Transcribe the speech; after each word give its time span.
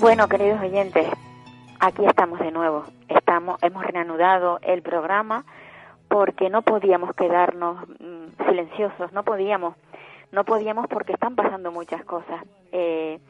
Bueno, 0.00 0.28
queridos 0.28 0.60
oyentes, 0.60 1.06
aquí 1.78 2.04
estamos 2.04 2.40
de 2.40 2.50
nuevo. 2.50 2.84
Estamos, 3.08 3.62
hemos 3.62 3.84
reanudado 3.84 4.58
el 4.62 4.82
programa 4.82 5.44
porque 6.08 6.50
no 6.50 6.62
podíamos 6.62 7.14
quedarnos 7.14 7.88
mm, 8.00 8.44
silenciosos, 8.48 9.12
no 9.12 9.22
podíamos, 9.22 9.76
no 10.32 10.42
podíamos 10.42 10.88
porque 10.88 11.12
están 11.12 11.36
pasando 11.36 11.70
muchas 11.70 12.04
cosas. 12.04 12.42
Eh, 12.72 13.20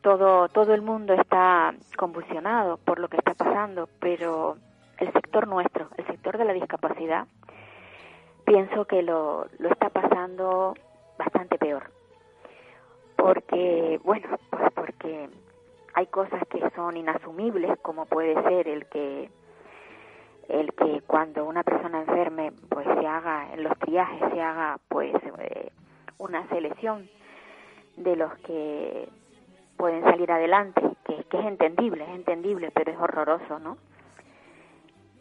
todo, 0.00 0.48
todo 0.48 0.72
el 0.72 0.80
mundo 0.80 1.12
está 1.12 1.74
convulsionado 1.98 2.78
por 2.78 2.98
lo 2.98 3.08
que 3.08 3.18
está 3.18 3.34
pasando, 3.34 3.90
pero 4.00 4.56
el 4.96 5.12
sector 5.12 5.46
nuestro, 5.48 5.88
el 5.98 6.06
sector 6.06 6.38
de 6.38 6.46
la 6.46 6.54
discapacidad, 6.54 7.26
pienso 8.46 8.86
que 8.86 9.02
lo, 9.02 9.48
lo 9.58 9.68
está 9.68 9.90
pasando 9.90 10.74
bastante 11.18 11.58
peor 11.58 11.90
porque, 13.22 14.00
bueno, 14.02 14.28
pues 14.50 14.72
porque 14.74 15.28
hay 15.94 16.06
cosas 16.06 16.42
que 16.48 16.60
son 16.74 16.96
inasumibles, 16.96 17.78
como 17.80 18.06
puede 18.06 18.34
ser 18.42 18.66
el 18.68 18.86
que 18.86 19.30
el 20.48 20.72
que 20.74 21.00
cuando 21.06 21.44
una 21.46 21.62
persona 21.62 22.00
enferme, 22.00 22.52
pues 22.68 22.84
se 22.98 23.06
haga 23.06 23.52
en 23.54 23.62
los 23.62 23.78
triajes 23.78 24.32
se 24.32 24.42
haga 24.42 24.78
pues 24.88 25.14
eh, 25.38 25.70
una 26.18 26.46
selección 26.48 27.08
de 27.96 28.16
los 28.16 28.34
que 28.40 29.08
pueden 29.76 30.02
salir 30.02 30.30
adelante, 30.32 30.82
que, 31.04 31.24
que 31.24 31.38
es 31.38 31.46
entendible, 31.46 32.02
es 32.04 32.10
entendible, 32.10 32.70
pero 32.74 32.90
es 32.90 32.98
horroroso, 32.98 33.60
¿no? 33.60 33.78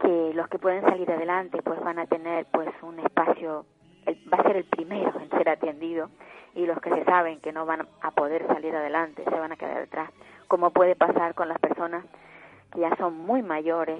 Que 0.01 0.33
los 0.33 0.47
que 0.47 0.57
pueden 0.57 0.81
salir 0.83 1.09
adelante, 1.11 1.61
pues 1.61 1.79
van 1.81 1.99
a 1.99 2.07
tener 2.07 2.47
pues 2.51 2.69
un 2.81 2.99
espacio, 2.99 3.65
el- 4.07 4.17
va 4.33 4.39
a 4.39 4.43
ser 4.43 4.57
el 4.57 4.65
primero 4.65 5.13
en 5.19 5.29
ser 5.29 5.49
atendido 5.49 6.09
y 6.55 6.65
los 6.65 6.79
que 6.79 6.89
se 6.89 7.03
saben 7.05 7.39
que 7.39 7.51
no 7.51 7.65
van 7.65 7.87
a 8.01 8.11
poder 8.11 8.45
salir 8.47 8.75
adelante 8.75 9.23
se 9.23 9.39
van 9.39 9.51
a 9.51 9.57
quedar 9.57 9.83
atrás, 9.83 10.09
como 10.47 10.71
puede 10.71 10.95
pasar 10.95 11.33
con 11.33 11.47
las 11.47 11.59
personas 11.59 12.05
que 12.71 12.81
ya 12.81 12.95
son 12.97 13.17
muy 13.17 13.41
mayores 13.41 13.99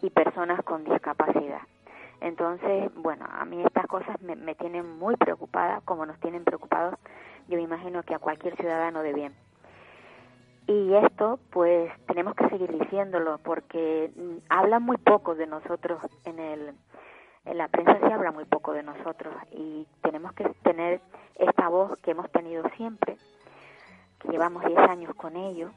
y 0.00 0.10
personas 0.10 0.62
con 0.64 0.84
discapacidad. 0.84 1.60
Entonces, 2.20 2.90
bueno, 2.94 3.26
a 3.30 3.44
mí 3.44 3.62
estas 3.64 3.86
cosas 3.86 4.20
me, 4.22 4.36
me 4.36 4.54
tienen 4.54 4.98
muy 4.98 5.16
preocupada, 5.16 5.80
como 5.84 6.06
nos 6.06 6.18
tienen 6.20 6.44
preocupados, 6.44 6.94
yo 7.48 7.56
me 7.56 7.62
imagino 7.62 8.02
que 8.02 8.14
a 8.14 8.18
cualquier 8.18 8.56
ciudadano 8.56 9.02
de 9.02 9.12
bien. 9.12 9.34
Y 10.68 10.94
esto, 10.94 11.40
pues, 11.50 11.90
tenemos 12.06 12.36
que 12.36 12.48
seguir 12.48 12.70
diciéndolo, 12.78 13.38
porque 13.38 14.12
mm, 14.14 14.36
hablan 14.48 14.84
muy 14.84 14.96
poco 14.96 15.34
de 15.34 15.48
nosotros 15.48 16.00
en 16.24 16.38
el, 16.38 16.74
en 17.44 17.58
la 17.58 17.68
prensa 17.68 17.98
se 17.98 18.12
habla 18.12 18.30
muy 18.30 18.44
poco 18.44 18.72
de 18.72 18.82
nosotros 18.82 19.34
y 19.50 19.86
tenemos 20.02 20.32
que 20.34 20.44
tener 20.62 21.00
esta 21.36 21.68
voz 21.68 21.98
que 21.98 22.12
hemos 22.12 22.30
tenido 22.30 22.62
siempre, 22.76 23.16
que 24.20 24.28
llevamos 24.28 24.64
10 24.64 24.78
años 24.78 25.14
con 25.16 25.36
ello 25.36 25.70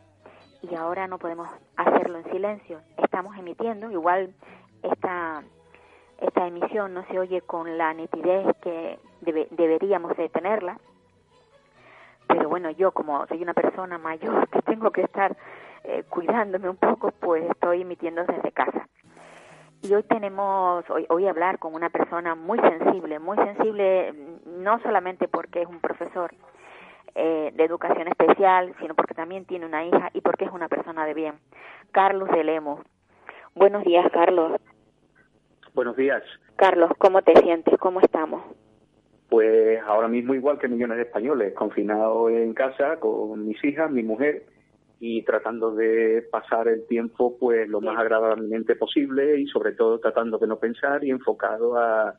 y 0.62 0.76
ahora 0.76 1.08
no 1.08 1.18
podemos 1.18 1.48
hacerlo 1.76 2.20
en 2.20 2.32
silencio. 2.32 2.82
Estamos 2.98 3.38
emitiendo, 3.38 3.90
igual 3.92 4.34
esta, 4.84 5.44
esta 6.22 6.48
emisión 6.48 6.94
no 6.94 7.04
se 7.08 7.18
oye 7.20 7.42
con 7.42 7.78
la 7.78 7.94
nitidez 7.94 8.46
que 8.62 9.00
debe- 9.22 9.48
deberíamos 9.52 10.16
de 10.18 10.30
tenerla, 10.30 10.80
pero 12.28 12.50
bueno, 12.50 12.70
yo 12.72 12.92
como 12.92 13.26
soy 13.28 13.42
una 13.42 13.54
persona 13.54 13.98
mayor 13.98 14.48
que 14.50 14.62
tengo 14.62 14.92
que 14.92 15.02
estar 15.02 15.36
eh, 15.84 16.04
cuidándome 16.10 16.70
un 16.70 16.78
poco, 16.78 17.12
pues 17.12 17.44
estoy 17.50 17.82
emitiendo 17.82 18.24
desde 18.26 18.52
casa. 18.52 18.88
Y 19.88 19.94
hoy 19.94 20.02
tenemos, 20.02 20.84
hoy, 20.90 21.06
hoy 21.10 21.28
hablar 21.28 21.60
con 21.60 21.76
una 21.76 21.92
persona 21.92 22.34
muy 22.34 22.58
sensible, 22.60 23.20
muy 23.20 23.38
sensible 23.38 24.14
mm, 24.14 24.64
no 24.64 24.80
solamente 24.80 25.28
porque 25.28 25.62
es 25.62 25.68
un 25.68 25.80
profesor 25.80 26.34
eh, 27.14 27.52
de 27.54 27.64
educación 27.64 28.08
especial, 28.08 28.74
sino 28.80 28.96
porque 28.96 29.14
también 29.14 29.46
tiene 29.46 29.68
una 29.68 29.86
hija 29.86 30.10
y 30.14 30.22
porque 30.22 30.46
es 30.46 30.52
una 30.52 30.70
persona 30.70 31.06
de 31.06 31.14
bien. 31.14 31.36
Carlos 31.92 32.30
de 32.30 32.44
Lemos. 32.44 32.80
Buenos 33.54 33.84
días, 33.84 34.10
Carlos. 34.12 34.60
Buenos 35.76 35.96
días. 35.96 36.24
Carlos, 36.56 36.90
¿cómo 36.98 37.22
te 37.22 37.40
sientes? 37.42 37.78
¿Cómo 37.78 38.00
estamos? 38.00 38.42
Pues 39.30 39.80
ahora 39.84 40.08
mismo 40.08 40.34
igual 40.34 40.58
que 40.58 40.68
millones 40.68 40.98
de 40.98 41.04
españoles, 41.04 41.54
confinados 41.54 42.32
en 42.32 42.56
casa 42.56 43.00
con 43.00 43.48
mis 43.48 43.64
hijas, 43.64 43.92
mi 43.92 44.02
mujer 44.02 44.46
y 45.00 45.24
tratando 45.24 45.76
de 45.76 46.26
pasar 46.32 46.68
el 46.68 46.86
tiempo 46.88 47.38
pues 47.38 47.68
lo 47.68 47.82
más 47.82 47.98
agradablemente 47.98 48.76
posible 48.76 49.40
y 49.40 49.48
sobre 49.48 49.74
todo 49.74 50.00
tratando 50.00 50.38
de 50.38 50.48
no 50.48 50.58
pensar 50.58 51.04
y 51.04 51.10
enfocado 51.10 51.78
a, 51.78 52.16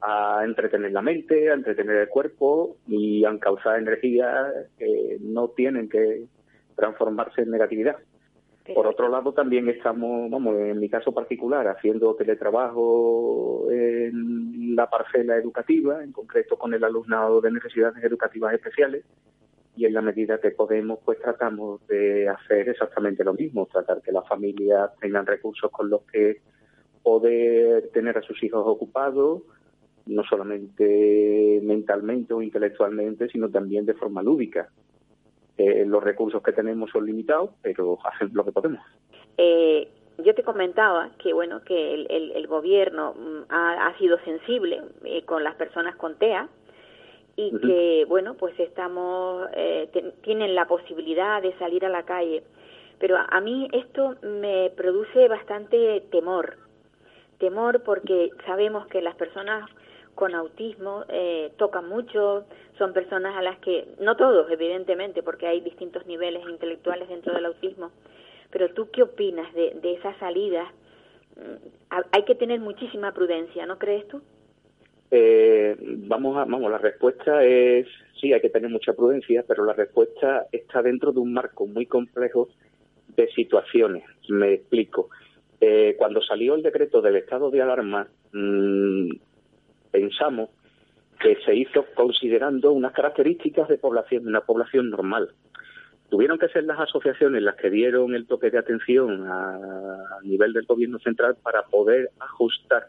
a 0.00 0.42
entretener 0.44 0.92
la 0.92 1.02
mente, 1.02 1.50
a 1.50 1.54
entretener 1.54 1.96
el 1.96 2.08
cuerpo 2.08 2.76
y 2.86 3.24
a 3.24 3.30
encauzar 3.30 3.78
energías 3.78 4.52
que 4.78 5.18
no 5.20 5.48
tienen 5.48 5.88
que 5.88 6.24
transformarse 6.76 7.42
en 7.42 7.50
negatividad. 7.50 7.96
Por 8.74 8.86
otro 8.86 9.08
lado, 9.08 9.32
también 9.32 9.68
estamos, 9.68 10.30
vamos, 10.30 10.54
en 10.56 10.78
mi 10.78 10.90
caso 10.90 11.12
particular, 11.12 11.66
haciendo 11.68 12.14
teletrabajo 12.14 13.66
en 13.70 14.76
la 14.76 14.90
parcela 14.90 15.36
educativa, 15.36 16.04
en 16.04 16.12
concreto 16.12 16.58
con 16.58 16.74
el 16.74 16.84
alumnado 16.84 17.40
de 17.40 17.50
necesidades 17.50 18.04
educativas 18.04 18.52
especiales, 18.52 19.04
y 19.78 19.86
en 19.86 19.94
la 19.94 20.02
medida 20.02 20.40
que 20.40 20.50
podemos, 20.50 20.98
pues 21.04 21.20
tratamos 21.20 21.86
de 21.86 22.28
hacer 22.28 22.68
exactamente 22.68 23.22
lo 23.22 23.32
mismo, 23.32 23.66
tratar 23.66 24.02
que 24.02 24.10
las 24.10 24.26
familias 24.26 24.90
tengan 25.00 25.24
recursos 25.24 25.70
con 25.70 25.88
los 25.88 26.02
que 26.02 26.40
poder 27.04 27.88
tener 27.90 28.18
a 28.18 28.22
sus 28.22 28.42
hijos 28.42 28.64
ocupados, 28.66 29.42
no 30.06 30.24
solamente 30.24 31.60
mentalmente 31.62 32.34
o 32.34 32.42
intelectualmente, 32.42 33.28
sino 33.28 33.48
también 33.48 33.86
de 33.86 33.94
forma 33.94 34.20
lúdica. 34.20 34.68
Eh, 35.56 35.84
los 35.86 36.02
recursos 36.02 36.42
que 36.42 36.52
tenemos 36.52 36.90
son 36.90 37.06
limitados, 37.06 37.50
pero 37.62 37.98
hacemos 38.04 38.34
lo 38.34 38.44
que 38.44 38.52
podemos. 38.52 38.80
Eh, 39.36 39.88
yo 40.18 40.34
te 40.34 40.42
comentaba 40.42 41.12
que 41.22 41.32
bueno 41.32 41.62
que 41.62 41.94
el, 41.94 42.08
el, 42.10 42.32
el 42.32 42.46
gobierno 42.48 43.14
mm, 43.14 43.42
ha, 43.48 43.96
sido 43.98 44.18
sensible 44.24 44.82
eh, 45.04 45.24
con 45.24 45.44
las 45.44 45.54
personas 45.54 45.94
con 45.94 46.18
TEA 46.18 46.48
y 47.40 47.52
que 47.60 48.04
bueno 48.08 48.34
pues 48.34 48.58
estamos 48.58 49.48
eh, 49.54 49.88
tienen 50.22 50.54
la 50.54 50.66
posibilidad 50.66 51.40
de 51.40 51.56
salir 51.58 51.84
a 51.84 51.88
la 51.88 52.02
calle 52.02 52.42
pero 52.98 53.16
a, 53.16 53.26
a 53.30 53.40
mí 53.40 53.68
esto 53.72 54.16
me 54.22 54.70
produce 54.76 55.28
bastante 55.28 56.00
temor 56.10 56.56
temor 57.38 57.82
porque 57.84 58.30
sabemos 58.44 58.86
que 58.88 59.00
las 59.00 59.14
personas 59.14 59.70
con 60.16 60.34
autismo 60.34 61.04
eh, 61.08 61.52
tocan 61.58 61.88
mucho, 61.88 62.44
son 62.76 62.92
personas 62.92 63.36
a 63.36 63.42
las 63.42 63.56
que, 63.60 63.86
no 64.00 64.16
todos 64.16 64.50
evidentemente, 64.50 65.22
porque 65.22 65.46
hay 65.46 65.60
distintos 65.60 66.04
niveles 66.06 66.42
intelectuales 66.48 67.08
dentro 67.08 67.32
del 67.34 67.46
autismo, 67.46 67.92
pero 68.50 68.68
tú 68.74 68.90
qué 68.90 69.04
opinas 69.04 69.54
de, 69.54 69.74
de 69.80 69.92
esas 69.92 70.16
salidas? 70.16 70.66
Mm, 71.36 71.68
ha- 71.90 72.04
Hay 72.10 72.24
que 72.24 72.34
tener 72.34 72.58
muchísima 72.58 73.12
prudencia, 73.12 73.64
¿no 73.66 73.78
crees 73.78 74.08
tú? 74.08 74.20
Eh, 75.10 75.76
vamos 75.80 76.36
a, 76.36 76.44
vamos, 76.44 76.70
la 76.70 76.78
respuesta 76.78 77.42
es 77.42 77.86
sí, 78.20 78.32
hay 78.32 78.40
que 78.40 78.50
tener 78.50 78.70
mucha 78.70 78.92
prudencia, 78.92 79.44
pero 79.46 79.64
la 79.64 79.72
respuesta 79.72 80.46
está 80.52 80.82
dentro 80.82 81.12
de 81.12 81.20
un 81.20 81.32
marco 81.32 81.66
muy 81.66 81.86
complejo 81.86 82.48
de 83.16 83.28
situaciones. 83.28 84.04
Me 84.28 84.54
explico. 84.54 85.08
Eh, 85.60 85.96
cuando 85.98 86.22
salió 86.22 86.54
el 86.54 86.62
decreto 86.62 87.00
del 87.00 87.16
estado 87.16 87.50
de 87.50 87.62
alarma, 87.62 88.06
mm, 88.32 89.10
pensamos 89.90 90.50
que 91.20 91.36
se 91.44 91.54
hizo 91.54 91.84
considerando 91.94 92.72
unas 92.72 92.92
características 92.92 93.68
de 93.68 93.78
población, 93.78 94.24
de 94.24 94.28
una 94.28 94.42
población 94.42 94.90
normal. 94.90 95.30
Tuvieron 96.10 96.38
que 96.38 96.48
ser 96.48 96.64
las 96.64 96.78
asociaciones 96.78 97.42
las 97.42 97.56
que 97.56 97.70
dieron 97.70 98.14
el 98.14 98.26
toque 98.26 98.50
de 98.50 98.58
atención 98.58 99.26
a, 99.26 99.56
a 99.56 100.22
nivel 100.22 100.52
del 100.52 100.64
gobierno 100.64 100.98
central 101.00 101.36
para 101.42 101.64
poder 101.64 102.10
ajustar 102.20 102.86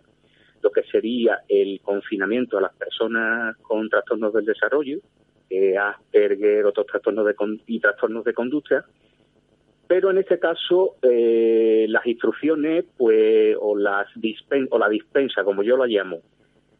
lo 0.61 0.71
que 0.71 0.83
sería 0.83 1.39
el 1.47 1.79
confinamiento 1.81 2.57
a 2.57 2.61
las 2.61 2.73
personas 2.75 3.55
con 3.57 3.89
trastornos 3.89 4.33
del 4.33 4.45
desarrollo, 4.45 4.99
Asperger, 5.79 6.65
otros 6.65 6.85
trastornos 6.85 7.25
de 7.25 7.33
con- 7.33 7.61
y 7.65 7.79
trastornos 7.79 8.23
de 8.23 8.33
conducta, 8.33 8.85
pero 9.87 10.11
en 10.11 10.19
este 10.19 10.37
caso 10.37 10.97
eh, 11.01 11.87
las 11.89 12.05
instrucciones, 12.05 12.85
pues, 12.97 13.55
o 13.59 13.75
las 13.75 14.07
dispen 14.15 14.67
o 14.69 14.77
la 14.77 14.87
dispensa, 14.87 15.43
como 15.43 15.63
yo 15.63 15.75
la 15.75 15.87
llamo, 15.87 16.19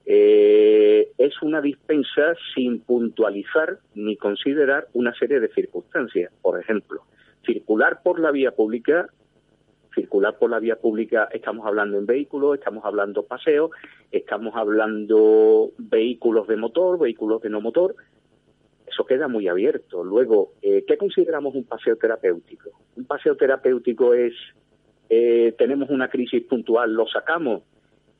eh, 0.06 1.12
es 1.18 1.42
una 1.42 1.62
dispensa 1.62 2.36
sin 2.54 2.82
puntualizar 2.82 3.80
ni 3.96 4.16
considerar 4.18 4.88
una 4.94 5.14
serie 5.16 5.40
de 5.40 5.50
circunstancias. 5.50 6.32
Por 6.42 6.60
ejemplo, 6.60 7.02
circular 7.46 8.02
por 8.04 8.20
la 8.20 8.32
vía 8.32 8.52
pública, 8.52 9.10
circular 9.94 10.38
por 10.38 10.50
la 10.50 10.60
vía 10.60 10.76
pública, 10.76 11.28
estamos 11.32 11.66
hablando 11.66 11.98
en 11.98 12.06
vehículos, 12.06 12.58
estamos 12.58 12.86
hablando 12.86 13.24
paseo, 13.24 13.72
estamos 14.12 14.56
hablando 14.56 15.72
vehículos 15.78 16.48
de 16.48 16.58
motor, 16.58 17.00
vehículos 17.00 17.42
de 17.42 17.50
no 17.50 17.62
motor, 17.62 17.96
eso 18.88 19.06
queda 19.06 19.28
muy 19.28 19.48
abierto. 19.48 20.04
Luego, 20.04 20.54
eh, 20.62 20.84
¿qué 20.88 20.98
consideramos 20.98 21.56
un 21.56 21.64
paseo 21.64 21.96
terapéutico? 21.96 22.72
Un 22.96 23.06
paseo 23.06 23.36
terapéutico 23.36 24.14
es, 24.14 24.34
eh, 25.10 25.54
tenemos 25.58 25.90
una 25.90 26.10
crisis 26.10 26.44
puntual, 26.46 26.94
lo 26.94 27.08
sacamos. 27.08 27.64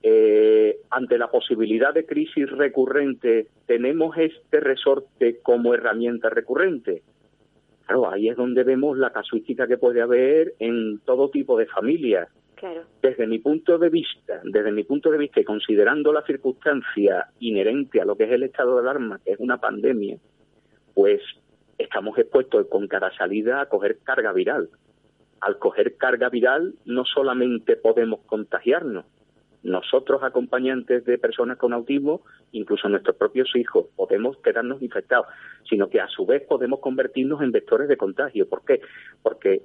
Eh, 0.02 0.80
ante 0.92 1.18
la 1.18 1.30
posibilidad 1.30 1.94
de 1.94 2.06
crisis 2.06 2.50
recurrente, 2.50 3.48
¿tenemos 3.66 4.18
este 4.18 4.62
resorte 4.62 5.40
como 5.42 5.74
herramienta 5.74 6.30
recurrente? 6.30 7.04
Claro, 7.90 8.12
ahí 8.12 8.30
es 8.30 8.38
donde 8.38 8.64
vemos 8.64 9.00
la 9.00 9.12
casuística 9.12 9.66
que 9.66 9.80
puede 9.80 10.00
haber 10.00 10.54
en 10.60 11.00
todo 11.06 11.32
tipo 11.32 11.58
de 11.58 11.66
familias. 11.66 12.30
Claro. 12.54 12.84
Desde 13.02 13.26
mi 13.26 13.40
punto 13.40 13.80
de 13.80 13.90
vista, 13.90 14.42
desde 14.44 14.72
mi 14.72 14.84
punto 14.84 15.10
de 15.10 15.18
vista 15.18 15.40
y 15.40 15.44
considerando 15.44 16.14
la 16.14 16.22
circunstancia 16.22 17.30
inherente 17.40 18.00
a 18.00 18.06
lo 18.06 18.16
que 18.16 18.26
es 18.26 18.32
el 18.32 18.44
estado 18.44 18.76
de 18.76 18.82
alarma, 18.82 19.20
que 19.26 19.32
es 19.32 19.40
una 19.40 19.58
pandemia, 19.58 20.20
pues 20.94 21.20
estamos 21.80 22.16
expuestos 22.20 22.68
con 22.68 22.88
cada 22.88 23.12
salida 23.18 23.60
a 23.60 23.66
coger 23.66 23.98
carga 24.04 24.34
viral. 24.34 24.70
Al 25.42 25.58
coger 25.58 25.98
carga 25.98 26.30
viral 26.30 26.76
no 26.86 27.06
solamente 27.06 27.76
podemos 27.76 28.20
contagiarnos, 28.28 29.06
nosotros 29.64 30.24
acompañantes 30.24 31.04
de 31.06 31.18
personas 31.18 31.58
con 31.58 31.74
autismo, 31.74 32.22
incluso 32.52 32.88
nuestros 32.88 33.16
propios 33.18 33.54
hijos, 33.56 33.88
podemos 33.96 34.38
quedarnos 34.38 34.82
infectados, 34.82 35.28
sino 35.70 35.90
que 35.90 36.00
a 36.00 36.08
su 36.08 36.26
vez 36.26 36.44
podemos 36.44 36.80
convertirnos 36.80 37.42
en 37.42 37.52
vectores 37.52 37.88
de 37.90 37.98
contagio. 37.98 38.48
¿Por 38.48 38.64
qué? 38.64 38.82
Porque 39.22 39.62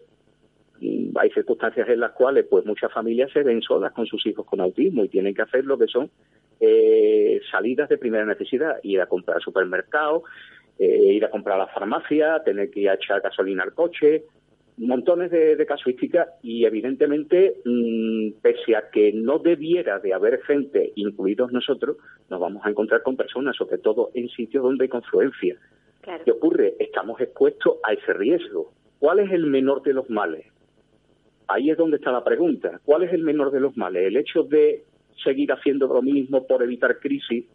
mm, 0.80 1.16
hay 1.16 1.30
circunstancias 1.30 1.88
en 1.88 2.00
las 2.00 2.12
cuales 2.12 2.46
pues 2.50 2.66
muchas 2.66 2.92
familias 2.92 3.30
se 3.32 3.42
ven 3.42 3.62
solas 3.62 3.92
con 3.92 4.06
sus 4.06 4.26
hijos 4.26 4.44
con 4.46 4.60
autismo 4.60 5.04
y 5.04 5.08
tienen 5.08 5.34
que 5.34 5.42
hacer 5.42 5.64
lo 5.64 5.78
que 5.78 5.86
son 5.86 6.10
eh, 6.60 7.40
salidas 7.50 7.88
de 7.88 7.98
primera 7.98 8.24
necesidad, 8.24 8.78
ir 8.82 9.00
a 9.00 9.06
comprar 9.06 9.36
al 9.36 9.42
supermercado, 9.42 10.24
eh, 10.78 11.12
ir 11.12 11.24
a 11.24 11.30
comprar 11.30 11.54
a 11.56 11.66
la 11.66 11.68
farmacia, 11.68 12.42
tener 12.44 12.70
que 12.70 12.80
ir 12.80 12.90
a 12.90 12.94
echar 12.94 13.20
gasolina 13.20 13.62
al 13.62 13.74
coche, 13.74 14.24
montones 14.76 15.30
de, 15.30 15.64
casuísticas 15.66 16.28
y 16.42 16.64
evidentemente, 16.64 17.56
mm, 17.64 18.40
pese 18.42 18.76
a 18.76 18.90
que 18.90 19.12
no 19.12 19.38
debiera 19.38 20.00
de 20.00 20.12
haber 20.12 20.42
gente, 20.42 20.92
incluidos 20.96 21.52
nosotros, 21.52 21.96
nos 22.28 22.40
vamos 22.40 22.64
a 22.64 22.70
encontrar 22.70 23.02
con 23.02 23.16
personas, 23.16 23.56
sobre 23.56 23.78
todo 23.78 24.10
en 24.14 24.28
sitios 24.28 24.62
donde 24.62 24.84
hay 24.84 24.88
confluencia. 24.88 25.56
¿Qué 26.24 26.30
ocurre? 26.30 26.74
Estamos 26.78 27.20
expuestos 27.20 27.76
a 27.82 27.92
ese 27.92 28.12
riesgo. 28.12 28.72
¿Cuál 28.98 29.20
es 29.20 29.32
el 29.32 29.46
menor 29.46 29.82
de 29.82 29.94
los 29.94 30.10
males? 30.10 30.46
Ahí 31.48 31.70
es 31.70 31.78
donde 31.78 31.96
está 31.96 32.12
la 32.12 32.24
pregunta. 32.24 32.80
¿Cuál 32.84 33.04
es 33.04 33.12
el 33.12 33.22
menor 33.22 33.50
de 33.50 33.60
los 33.60 33.76
males? 33.76 34.06
El 34.06 34.16
hecho 34.16 34.42
de 34.42 34.84
seguir 35.22 35.52
haciendo 35.52 35.86
lo 35.86 36.02
mismo 36.02 36.46
por 36.46 36.62
evitar 36.62 36.98
crisis, 36.98 37.46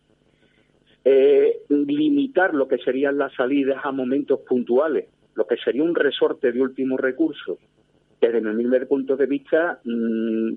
eh, 1.06 1.62
limitar 1.70 2.54
lo 2.54 2.68
que 2.68 2.78
serían 2.80 3.18
las 3.18 3.34
salidas 3.34 3.80
a 3.84 3.92
momentos 3.92 4.40
puntuales, 4.42 5.08
lo 5.36 5.48
que 5.48 5.58
sería 5.58 5.84
un 5.84 5.96
resorte 5.96 6.52
de 6.52 6.62
último 6.62 6.98
recurso. 6.98 7.58
Desde 8.20 8.42
mi 8.42 8.50
humilde 8.50 8.86
punto 8.86 9.16
de 9.16 9.26
vista, 9.26 9.80
mm, 9.84 10.54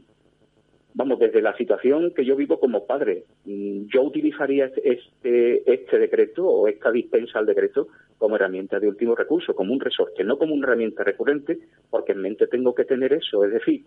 vamos, 0.95 1.19
desde 1.19 1.41
la 1.41 1.57
situación 1.57 2.13
que 2.15 2.25
yo 2.25 2.37
vivo 2.37 2.59
como 2.59 2.87
padre, 2.87 3.25
mm, 3.45 3.87
yo 3.87 4.03
utilizaría 4.03 4.67
este, 4.67 4.93
este, 4.93 5.73
este, 5.73 5.99
decreto 5.99 6.47
o 6.47 6.69
esta 6.69 6.91
dispensa 6.91 7.39
al 7.39 7.47
decreto 7.47 7.89
como 8.19 8.37
herramienta 8.37 8.79
de 8.79 8.89
último 8.89 9.15
recurso, 9.15 9.55
como 9.55 9.73
un 9.73 9.81
resorte, 9.81 10.25
no 10.25 10.39
como 10.39 10.55
una 10.55 10.67
herramienta 10.67 11.05
recurrente, 11.05 11.59
porque 11.91 12.13
en 12.13 12.23
mente 12.23 12.47
tengo 12.47 12.75
que 12.75 12.85
tener 12.85 13.13
eso, 13.13 13.45
es 13.45 13.53
decir, 13.53 13.85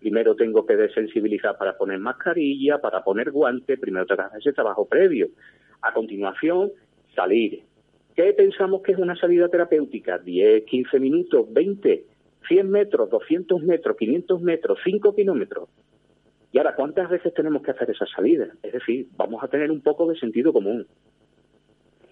primero 0.00 0.34
tengo 0.34 0.66
que 0.66 0.76
desensibilizar 0.76 1.56
para 1.56 1.76
poner 1.76 1.98
mascarilla, 2.00 2.78
para 2.78 3.04
poner 3.04 3.30
guante, 3.30 3.78
primero 3.78 4.04
tengo 4.04 4.22
que 4.22 4.26
hacer 4.26 4.40
ese 4.40 4.52
trabajo 4.52 4.86
previo. 4.86 5.28
A 5.80 5.92
continuación, 5.92 6.72
salir, 7.14 7.62
¿Qué 8.14 8.32
pensamos 8.34 8.82
que 8.82 8.92
es 8.92 8.98
una 8.98 9.16
salida 9.16 9.48
terapéutica? 9.48 10.18
10, 10.18 10.64
15 10.64 11.00
minutos, 11.00 11.46
20, 11.52 12.04
100 12.46 12.70
metros, 12.70 13.08
200 13.08 13.62
metros, 13.62 13.96
500 13.96 14.42
metros, 14.42 14.78
5 14.84 15.14
kilómetros. 15.14 15.68
Y 16.52 16.58
ahora, 16.58 16.74
¿cuántas 16.74 17.08
veces 17.08 17.32
tenemos 17.32 17.62
que 17.62 17.70
hacer 17.70 17.90
esa 17.90 18.04
salida? 18.06 18.48
Es 18.62 18.72
decir, 18.72 19.08
vamos 19.16 19.42
a 19.42 19.48
tener 19.48 19.70
un 19.70 19.80
poco 19.80 20.06
de 20.06 20.18
sentido 20.18 20.52
común. 20.52 20.86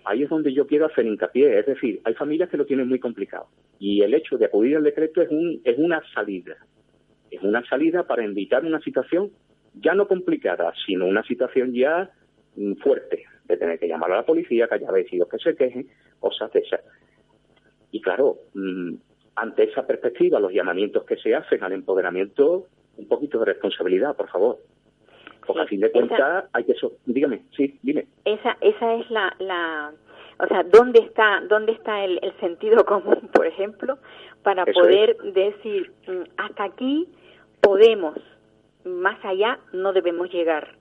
Ahí 0.05 0.23
es 0.23 0.31
donde 0.31 0.55
yo 0.55 0.67
quiero 0.67 0.87
hacer 0.87 1.05
hincapié. 1.05 1.59
Es 1.59 1.67
decir, 1.67 2.01
hay 2.05 2.15
familias 2.15 2.49
que 2.49 2.57
lo 2.57 2.65
tienen 2.65 2.89
muy 2.89 2.99
complicado. 2.99 3.49
Y 3.79 4.01
el 4.01 4.15
hecho 4.15 4.39
de 4.39 4.47
acudir 4.47 4.77
al 4.77 4.83
decreto 4.83 5.21
es, 5.21 5.31
un, 5.31 5.61
es 5.65 5.77
una 5.77 6.03
salida. 6.15 6.57
Es 7.31 7.43
una 7.43 7.63
salida 7.67 8.07
para 8.07 8.25
evitar 8.25 8.65
una 8.65 8.81
situación 8.81 9.31
ya 9.75 9.95
no 9.95 10.09
complicada, 10.09 10.73
sino 10.87 11.07
una 11.07 11.23
situación 11.25 11.75
ya 11.75 12.11
mm, 12.57 12.75
fuerte, 12.77 13.25
de 13.51 13.57
tener 13.57 13.79
que 13.79 13.89
llamar 13.89 14.13
a 14.13 14.17
la 14.17 14.27
policía, 14.27 14.69
que 14.69 14.77
haya 14.77 14.91
vecinos 14.91 15.29
que 15.29 15.39
se 15.39 15.55
quejen, 15.55 15.89
cosas 16.19 16.53
de 16.53 16.61
esas. 16.61 16.81
Y 17.93 18.01
claro, 18.01 18.39
mm, 18.55 18.95
ante 19.37 19.65
esa 19.65 19.87
perspectiva, 19.87 20.39
los 20.39 20.53
llamamientos 20.53 21.05
que 21.05 21.17
se 21.17 21.35
hacen 21.35 21.63
al 21.65 21.73
empoderamiento, 21.73 22.67
un 22.97 23.09
poquito 23.09 23.39
de 23.39 23.47
responsabilidad, 23.47 24.17
por 24.17 24.29
favor. 24.29 24.59
Porque 25.47 25.63
a 25.63 25.67
fin 25.67 25.81
de 25.81 25.91
cuentas 25.91 26.45
hay 26.53 26.65
que... 26.65 26.73
eso 26.73 26.93
dígame, 27.07 27.43
sí, 27.57 27.79
dime. 27.83 28.07
Esa, 28.25 28.57
esa 28.61 28.95
es 28.95 29.11
la... 29.11 29.35
la 29.39 29.93
o 30.43 30.47
sea, 30.47 30.63
¿dónde 30.63 31.01
está, 31.01 31.43
dónde 31.49 31.73
está 31.73 32.05
el, 32.05 32.19
sentido 32.41 32.85
común, 32.87 33.29
por 33.33 33.47
ejemplo, 33.47 33.99
para 34.43 34.65
poder 34.67 35.17
decir, 35.35 35.93
mm, 36.07 36.23
hasta 36.37 36.65
aquí 36.65 37.09
podemos, 37.61 38.17
más 38.85 39.23
allá 39.25 39.59
no 39.73 39.93
debemos 39.93 40.31
llegar? 40.31 40.77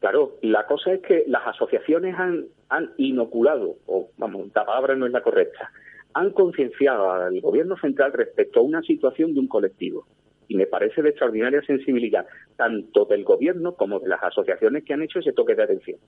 Claro, 0.00 0.36
la 0.42 0.66
cosa 0.66 0.92
es 0.92 1.00
que 1.00 1.24
las 1.26 1.46
asociaciones 1.46 2.14
han, 2.18 2.46
han 2.68 2.92
inoculado, 2.98 3.76
o 3.86 4.10
vamos, 4.18 4.48
la 4.54 4.66
palabra 4.66 4.94
no 4.94 5.06
es 5.06 5.12
la 5.12 5.22
correcta, 5.22 5.70
han 6.12 6.30
concienciado 6.30 7.10
al 7.12 7.40
gobierno 7.40 7.76
central 7.76 8.12
respecto 8.12 8.60
a 8.60 8.62
una 8.62 8.82
situación 8.82 9.34
de 9.34 9.40
un 9.40 9.48
colectivo. 9.48 10.06
Y 10.48 10.56
me 10.56 10.66
parece 10.66 11.02
de 11.02 11.10
extraordinaria 11.10 11.60
sensibilidad, 11.62 12.26
tanto 12.56 13.04
del 13.04 13.24
gobierno 13.24 13.74
como 13.74 13.98
de 13.98 14.08
las 14.08 14.22
asociaciones 14.22 14.84
que 14.84 14.94
han 14.94 15.02
hecho 15.02 15.18
ese 15.18 15.32
toque 15.32 15.54
de 15.54 15.64
atención. 15.64 15.98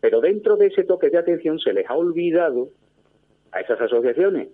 Pero 0.00 0.20
dentro 0.20 0.56
de 0.56 0.68
ese 0.68 0.84
toque 0.84 1.10
de 1.10 1.18
atención 1.18 1.58
se 1.58 1.72
les 1.72 1.88
ha 1.90 1.94
olvidado 1.94 2.68
a 3.52 3.60
esas 3.60 3.80
asociaciones, 3.80 4.48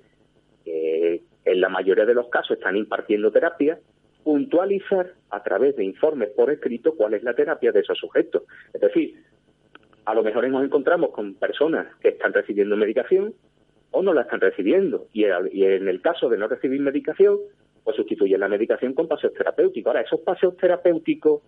que 0.65 1.23
en 1.45 1.61
la 1.61 1.69
mayoría 1.69 2.05
de 2.05 2.15
los 2.15 2.29
casos 2.29 2.57
están 2.57 2.77
impartiendo 2.77 3.31
terapia, 3.31 3.79
puntualizar 4.27 5.13
a 5.31 5.41
través 5.45 5.77
de 5.77 5.85
informes 5.85 6.31
por 6.31 6.51
escrito 6.51 6.97
cuál 6.97 7.15
es 7.15 7.23
la 7.23 7.35
terapia 7.35 7.71
de 7.71 7.79
esos 7.79 7.97
sujetos. 7.97 8.43
Es 8.75 8.81
decir, 8.81 9.23
a 10.05 10.15
lo 10.15 10.25
mejor 10.25 10.49
nos 10.49 10.65
encontramos 10.65 11.11
con 11.11 11.35
personas 11.35 11.87
que 12.01 12.09
están 12.09 12.33
recibiendo 12.33 12.77
medicación 12.77 13.35
o 13.93 14.03
no 14.03 14.13
la 14.13 14.23
están 14.23 14.41
recibiendo. 14.41 15.07
Y, 15.13 15.27
en 15.27 15.87
el 15.87 16.03
caso 16.03 16.29
de 16.29 16.39
no 16.39 16.49
recibir 16.49 16.81
medicación, 16.81 17.39
pues 17.85 17.95
sustituyen 17.95 18.41
la 18.41 18.49
medicación 18.49 18.95
con 18.95 19.07
paseos 19.07 19.33
terapéuticos. 19.33 19.91
Ahora, 19.91 20.01
esos 20.01 20.19
paseos 20.23 20.57
terapéuticos 20.57 21.43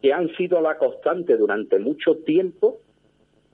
que 0.00 0.12
han 0.12 0.28
sido 0.34 0.60
la 0.60 0.78
constante 0.78 1.36
durante 1.36 1.78
mucho 1.78 2.16
tiempo, 2.16 2.80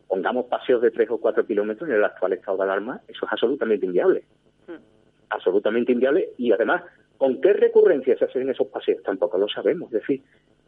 pongamos 0.07 0.47
paseos 0.47 0.81
de 0.81 0.91
tres 0.91 1.11
o 1.11 1.19
cuatro 1.19 1.47
kilómetros 1.47 1.87
en 1.91 1.97
el 1.97 2.05
actual 2.05 2.33
estado 2.33 2.57
de 2.57 2.63
alarma, 2.63 3.03
eso 3.09 3.27
es 3.27 3.33
absolutamente 3.33 3.85
inviable. 3.85 4.25
Hmm. 4.67 4.81
Absolutamente 5.29 5.93
inviable 5.93 6.31
y 6.39 6.51
además 6.51 6.83
¿Con 7.19 7.41
qué 7.41 7.53
recurrencia 7.53 8.17
se 8.17 8.25
hacen 8.25 8.49
esos 8.49 8.69
paseos? 8.69 9.03
Tampoco 9.03 9.39
lo 9.39 9.49
sabemos. 9.49 9.93
Es 9.93 10.01
decir, 10.01 10.23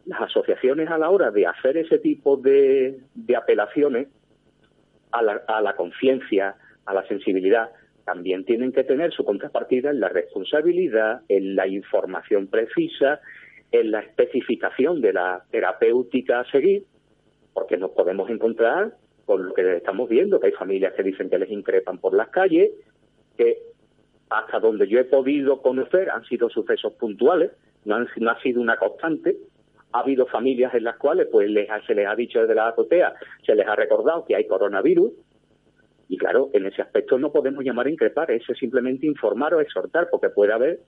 las 0.07 0.23
asociaciones 0.23 0.91
a 0.91 0.99
la 0.99 1.09
hora 1.09 1.31
de 1.31 1.47
hacer 1.47 1.77
ese 1.77 1.99
tipo 1.99 2.37
de, 2.37 2.99
apelaciones 3.37 4.09
a 5.13 5.23
la, 5.23 5.43
a 5.47 5.63
la 5.63 5.77
conciencia, 5.77 6.57
a 6.85 6.95
la 6.95 7.07
sensibilidad, 7.07 7.71
también 8.05 8.45
tienen 8.45 8.73
que 8.73 8.83
tener 8.83 9.13
su 9.13 9.25
contrapartida 9.25 9.91
en 9.91 10.01
la 10.01 10.09
responsabilidad, 10.09 11.23
en 11.29 11.55
la 11.55 11.69
información 11.69 12.49
precisa, 12.49 13.21
en 13.71 13.93
la 13.93 14.01
especificación 14.01 15.01
de 15.01 15.13
la 15.13 15.45
terapéutica 15.53 16.41
a 16.41 16.51
seguir, 16.51 16.85
porque 17.53 17.77
nos 17.77 17.93
podemos 17.93 18.29
encontrar 18.29 18.95
con 19.25 19.47
lo 19.47 19.55
que 19.55 19.77
estamos 19.77 20.09
viendo, 20.09 20.41
que 20.41 20.49
hay 20.49 20.53
familias 20.53 20.95
que 20.95 21.05
dicen 21.05 21.31
que 21.31 21.39
les 21.39 21.51
increpan 21.51 21.99
por 21.99 22.15
las 22.15 22.31
calles, 22.31 22.73
que 23.37 23.59
hasta 24.31 24.61
donde 24.61 24.87
yo 24.89 25.01
he 25.01 25.05
podido 25.05 25.61
conocer 25.61 26.09
han 26.11 26.25
sido 26.25 26.49
sucesos 26.49 26.93
puntuales, 26.95 27.51
no, 27.85 27.97
ha 27.97 28.41
sido 28.41 28.61
una 28.61 28.77
constante. 28.77 29.37
Ha 29.93 30.01
habido 30.01 30.27
familias 30.27 30.73
en 30.75 30.85
las 30.85 30.97
cuales 30.99 31.27
pues 31.33 31.51
les 31.51 31.69
se 31.87 31.95
les 31.97 32.07
ha 32.07 32.15
dicho 32.15 32.41
desde 32.41 32.55
la 32.55 32.69
azotea, 32.69 33.13
se 33.45 33.57
les 33.57 33.67
ha 33.67 33.75
recordado 33.75 34.25
que 34.25 34.37
hay 34.37 34.47
coronavirus, 34.47 35.11
y 36.09 36.17
claro, 36.17 36.51
en 36.53 36.67
ese 36.67 36.83
aspecto 36.83 37.19
no 37.19 37.33
podemos 37.33 37.65
llamar 37.65 37.87
a 37.87 37.91
increpar, 37.91 38.31
es 38.31 38.45
simplemente 38.59 39.07
informar 39.07 39.55
o 39.55 39.61
exhortar, 39.61 40.09
porque 40.11 40.29
puede 40.29 40.53
haber, 40.53 40.81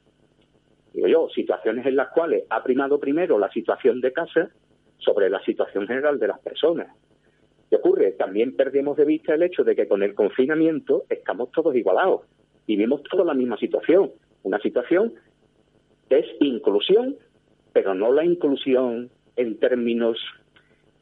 digo 0.92 1.08
yo, 1.08 1.28
situaciones 1.30 1.84
en 1.86 1.96
las 1.96 2.10
cuales 2.10 2.44
ha 2.48 2.62
primado 2.62 3.00
primero 3.00 3.38
la 3.38 3.50
situación 3.50 4.00
de 4.00 4.12
casa, 4.12 4.50
sobre 4.98 5.28
la 5.28 5.40
situación 5.42 5.86
general 5.86 6.18
de 6.18 6.28
las 6.28 6.38
personas. 6.38 6.88
¿Qué 7.68 7.76
ocurre? 7.76 8.12
También 8.12 8.54
perdemos 8.54 8.96
de 8.96 9.04
vista 9.04 9.34
el 9.34 9.42
hecho 9.42 9.64
de 9.64 9.74
que 9.74 9.88
con 9.88 10.02
el 10.02 10.14
confinamiento 10.14 11.04
estamos 11.08 11.50
todos 11.50 11.74
igualados, 11.74 12.22
vivimos 12.66 13.02
todos 13.04 13.26
la 13.26 13.34
misma 13.34 13.56
situación, 13.58 14.10
una 14.42 14.58
situación 14.60 15.14
que 16.08 16.18
es 16.20 16.26
inclusión, 16.40 17.16
pero 17.72 17.94
no 17.94 18.12
la 18.12 18.24
inclusión 18.24 19.10
en 19.36 19.58
términos 19.58 20.18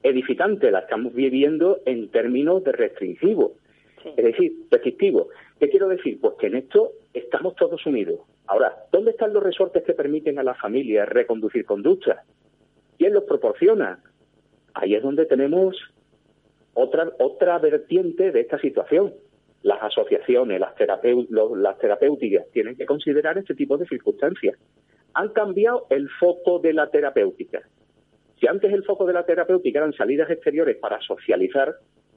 edificantes, 0.03 0.73
la 0.73 0.81
estamos 0.81 1.13
viviendo 1.15 1.81
en 1.85 2.09
términos 2.09 2.65
de 2.65 2.73
restrictivo, 2.73 3.53
es 4.05 4.25
decir, 4.25 4.53
restrictivo. 4.71 5.29
¿Qué 5.59 5.69
quiero 5.69 5.89
decir? 5.89 6.19
Pues 6.21 6.35
que 6.39 6.47
en 6.47 6.57
esto 6.57 6.93
estamos 7.13 7.55
todos 7.57 7.85
unidos. 7.87 8.21
Ahora, 8.47 8.75
¿dónde 8.91 9.11
están 9.11 9.33
los 9.33 9.43
resortes 9.43 9.83
que 9.85 9.93
permiten 9.93 10.39
a 10.39 10.43
las 10.43 10.59
familias 10.59 11.09
reconducir 11.09 11.65
conductas? 11.65 12.19
¿Quién 12.99 13.13
los 13.13 13.25
proporciona? 13.25 14.03
Ahí 14.75 14.95
es 14.95 15.03
donde 15.03 15.27
tenemos 15.27 15.77
otra, 16.75 17.13
otra 17.19 17.59
vertiente 17.59 18.33
de 18.33 18.41
esta 18.41 18.59
situación. 18.59 19.13
Las 19.63 19.83
asociaciones, 19.83 20.61
las, 20.61 20.73
las 21.57 21.79
terapéuticas 21.79 22.51
tienen 22.53 22.77
que 22.77 22.87
considerar 22.87 23.39
este 23.39 23.55
tipo 23.55 23.77
de 23.77 23.87
circunstancias. 23.87 24.57
Han 25.15 25.31
cambiado 25.31 25.87
el 25.91 26.09
foco 26.19 26.59
de 26.61 26.73
la 26.73 26.91
terapéutica. 26.91 27.61
Si 28.39 28.47
antes 28.47 28.73
el 28.73 28.85
foco 28.85 29.05
de 29.05 29.13
la 29.13 29.27
terapéutica 29.27 29.81
eran 29.81 29.93
salidas 29.93 30.31
exteriores 30.31 30.77
para 30.79 31.01
socializar, 31.01 31.75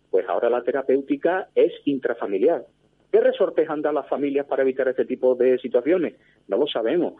pues 0.10 0.28
ahora 0.30 0.50
la 0.50 0.64
terapéutica 0.64 1.50
es 1.54 1.74
intrafamiliar. 1.86 2.66
¿Qué 3.12 3.20
resortes 3.20 3.70
han 3.70 3.82
dado 3.82 3.96
las 3.96 4.08
familias 4.08 4.46
para 4.46 4.64
evitar 4.64 4.88
este 4.88 5.06
tipo 5.06 5.36
de 5.36 5.58
situaciones? 5.60 6.16
No 6.48 6.58
lo 6.58 6.68
sabemos 6.68 7.16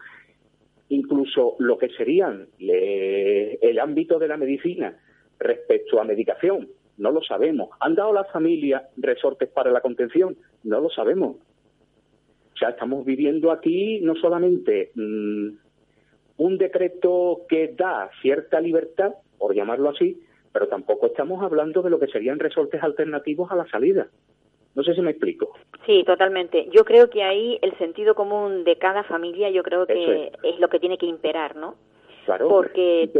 incluso 0.88 1.56
lo 1.58 1.78
que 1.78 1.88
serían 1.90 2.48
el 2.58 3.78
ámbito 3.78 4.18
de 4.18 4.28
la 4.28 4.36
medicina 4.36 4.96
respecto 5.38 6.00
a 6.00 6.04
medicación, 6.04 6.68
no 6.98 7.10
lo 7.10 7.22
sabemos. 7.22 7.70
¿Han 7.80 7.94
dado 7.94 8.12
las 8.12 8.30
familias 8.30 8.82
resortes 8.96 9.48
para 9.48 9.70
la 9.70 9.80
contención? 9.80 10.36
No 10.62 10.80
lo 10.80 10.90
sabemos. 10.90 11.36
O 12.54 12.56
sea, 12.56 12.70
estamos 12.70 13.04
viviendo 13.04 13.50
aquí 13.50 14.00
no 14.00 14.14
solamente 14.14 14.92
mm, 14.94 15.48
un 16.36 16.58
decreto 16.58 17.42
que 17.48 17.74
da 17.76 18.10
cierta 18.22 18.60
libertad, 18.60 19.14
por 19.38 19.54
llamarlo 19.54 19.90
así, 19.90 20.20
pero 20.52 20.68
tampoco 20.68 21.06
estamos 21.06 21.42
hablando 21.42 21.82
de 21.82 21.90
lo 21.90 21.98
que 21.98 22.06
serían 22.06 22.38
resortes 22.38 22.82
alternativos 22.82 23.50
a 23.50 23.56
la 23.56 23.66
salida. 23.66 24.06
No 24.74 24.82
sé 24.82 24.94
si 24.94 25.00
me 25.02 25.10
explico. 25.10 25.52
Sí, 25.86 26.02
totalmente. 26.04 26.68
Yo 26.70 26.84
creo 26.84 27.08
que 27.08 27.22
ahí 27.22 27.58
el 27.62 27.76
sentido 27.78 28.14
común 28.14 28.64
de 28.64 28.76
cada 28.76 29.04
familia, 29.04 29.50
yo 29.50 29.62
creo 29.62 29.86
que 29.86 30.32
es. 30.42 30.58
lo 30.58 30.68
que 30.68 30.80
tiene 30.80 30.98
que 30.98 31.06
imperar, 31.06 31.56
¿no? 31.56 31.76
Claro. 32.24 32.48
Porque 32.48 33.10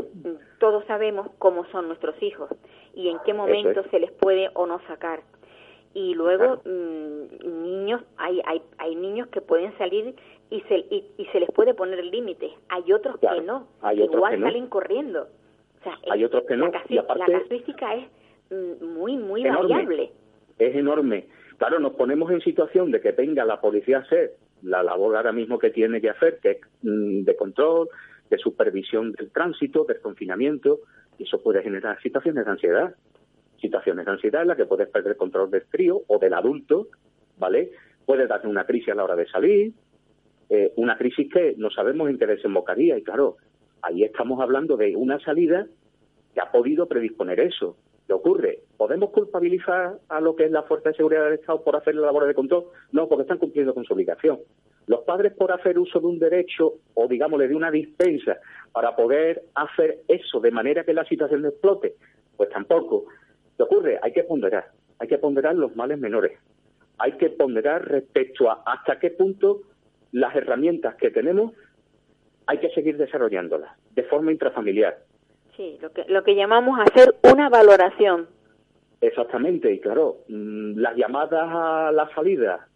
todos 0.58 0.84
sabemos 0.86 1.28
cómo 1.38 1.66
son 1.66 1.88
nuestros 1.88 2.20
hijos 2.22 2.50
y 2.94 3.08
en 3.08 3.18
qué 3.24 3.34
momento 3.34 3.84
se 3.90 3.98
les 3.98 4.10
puede 4.12 4.50
o 4.54 4.66
no 4.66 4.80
sacar. 4.86 5.20
Y 5.92 6.14
luego 6.14 6.60
mm, 6.64 7.62
niños, 7.62 8.02
hay, 8.16 8.40
hay, 8.46 8.62
hay 8.78 8.96
niños 8.96 9.28
que 9.28 9.40
pueden 9.40 9.76
salir 9.78 10.14
y 10.50 10.60
se, 10.62 10.78
y, 10.90 11.26
se 11.32 11.40
les 11.40 11.50
puede 11.50 11.74
poner 11.74 11.98
el 11.98 12.10
límite. 12.10 12.50
Hay 12.68 12.92
otros 12.92 13.18
que 13.18 13.40
no, 13.42 13.68
hay 13.80 14.02
igual 14.02 14.40
salen 14.40 14.66
corriendo. 14.68 15.28
O 15.80 15.84
sea, 15.84 15.98
hay 16.10 16.24
otros 16.24 16.44
que 16.44 16.56
no. 16.56 16.66
La, 16.66 17.26
casuística 17.26 17.94
es 17.94 18.06
mm, 18.50 18.84
muy, 18.86 19.16
muy 19.16 19.44
variable. 19.44 20.10
Es 20.58 20.74
enorme. 20.74 21.26
Claro, 21.58 21.78
nos 21.78 21.92
ponemos 21.94 22.30
en 22.30 22.40
situación 22.40 22.90
de 22.90 23.00
que 23.00 23.12
venga 23.12 23.44
la 23.44 23.60
policía 23.60 23.98
a 23.98 24.00
hacer 24.00 24.32
la 24.62 24.82
labor 24.82 25.16
ahora 25.16 25.32
mismo 25.32 25.58
que 25.58 25.70
tiene 25.70 26.00
que 26.00 26.10
hacer, 26.10 26.38
que 26.40 26.50
es 26.52 26.60
mm, 26.82 27.24
de 27.24 27.36
control, 27.36 27.88
de 28.34 28.38
supervisión 28.38 29.12
del 29.12 29.30
tránsito, 29.30 29.84
del 29.84 30.00
confinamiento, 30.00 30.80
y 31.18 31.22
eso 31.22 31.42
puede 31.42 31.62
generar 31.62 32.00
situaciones 32.02 32.44
de 32.44 32.50
ansiedad. 32.50 32.94
Situaciones 33.60 34.04
de 34.04 34.12
ansiedad 34.12 34.42
en 34.42 34.48
las 34.48 34.56
que 34.56 34.66
puedes 34.66 34.88
perder 34.88 35.16
control 35.16 35.50
del 35.50 35.62
frío 35.62 36.02
o 36.08 36.18
del 36.18 36.34
adulto, 36.34 36.88
¿vale? 37.38 37.70
Puede 38.04 38.26
darte 38.26 38.48
una 38.48 38.66
crisis 38.66 38.90
a 38.90 38.94
la 38.96 39.04
hora 39.04 39.16
de 39.16 39.26
salir, 39.26 39.72
eh, 40.50 40.72
una 40.76 40.98
crisis 40.98 41.32
que 41.32 41.54
no 41.56 41.70
sabemos 41.70 42.10
en 42.10 42.18
qué 42.18 42.26
desembocaría, 42.26 42.98
y 42.98 43.02
claro, 43.02 43.36
ahí 43.82 44.02
estamos 44.02 44.40
hablando 44.40 44.76
de 44.76 44.94
una 44.96 45.18
salida 45.20 45.66
que 46.34 46.40
ha 46.40 46.50
podido 46.50 46.86
predisponer 46.86 47.40
eso. 47.40 47.76
¿Qué 48.06 48.12
ocurre? 48.12 48.58
¿Podemos 48.76 49.10
culpabilizar 49.10 49.98
a 50.08 50.20
lo 50.20 50.36
que 50.36 50.44
es 50.44 50.50
la 50.50 50.64
Fuerza 50.64 50.90
de 50.90 50.96
Seguridad 50.96 51.24
del 51.24 51.34
Estado 51.34 51.62
por 51.62 51.76
hacer 51.76 51.94
la 51.94 52.06
labor 52.06 52.26
de 52.26 52.34
control? 52.34 52.64
No, 52.92 53.08
porque 53.08 53.22
están 53.22 53.38
cumpliendo 53.38 53.72
con 53.72 53.84
su 53.84 53.94
obligación. 53.94 54.40
Los 54.86 55.00
padres 55.00 55.32
por 55.32 55.52
hacer 55.52 55.78
uso 55.78 56.00
de 56.00 56.06
un 56.06 56.18
derecho 56.18 56.74
o, 56.94 57.08
digámosle, 57.08 57.48
de 57.48 57.54
una 57.54 57.70
dispensa 57.70 58.36
para 58.72 58.94
poder 58.94 59.42
hacer 59.54 60.00
eso 60.08 60.40
de 60.40 60.50
manera 60.50 60.84
que 60.84 60.92
la 60.92 61.04
situación 61.04 61.42
no 61.42 61.48
explote, 61.48 61.94
pues 62.36 62.50
tampoco. 62.50 63.06
¿Qué 63.56 63.62
ocurre? 63.62 63.98
Hay 64.02 64.12
que 64.12 64.24
ponderar, 64.24 64.66
hay 64.98 65.08
que 65.08 65.18
ponderar 65.18 65.54
los 65.54 65.74
males 65.76 65.98
menores. 65.98 66.38
Hay 66.98 67.12
que 67.12 67.30
ponderar 67.30 67.88
respecto 67.88 68.50
a 68.50 68.62
hasta 68.66 68.98
qué 68.98 69.10
punto 69.10 69.62
las 70.12 70.34
herramientas 70.36 70.94
que 70.96 71.10
tenemos 71.10 71.52
hay 72.46 72.58
que 72.58 72.68
seguir 72.70 72.98
desarrollándolas 72.98 73.72
de 73.94 74.02
forma 74.04 74.30
intrafamiliar 74.30 74.98
Sí, 75.56 75.78
lo 75.80 75.92
que, 75.92 76.04
lo 76.08 76.24
que 76.24 76.34
llamamos 76.34 76.80
hacer 76.80 77.14
una 77.22 77.48
valoración. 77.48 78.26
Exactamente, 79.00 79.72
y 79.72 79.78
claro, 79.78 80.16
mm, 80.28 80.78
las 80.78 80.96
llamadas 80.96 81.48
a 81.48 81.92
la 81.92 82.08
salida, 82.14 82.66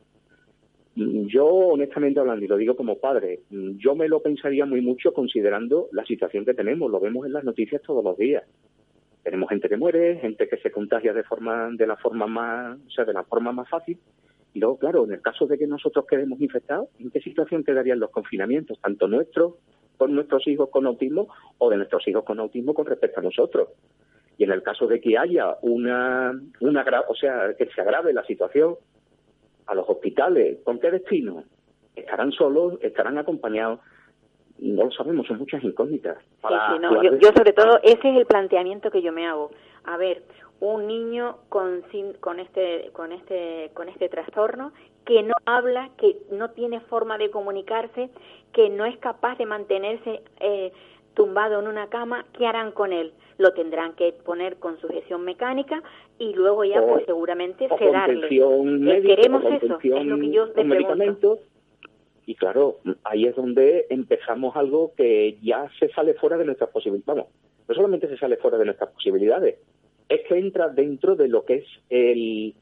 yo 1.27 1.47
honestamente 1.47 2.21
hablando, 2.21 2.45
y 2.45 2.49
lo 2.49 2.57
digo 2.57 2.77
como 2.77 2.99
padre, 2.99 3.41
yo 3.51 3.95
me 3.95 4.09
lo 4.09 4.21
pensaría 4.21 4.67
muy 4.67 4.81
mucho 4.81 5.13
considerando 5.13 5.89
la 5.93 6.05
situación 6.05 6.45
que 6.45 6.55
tenemos, 6.55 6.91
lo 6.91 7.01
vemos 7.01 7.27
en 7.27 7.33
las 7.33 7.45
noticias 7.45 7.83
todos 7.83 8.03
los 8.03 8.17
días. 8.17 8.45
Tenemos 9.23 9.49
gente 9.49 9.69
que 9.69 9.77
muere, 9.77 10.17
gente 10.17 10.49
que 10.49 10.57
se 10.57 10.71
contagia 10.71 11.13
de 11.13 11.23
forma 11.23 11.71
de 11.73 11.87
la 11.87 11.97
forma 11.97 12.27
más, 12.27 12.79
o 12.87 12.91
sea, 12.91 13.05
de 13.05 13.13
la 13.13 13.25
forma 13.25 13.53
más 13.53 13.69
fácil. 13.69 13.99
Y 14.55 14.61
luego, 14.61 14.79
claro, 14.79 15.05
en 15.05 15.13
el 15.13 15.21
caso 15.21 15.47
de 15.47 15.59
que 15.59 15.67
nosotros 15.67 16.07
quedemos 16.07 16.41
infectados, 16.41 16.89
¿en 16.99 17.11
qué 17.11 17.21
situación 17.21 17.63
quedarían 17.63 18.01
los 18.01 18.11
confinamientos, 18.11 18.81
tanto 18.81 19.07
nuestros 19.07 19.55
con 19.99 20.15
nuestros 20.15 20.47
hijos 20.47 20.71
con 20.71 20.87
autismo 20.87 21.29
o 21.59 21.69
de 21.69 21.77
nuestros 21.77 22.07
hijos 22.09 22.25
con 22.25 22.39
autismo 22.41 22.73
con 22.73 22.87
respecto 22.87 23.21
a 23.21 23.23
nosotros. 23.23 23.69
Y 24.39 24.45
en 24.45 24.53
el 24.53 24.63
caso 24.63 24.87
de 24.87 25.01
que 25.01 25.19
haya 25.19 25.57
una, 25.63 26.33
una 26.61 26.85
o 27.09 27.15
sea, 27.17 27.55
que 27.59 27.67
se 27.67 27.81
agrave 27.81 28.13
la 28.13 28.25
situación 28.25 28.77
a 29.69 29.75
los 29.75 29.89
hospitales, 29.89 30.59
¿con 30.65 30.81
qué 30.81 30.91
destino? 30.91 31.45
¿Estarán 31.95 32.33
solos? 32.33 32.75
¿Estarán 32.81 33.19
acompañados? 33.19 33.81
No 34.59 34.85
lo 34.85 34.91
sabemos, 34.91 35.27
son 35.27 35.39
muchas 35.39 35.63
incógnitas. 35.63 36.19
yo, 37.21 37.29
sobre 37.37 37.53
todo, 37.53 37.79
ese 37.83 38.11
es 38.11 38.17
el 38.17 38.27
planteamiento 38.27 38.91
que 38.91 39.03
yo 39.03 39.13
me 39.13 39.27
hago. 39.27 39.51
A 39.85 39.97
ver, 39.97 40.23
un 40.61 40.87
niño 40.87 41.37
con, 41.49 41.85
con 42.19 42.41
este 42.41 42.91
con 42.93 43.13
este 43.13 43.71
con 43.75 43.89
este 43.89 44.09
trastorno 44.09 44.73
que 45.05 45.23
no 45.23 45.35
habla, 45.47 45.91
que 45.97 46.17
no 46.33 46.51
tiene 46.51 46.81
forma 46.81 47.17
de 47.17 47.31
comunicarse, 47.31 48.11
que 48.53 48.69
no 48.69 48.85
es 48.85 48.99
capaz 48.99 49.39
de 49.39 49.47
mantenerse 49.47 50.23
eh, 50.41 50.73
tumbado 51.19 51.61
en 51.61 51.67
una 51.67 51.89
cama, 51.89 52.25
¿qué 52.33 52.47
harán 52.47 52.73
con 52.73 52.93
él? 52.93 53.13
Lo 53.37 53.53
tendrán 53.53 53.95
que 53.95 54.13
poner 54.13 54.57
con 54.57 54.81
sujeción 54.81 55.25
mecánica 55.25 55.83
y 56.19 56.33
luego 56.33 56.65
ya 56.65 56.81
pues 56.81 57.05
seguramente 57.05 57.69
sedarle. 57.79 58.29
Eh, 58.29 59.03
queremos 59.03 59.45
eso, 59.45 59.79
es 59.83 60.07
lo 60.07 60.19
que 60.19 60.31
yo 60.31 60.47
medicamentos. 60.65 61.41
Y 62.25 62.35
claro, 62.35 62.79
ahí 63.05 63.27
es 63.27 63.37
donde 63.37 63.87
empezamos 63.91 64.55
algo 64.57 64.93
que 64.97 65.39
ya 65.43 65.69
se 65.79 65.89
sale 65.89 66.15
fuera 66.15 66.37
de 66.37 66.45
nuestras 66.45 66.71
posibilidades. 66.71 67.07
Vamos, 67.07 67.27
no 67.69 67.75
solamente 67.75 68.09
se 68.09 68.17
sale 68.17 68.37
fuera 68.37 68.59
de 68.59 68.65
nuestras 68.65 68.91
posibilidades, 68.91 69.59
es 70.09 70.21
que 70.27 70.39
entra 70.39 70.69
dentro 70.69 71.17
de 71.17 71.29
lo 71.29 71.45
que 71.45 71.57
es 71.57 71.65
el, 71.91 72.55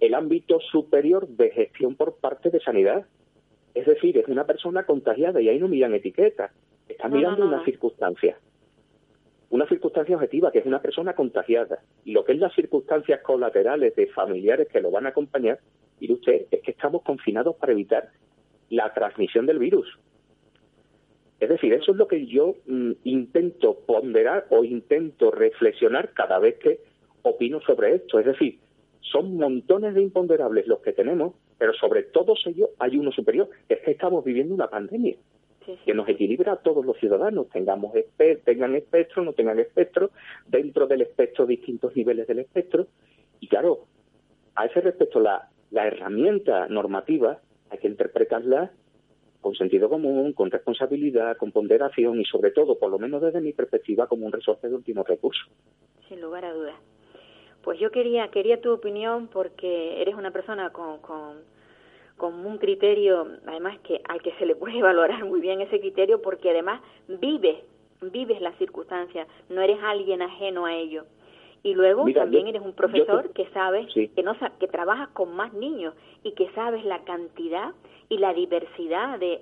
el 0.00 0.14
ámbito 0.14 0.60
superior 0.60 1.26
de 1.26 1.50
gestión 1.50 1.96
por 1.96 2.16
parte 2.16 2.50
de 2.50 2.60
sanidad. 2.60 3.06
Es 3.74 3.86
decir, 3.86 4.18
es 4.18 4.28
una 4.28 4.44
persona 4.44 4.84
contagiada 4.84 5.40
y 5.40 5.48
ahí 5.48 5.58
no 5.58 5.68
miran 5.68 5.94
etiquetas, 5.94 6.50
están 6.88 7.12
mirando 7.12 7.46
una 7.46 7.64
circunstancia. 7.64 8.36
Una 9.50 9.66
circunstancia 9.66 10.16
objetiva, 10.16 10.52
que 10.52 10.58
es 10.58 10.66
una 10.66 10.82
persona 10.82 11.14
contagiada. 11.14 11.80
Y 12.04 12.12
lo 12.12 12.24
que 12.24 12.32
es 12.32 12.38
las 12.38 12.54
circunstancias 12.54 13.20
colaterales 13.22 13.94
de 13.96 14.06
familiares 14.08 14.68
que 14.68 14.80
lo 14.80 14.90
van 14.90 15.06
a 15.06 15.10
acompañar, 15.10 15.58
y 16.00 16.12
usted, 16.12 16.46
es 16.50 16.60
que 16.62 16.70
estamos 16.70 17.02
confinados 17.02 17.56
para 17.56 17.72
evitar 17.72 18.10
la 18.70 18.92
transmisión 18.92 19.46
del 19.46 19.58
virus. 19.58 19.98
Es 21.40 21.48
decir, 21.48 21.72
eso 21.72 21.92
es 21.92 21.96
lo 21.96 22.08
que 22.08 22.26
yo 22.26 22.56
mm, 22.66 22.92
intento 23.04 23.78
ponderar 23.86 24.46
o 24.50 24.64
intento 24.64 25.30
reflexionar 25.30 26.12
cada 26.12 26.38
vez 26.38 26.58
que 26.58 26.80
opino 27.22 27.60
sobre 27.60 27.94
esto. 27.94 28.18
Es 28.18 28.26
decir, 28.26 28.58
son 29.00 29.36
montones 29.36 29.94
de 29.94 30.02
imponderables 30.02 30.66
los 30.66 30.80
que 30.80 30.92
tenemos, 30.92 31.34
pero 31.56 31.72
sobre 31.74 32.02
todos 32.02 32.44
ellos 32.46 32.70
hay 32.78 32.98
uno 32.98 33.12
superior. 33.12 33.48
Es 33.68 33.80
que 33.80 33.92
estamos 33.92 34.24
viviendo 34.24 34.54
una 34.54 34.68
pandemia 34.68 35.16
que 35.84 35.94
nos 35.94 36.08
equilibra 36.08 36.52
a 36.52 36.56
todos 36.56 36.84
los 36.84 36.96
ciudadanos, 36.98 37.48
tengamos 37.50 37.92
tengan 38.44 38.74
espectro, 38.74 39.22
no 39.22 39.32
tengan 39.32 39.58
espectro, 39.58 40.10
dentro 40.46 40.86
del 40.86 41.02
espectro 41.02 41.46
distintos 41.46 41.94
niveles 41.94 42.26
del 42.26 42.40
espectro. 42.40 42.86
Y 43.40 43.48
claro, 43.48 43.86
a 44.54 44.66
ese 44.66 44.80
respecto 44.80 45.20
la, 45.20 45.48
la 45.70 45.86
herramienta 45.86 46.68
normativa 46.68 47.38
hay 47.70 47.78
que 47.78 47.88
interpretarla 47.88 48.72
con 49.40 49.54
sentido 49.54 49.88
común, 49.88 50.32
con 50.32 50.50
responsabilidad, 50.50 51.36
con 51.36 51.52
ponderación 51.52 52.20
y 52.20 52.24
sobre 52.24 52.50
todo, 52.50 52.78
por 52.78 52.90
lo 52.90 52.98
menos 52.98 53.22
desde 53.22 53.40
mi 53.40 53.52
perspectiva, 53.52 54.06
como 54.06 54.26
un 54.26 54.32
resorte 54.32 54.68
de 54.68 54.74
último 54.74 55.04
recurso. 55.04 55.44
Sin 56.08 56.20
lugar 56.20 56.44
a 56.44 56.52
dudas. 56.52 56.74
Pues 57.62 57.78
yo 57.78 57.90
quería 57.90 58.28
quería 58.28 58.60
tu 58.60 58.72
opinión 58.72 59.28
porque 59.28 60.00
eres 60.00 60.14
una 60.14 60.30
persona 60.30 60.70
con, 60.70 61.42
con 62.18 62.44
un 62.44 62.58
criterio, 62.58 63.26
además 63.46 63.78
que 63.80 64.02
al 64.08 64.20
que 64.20 64.32
se 64.34 64.44
le 64.44 64.54
puede 64.54 64.82
valorar 64.82 65.24
muy 65.24 65.40
bien 65.40 65.62
ese 65.62 65.80
criterio 65.80 66.20
porque 66.20 66.50
además 66.50 66.82
vives 67.08 67.56
vives 68.00 68.40
las 68.40 68.56
circunstancias, 68.58 69.26
no 69.48 69.60
eres 69.60 69.78
alguien 69.82 70.22
ajeno 70.22 70.66
a 70.66 70.74
ello. 70.74 71.04
Y 71.62 71.74
luego 71.74 72.04
también 72.12 72.46
eres 72.46 72.62
un 72.62 72.72
profesor 72.72 73.30
que 73.32 73.46
sabes 73.48 73.92
que 73.92 74.22
no 74.22 74.36
que 74.60 74.68
trabajas 74.68 75.08
con 75.08 75.34
más 75.34 75.52
niños 75.52 75.94
y 76.22 76.32
que 76.32 76.48
sabes 76.52 76.84
la 76.84 77.00
cantidad 77.00 77.72
y 78.08 78.18
la 78.18 78.32
diversidad 78.32 79.18
de, 79.18 79.40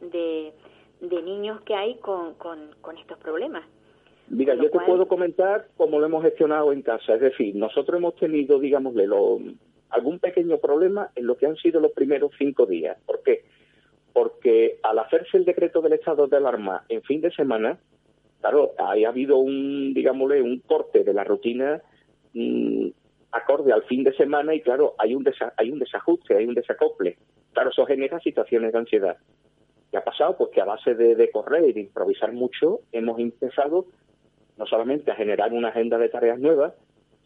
de, 1.00 1.23
niños 1.23 1.61
que 1.62 1.75
hay 1.75 1.97
con, 1.97 2.35
con, 2.35 2.71
con 2.80 2.97
estos 2.97 3.18
problemas. 3.18 3.64
Mira, 4.28 4.54
yo 4.54 4.71
te 4.71 4.80
puedo 4.80 5.06
comentar 5.06 5.68
cómo 5.76 6.00
lo 6.00 6.06
hemos 6.06 6.25
gestionado 6.25 6.73
en 6.73 6.83
casa. 6.83 7.14
Es 7.14 7.21
decir, 7.21 7.54
nosotros 7.54 7.99
hemos 7.99 8.16
tenido, 8.16 8.59
digámosle, 8.59 9.06
lo, 9.06 9.38
algún 9.90 10.19
pequeño 10.19 10.59
problema 10.59 11.11
en 11.14 11.26
lo 11.26 11.37
que 11.37 11.47
han 11.47 11.57
sido 11.57 11.81
los 11.81 11.93
primeros 11.93 12.33
cinco 12.38 12.66
días. 12.66 12.99
¿Por 13.07 13.23
qué? 13.23 13.45
Porque 14.12 14.78
al 14.83 14.99
hacerse 14.99 15.37
el 15.37 15.45
decreto 15.45 15.81
del 15.81 15.95
estado 15.95 16.26
de 16.26 16.37
alarma 16.37 16.85
en 16.88 17.02
fin 17.02 17.21
de 17.21 17.31
semana, 17.31 17.78
claro, 18.40 18.73
ha 18.78 18.93
habido 19.09 19.38
un, 19.38 19.95
digámosle, 19.95 20.43
un 20.43 20.61
corte 20.61 21.05
de 21.05 21.12
la 21.12 21.25
rutina 21.25 21.83
mm, 22.35 22.88
acorde 23.33 23.73
al 23.73 23.85
fin 23.85 24.02
de 24.05 24.14
semana 24.14 24.55
y 24.55 24.61
claro, 24.61 24.95
hay 24.99 25.14
un, 25.14 25.25
hay 25.57 25.71
un 25.71 25.78
desajuste, 25.78 26.37
hay 26.37 26.47
un 26.47 26.55
desacople. 26.55 27.19
Claro, 27.52 27.71
eso 27.71 27.87
genera 27.87 28.21
situaciones 28.21 28.73
de 28.73 28.78
ansiedad. 28.78 29.16
¿Qué 29.90 29.97
ha 29.97 30.05
pasado? 30.05 30.37
Pues 30.37 30.50
que 30.50 30.61
a 30.61 30.64
base 30.64 30.95
de, 30.95 31.31
correr 31.31 31.69
y 31.69 31.73
de 31.73 31.81
improvisar 31.81 32.33
mucho, 32.33 32.81
hemos 32.93 33.19
empezado 33.19 33.87
no 34.57 34.66
solamente 34.66 35.11
a 35.11 35.16
generar 35.16 35.52
una 35.52 35.69
agenda 35.69 35.99
de 35.99 36.09
tareas 36.09 36.38
nuevas, 36.38 36.75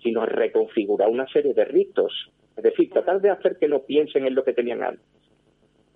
sino 0.02 0.23
a 0.23 0.26
reconfigurar 0.26 1.09
una 1.09 1.26
serie 1.29 1.55
de 1.55 1.64
ritos. 1.64 2.31
Es 2.61 2.64
decir, 2.64 2.90
tratar 2.90 3.23
de 3.23 3.31
hacer 3.31 3.57
que 3.57 3.69
no 3.69 3.81
piensen 3.81 4.26
en 4.26 4.35
lo 4.35 4.45
que 4.45 4.52
tenían 4.52 4.83
antes. 4.83 5.02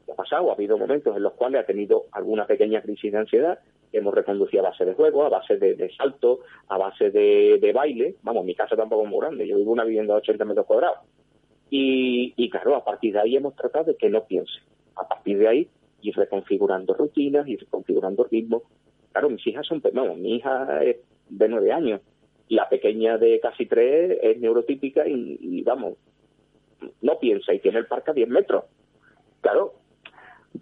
¿Qué 0.06 0.12
ha 0.12 0.14
pasado? 0.14 0.50
Ha 0.50 0.54
habido 0.54 0.78
momentos 0.78 1.14
en 1.14 1.22
los 1.22 1.34
cuales 1.34 1.60
ha 1.60 1.66
tenido 1.66 2.04
alguna 2.12 2.46
pequeña 2.46 2.80
crisis 2.80 3.12
de 3.12 3.18
ansiedad, 3.18 3.58
hemos 3.92 4.14
reconducido 4.14 4.64
a 4.64 4.70
base 4.70 4.86
de 4.86 4.94
juego, 4.94 5.24
a 5.24 5.28
base 5.28 5.58
de, 5.58 5.90
salto, 5.94 6.40
a 6.68 6.78
base 6.78 7.10
de, 7.10 7.72
baile. 7.74 8.14
Vamos, 8.22 8.46
mi 8.46 8.54
casa 8.54 8.76
tampoco 8.76 9.02
es 9.02 9.10
muy 9.10 9.20
grande, 9.20 9.46
yo 9.46 9.58
vivo 9.58 9.72
una 9.72 9.84
vivienda 9.84 10.14
de 10.14 10.20
80 10.20 10.42
metros 10.46 10.64
cuadrados. 10.64 11.00
Y, 11.68 12.48
claro, 12.48 12.76
a 12.76 12.84
partir 12.84 13.12
de 13.12 13.20
ahí 13.20 13.36
hemos 13.36 13.54
tratado 13.56 13.84
de 13.84 13.96
que 13.96 14.08
no 14.08 14.24
piense. 14.24 14.54
A 14.96 15.06
partir 15.06 15.36
de 15.36 15.48
ahí, 15.48 15.68
ir 16.00 16.16
reconfigurando 16.16 16.94
rutinas, 16.94 17.46
ir 17.46 17.60
reconfigurando 17.60 18.24
ritmos. 18.24 18.62
Claro, 19.12 19.28
mis 19.28 19.46
hijas 19.46 19.66
son, 19.66 19.82
vamos, 19.92 20.16
mi 20.16 20.36
hija 20.36 20.82
es 20.82 20.96
de 21.28 21.48
nueve 21.48 21.72
años, 21.72 22.00
la 22.48 22.68
pequeña 22.68 23.18
de 23.18 23.40
casi 23.40 23.66
tres 23.66 24.18
es 24.22 24.38
neurotípica 24.38 25.06
y, 25.06 25.62
vamos, 25.62 25.94
no 27.02 27.18
piensa 27.18 27.52
y 27.52 27.60
tiene 27.60 27.78
el 27.78 27.86
parque 27.86 28.10
a 28.10 28.14
10 28.14 28.28
metros. 28.28 28.64
Claro, 29.40 29.74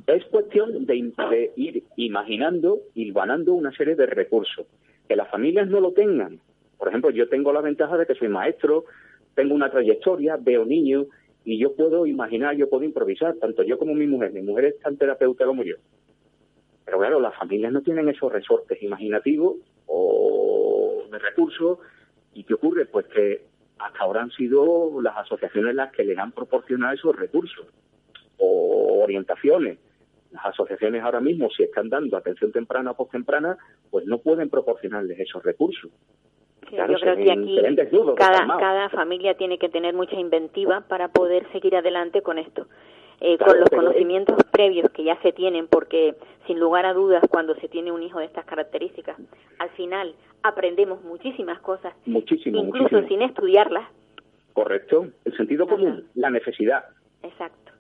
es 0.07 0.25
cuestión 0.27 0.87
de, 0.87 1.53
ir 1.57 1.85
imaginando, 1.97 2.81
ganando 2.95 3.55
una 3.55 3.73
serie 3.73 3.95
de 3.95 4.07
recursos. 4.07 4.67
Que 5.09 5.17
las 5.17 5.31
familias 5.31 5.69
no 5.69 5.81
lo 5.81 5.93
tengan. 5.93 6.41
Por 6.79 6.89
ejemplo, 6.89 7.11
yo 7.11 7.29
tengo 7.29 7.53
la 7.53 7.61
ventaja 7.61 7.97
de 7.97 8.07
que 8.07 8.15
soy 8.15 8.29
maestro, 8.29 8.85
tengo 9.35 9.55
una 9.55 9.71
trayectoria, 9.71 10.37
veo 10.37 10.65
niños 10.65 11.07
y 11.45 11.59
yo 11.59 11.75
puedo 11.75 12.07
imaginar, 12.07 12.57
yo 12.57 12.69
puedo 12.69 12.85
improvisar, 12.85 13.35
tanto 13.37 13.63
yo 13.63 13.79
como 13.79 13.95
mi 13.95 14.07
mujer. 14.07 14.33
Mi 14.33 14.43
mujer 14.43 14.67
es 14.67 14.79
tan 14.81 14.97
terapeuta 14.97 15.45
como 15.45 15.63
yo. 15.63 15.77
Pero 16.85 16.99
claro, 16.99 17.21
las 17.21 17.37
familias 17.37 17.73
no 17.73 17.83
tienen 17.83 18.09
esos 18.09 18.33
resortes 18.33 18.83
imaginativos 18.83 19.57
o 19.87 21.05
de 21.11 21.19
recursos. 21.19 21.79
¿Y 22.35 22.45
qué 22.45 22.55
ocurre? 22.55 22.87
Pues 22.87 23.07
que 23.07 23.43
hasta 23.85 24.05
ahora 24.05 24.23
han 24.23 24.31
sido 24.31 25.01
las 25.03 25.17
asociaciones 25.17 25.75
las 25.75 25.93
que 25.93 26.05
les 26.05 26.19
han 26.19 26.33
proporcionado 26.33 26.95
esos 26.95 27.17
recursos 27.17 27.67
o 28.39 29.03
orientaciones. 29.03 29.79
Las 30.31 30.47
asociaciones 30.47 31.03
ahora 31.03 31.21
mismo, 31.21 31.51
si 31.51 31.63
están 31.63 31.91
dando 31.91 32.17
atención 32.17 32.53
temprana 32.53 32.93
o 32.93 32.97
postemprana, 32.97 33.59
pues 33.91 34.07
no 34.07 34.19
pueden 34.19 34.49
proporcionarles 34.49 35.19
esos 35.21 35.43
recursos. 35.43 35.91
yo 36.71 36.87
creo 36.87 37.17
que 37.17 37.33
aquí 37.33 37.59
cada, 38.17 38.47
cada 38.59 38.89
familia 38.89 39.35
tiene 39.35 39.59
que 39.59 39.69
tener 39.69 39.95
mucha 39.95 40.17
inventiva 40.17 40.83
para 40.89 41.09
poder 41.09 41.51
seguir 41.53 41.77
adelante 41.77 42.23
con 42.23 42.39
esto. 42.39 42.67
Eh, 43.21 43.39
con 43.39 43.59
los 43.61 43.71
conocimientos 43.71 44.37
previos 44.51 44.91
que 44.91 45.05
ya 45.05 45.21
se 45.23 45.33
tienen, 45.33 45.69
porque 45.69 46.17
sin 46.47 46.59
lugar 46.59 46.87
a 46.87 46.93
dudas, 46.93 47.23
cuando 47.31 47.55
se 47.57 47.69
tiene 47.69 47.93
un 47.93 48.03
hijo 48.03 48.19
de 48.19 48.25
estas 48.25 48.45
características, 48.45 49.17
al 49.59 49.71
final 49.71 50.15
aprendemos 50.43 51.03
muchísimas 51.05 51.61
cosas, 51.61 51.95
incluso 52.05 53.07
sin 53.07 53.23
estudiarlas. 53.23 53.89
Correcto, 54.53 55.07
el 55.25 55.37
sentido 55.37 55.67
común, 55.67 56.09
la 56.15 56.31
necesidad. 56.31 56.85
Exacto. 57.23 57.73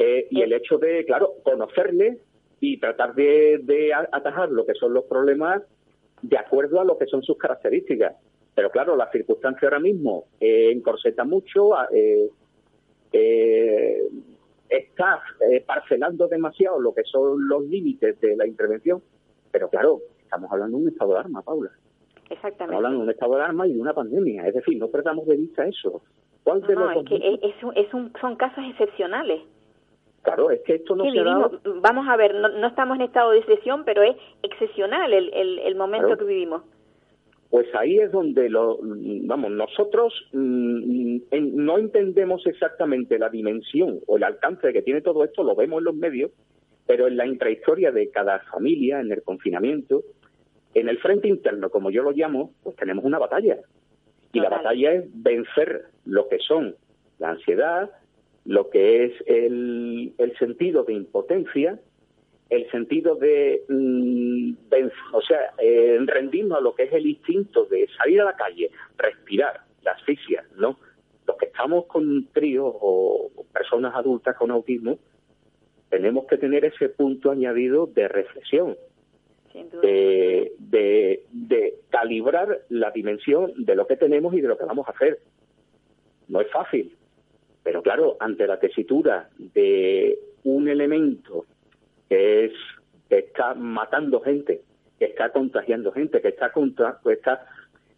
Eh, 0.00 0.26
y 0.30 0.42
el 0.42 0.52
hecho 0.52 0.78
de, 0.78 1.04
claro, 1.04 1.34
conocerle 1.44 2.18
y 2.60 2.78
tratar 2.78 3.14
de, 3.14 3.92
atajar 4.12 4.50
lo 4.50 4.66
que 4.66 4.74
son 4.74 4.92
los 4.92 5.04
problemas 5.04 5.62
de 6.22 6.36
acuerdo 6.36 6.80
a 6.80 6.84
lo 6.84 6.98
que 6.98 7.06
son 7.06 7.22
sus 7.22 7.38
características. 7.38 8.16
Pero 8.54 8.70
claro, 8.70 8.96
la 8.96 9.10
circunstancia 9.10 9.68
ahora 9.68 9.78
mismo 9.78 10.24
eh, 10.40 10.70
encorseta 10.72 11.24
mucho, 11.24 11.70
eh, 11.92 12.28
eh, 13.12 14.02
está 14.68 15.22
eh, 15.40 15.62
parcelando 15.66 16.28
demasiado 16.28 16.80
lo 16.80 16.94
que 16.94 17.04
son 17.04 17.48
los 17.48 17.64
límites 17.64 18.20
de 18.20 18.36
la 18.36 18.46
intervención. 18.46 19.02
Pero 19.50 19.68
claro, 19.68 20.00
estamos 20.22 20.50
hablando 20.52 20.76
de 20.78 20.84
un 20.84 20.88
estado 20.90 21.14
de 21.14 21.20
arma, 21.20 21.42
Paula. 21.42 21.70
Exactamente. 22.30 22.64
Estamos 22.64 22.74
hablando 22.76 22.98
de 22.98 23.04
un 23.04 23.10
estado 23.10 23.36
de 23.36 23.42
arma 23.42 23.66
y 23.66 23.72
de 23.72 23.80
una 23.80 23.94
pandemia. 23.94 24.46
Es 24.46 24.54
decir, 24.54 24.78
no 24.78 24.88
perdamos 24.88 25.26
de 25.26 25.36
vista 25.36 25.64
eso. 25.64 26.02
¿Cuál 26.44 26.62
de 26.62 26.74
no, 26.74 26.90
es 26.90 27.08
que 27.08 27.40
es 27.42 27.94
un, 27.94 28.12
son 28.20 28.36
casos 28.36 28.64
excepcionales. 28.70 29.42
Claro, 30.22 30.50
es 30.50 30.60
que 30.62 30.74
esto 30.76 30.96
no 30.96 31.04
se 31.04 31.20
ha 31.20 31.50
Vamos 31.80 32.08
a 32.08 32.16
ver, 32.16 32.34
no, 32.34 32.66
estamos 32.66 32.96
en 32.96 33.02
estado 33.02 33.30
de 33.30 33.38
excepción, 33.38 33.84
pero 33.84 34.02
es 34.02 34.16
excepcional 34.42 35.12
el, 35.12 35.32
el, 35.32 35.74
momento 35.76 36.16
que 36.16 36.24
vivimos. 36.24 36.62
Pues 37.50 37.66
ahí 37.74 37.98
es 37.98 38.12
donde, 38.12 38.50
lo, 38.50 38.78
vamos, 38.82 39.50
nosotros 39.52 40.12
mm, 40.32 41.18
no 41.30 41.78
entendemos 41.78 42.46
exactamente 42.46 43.18
la 43.18 43.30
dimensión 43.30 44.00
o 44.06 44.18
el 44.18 44.24
alcance 44.24 44.72
que 44.72 44.82
tiene 44.82 45.00
todo 45.00 45.24
esto, 45.24 45.42
lo 45.42 45.56
vemos 45.56 45.78
en 45.78 45.84
los 45.84 45.94
medios, 45.94 46.30
pero 46.86 47.06
en 47.06 47.16
la 47.16 47.26
intrahistoria 47.26 47.90
de 47.90 48.10
cada 48.10 48.40
familia, 48.50 49.00
en 49.00 49.12
el 49.12 49.22
confinamiento, 49.22 50.02
en 50.74 50.88
el 50.88 50.98
frente 50.98 51.28
interno, 51.28 51.70
como 51.70 51.90
yo 51.90 52.02
lo 52.02 52.12
llamo, 52.12 52.52
pues 52.62 52.76
tenemos 52.76 53.04
una 53.04 53.18
batalla. 53.18 53.58
Y 54.32 54.40
la 54.40 54.50
batalla 54.50 54.92
es 54.92 55.04
vencer 55.14 55.86
lo 56.04 56.28
que 56.28 56.38
son 56.38 56.76
la 57.18 57.30
ansiedad, 57.30 57.90
lo 58.44 58.70
que 58.70 59.04
es 59.04 59.12
el, 59.26 60.14
sentido 60.38 60.84
de 60.84 60.94
impotencia, 60.94 61.78
el 62.50 62.70
sentido 62.70 63.14
de, 63.14 63.62
mm, 63.68 64.52
o 65.12 65.22
sea, 65.22 65.52
eh, 65.58 65.98
rendirnos 66.06 66.58
a 66.58 66.60
lo 66.60 66.74
que 66.74 66.84
es 66.84 66.92
el 66.92 67.06
instinto 67.06 67.66
de 67.66 67.88
salir 67.96 68.20
a 68.20 68.24
la 68.24 68.36
calle, 68.36 68.70
respirar, 68.96 69.60
la 69.82 69.92
asfixia, 69.92 70.44
¿no? 70.56 70.78
Los 71.26 71.36
que 71.36 71.46
estamos 71.46 71.86
con 71.86 72.28
tríos 72.32 72.72
o 72.80 73.30
personas 73.52 73.94
adultas 73.94 74.36
con 74.36 74.50
autismo, 74.50 74.98
tenemos 75.90 76.26
que 76.26 76.38
tener 76.38 76.64
ese 76.64 76.88
punto 76.88 77.30
añadido 77.30 77.86
de 77.86 78.08
reflexión, 78.08 78.76
de, 79.82 80.52
de, 80.58 81.24
de 81.32 81.74
calibrar 81.90 82.60
la 82.68 82.90
dimensión 82.92 83.52
de 83.56 83.74
lo 83.74 83.86
que 83.86 83.96
tenemos 83.96 84.32
y 84.34 84.40
de 84.40 84.48
lo 84.48 84.56
que 84.56 84.64
vamos 84.64 84.86
a 84.86 84.92
hacer. 84.92 85.18
No 86.28 86.40
es 86.40 86.50
fácil, 86.50 86.96
pero 87.62 87.82
claro, 87.82 88.16
ante 88.20 88.46
la 88.46 88.60
tesitura 88.60 89.28
de 89.38 90.18
un 90.44 90.68
elemento 90.68 91.44
que 92.08 92.46
es 92.46 92.52
que 93.08 93.18
está 93.18 93.54
matando 93.54 94.20
gente, 94.20 94.62
que 94.98 95.06
está 95.06 95.30
contagiando 95.30 95.92
gente, 95.92 96.20
que 96.20 96.28
está 96.28 96.52
contra, 96.52 96.98
que 97.02 97.12
está 97.12 97.46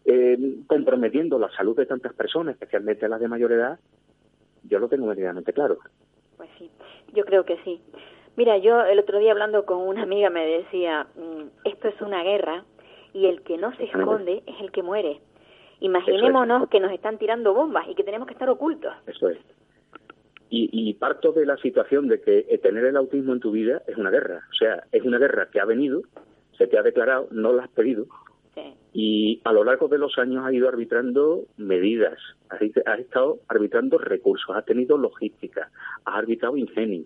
eh, 0.05 0.37
comprometiendo 0.67 1.37
la 1.37 1.49
salud 1.51 1.75
de 1.75 1.85
tantas 1.85 2.13
personas, 2.13 2.53
especialmente 2.53 3.09
las 3.09 3.19
de 3.19 3.27
mayor 3.27 3.51
edad, 3.51 3.79
yo 4.63 4.79
lo 4.79 4.87
tengo 4.87 5.07
medianamente 5.07 5.53
claro. 5.53 5.77
Pues 6.37 6.49
sí, 6.57 6.71
yo 7.13 7.25
creo 7.25 7.45
que 7.45 7.57
sí. 7.63 7.81
Mira, 8.37 8.57
yo 8.57 8.81
el 8.83 8.99
otro 8.99 9.19
día 9.19 9.31
hablando 9.31 9.65
con 9.65 9.79
una 9.79 10.03
amiga 10.03 10.29
me 10.29 10.45
decía, 10.45 11.07
mm, 11.15 11.67
esto 11.67 11.87
es 11.89 12.01
una 12.01 12.23
guerra 12.23 12.63
y 13.13 13.25
el 13.25 13.41
que 13.41 13.57
no 13.57 13.75
se 13.75 13.83
esconde 13.83 14.43
es 14.45 14.61
el 14.61 14.71
que 14.71 14.83
muere. 14.83 15.19
Imaginémonos 15.81 16.69
que 16.69 16.79
nos 16.79 16.91
están 16.91 17.17
tirando 17.17 17.53
bombas 17.53 17.87
y 17.89 17.95
que 17.95 18.03
tenemos 18.03 18.27
que 18.27 18.33
estar 18.33 18.49
ocultos. 18.49 18.93
Eso 19.07 19.29
es. 19.29 19.39
Y, 20.53 20.93
parto 20.95 21.31
de 21.31 21.45
la 21.45 21.55
situación 21.57 22.09
de 22.09 22.19
que 22.21 22.43
tener 22.61 22.83
el 22.83 22.97
autismo 22.97 23.31
en 23.31 23.39
tu 23.39 23.51
vida 23.51 23.81
es 23.87 23.95
una 23.95 24.11
guerra. 24.11 24.41
O 24.51 24.53
sea, 24.53 24.83
es 24.91 25.01
una 25.03 25.17
guerra 25.17 25.47
que 25.49 25.61
ha 25.61 25.65
venido, 25.65 26.01
se 26.57 26.67
te 26.67 26.77
ha 26.77 26.83
declarado, 26.83 27.29
no 27.31 27.53
la 27.53 27.63
has 27.63 27.69
pedido. 27.69 28.05
Y 28.93 29.39
a 29.45 29.53
lo 29.53 29.63
largo 29.63 29.87
de 29.87 29.97
los 29.97 30.17
años 30.17 30.45
has 30.45 30.51
ido 30.53 30.67
arbitrando 30.67 31.45
medidas, 31.55 32.17
has, 32.49 32.61
estado 32.99 33.39
arbitrando 33.47 33.97
recursos, 33.97 34.53
has 34.53 34.65
tenido 34.65 34.97
logística, 34.97 35.71
has 36.03 36.15
arbitrado 36.15 36.57
ingenio. 36.57 37.05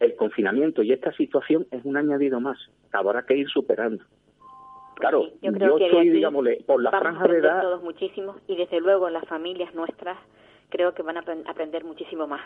el 0.00 0.16
confinamiento 0.16 0.82
y 0.82 0.90
esta 0.92 1.12
situación 1.12 1.66
es 1.70 1.84
un 1.84 1.96
añadido 1.96 2.40
más 2.40 2.58
que 2.90 2.96
habrá 2.96 3.22
que 3.22 3.36
ir 3.36 3.48
superando. 3.48 4.02
Claro, 4.96 5.26
Sí, 5.26 5.38
yo 5.42 5.52
creo 5.52 5.68
yo 5.68 5.76
que 5.76 5.84
de 5.84 5.90
soy, 5.90 6.00
aquí 6.00 6.10
digámosle, 6.10 6.64
por 6.66 6.82
la 6.82 6.90
franja 6.90 7.28
de 7.28 7.38
edad, 7.38 7.62
todos 7.62 7.82
muchísimo 7.82 8.36
y 8.48 8.56
desde 8.56 8.80
luego 8.80 9.08
las 9.10 9.24
familias 9.26 9.72
nuestras 9.74 10.18
creo 10.70 10.92
que 10.94 11.02
van 11.02 11.16
a 11.18 11.22
apren- 11.22 11.48
aprender 11.48 11.84
muchísimo 11.84 12.26
más. 12.26 12.42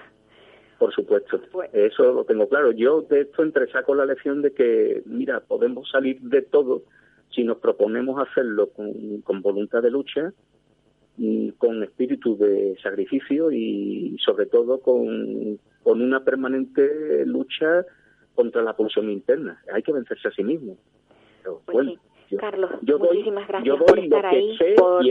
Por 0.78 0.92
supuesto, 0.92 1.40
Pues- 1.52 1.70
eso 1.72 2.12
lo 2.12 2.24
tengo 2.24 2.48
claro. 2.48 2.72
Yo 2.72 3.02
de 3.02 3.22
esto 3.22 3.42
entresaco 3.42 3.94
la 3.94 4.06
lección 4.06 4.42
de 4.42 4.52
que, 4.52 5.02
mira, 5.06 5.40
podemos 5.40 5.88
salir 5.90 6.20
de 6.20 6.42
todo 6.42 6.82
si 7.30 7.42
nos 7.44 7.58
proponemos 7.58 8.20
hacerlo 8.20 8.70
con, 8.70 9.20
con 9.22 9.42
voluntad 9.42 9.82
de 9.82 9.90
lucha, 9.90 10.32
y 11.16 11.52
con 11.52 11.82
espíritu 11.84 12.37
de 12.37 12.76
sacrificio 12.82 13.52
y 13.52 14.16
sobre 14.24 14.46
todo 14.46 14.80
con, 14.80 15.60
con 15.82 16.02
una 16.02 16.24
permanente 16.24 17.24
lucha 17.24 17.87
contra 18.34 18.62
la 18.62 18.74
pulsión 18.74 19.08
interna. 19.10 19.62
Hay 19.72 19.82
que 19.82 19.92
vencerse 19.92 20.26
a 20.26 20.32
sí 20.32 20.42
mismo. 20.42 20.76
Pero, 21.42 21.62
Pues 21.66 21.74
bueno, 21.74 21.92
sí. 21.92 21.98
Carlos, 22.38 22.70
yo 22.82 22.98
doy- 22.98 23.08
muchísimas 23.08 23.46
gracias 23.48 23.76
por 23.87 23.98
estar 23.98 24.26
ahí, 24.26 24.56
por, 24.76 25.02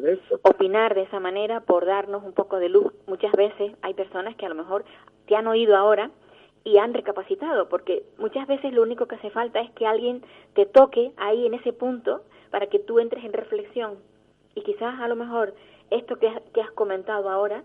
de 0.00 0.18
opinar 0.42 0.94
de 0.94 1.02
esa 1.02 1.20
manera, 1.20 1.60
por 1.60 1.84
darnos 1.86 2.22
un 2.24 2.32
poco 2.32 2.58
de 2.58 2.68
luz. 2.68 2.92
Muchas 3.06 3.32
veces 3.32 3.72
hay 3.82 3.94
personas 3.94 4.36
que 4.36 4.46
a 4.46 4.48
lo 4.48 4.54
mejor 4.54 4.84
te 5.26 5.36
han 5.36 5.46
oído 5.46 5.76
ahora 5.76 6.10
y 6.64 6.78
han 6.78 6.92
recapacitado, 6.94 7.68
porque 7.68 8.02
muchas 8.18 8.46
veces 8.46 8.72
lo 8.72 8.82
único 8.82 9.06
que 9.06 9.14
hace 9.16 9.30
falta 9.30 9.60
es 9.60 9.70
que 9.72 9.86
alguien 9.86 10.22
te 10.54 10.66
toque 10.66 11.12
ahí 11.16 11.46
en 11.46 11.54
ese 11.54 11.72
punto 11.72 12.22
para 12.50 12.66
que 12.66 12.78
tú 12.78 12.98
entres 12.98 13.24
en 13.24 13.32
reflexión. 13.32 13.94
Y 14.54 14.62
quizás 14.62 15.00
a 15.00 15.08
lo 15.08 15.16
mejor 15.16 15.54
esto 15.90 16.16
que 16.16 16.30
que 16.52 16.60
has 16.60 16.70
comentado 16.72 17.28
ahora 17.30 17.62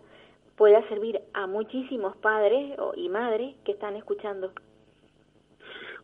pueda 0.56 0.82
servir 0.88 1.20
a 1.34 1.48
muchísimos 1.48 2.15
padres 2.18 2.78
y 2.96 3.10
madres 3.10 3.56
que 3.65 3.74
están 3.74 3.96
escuchando. 3.98 4.52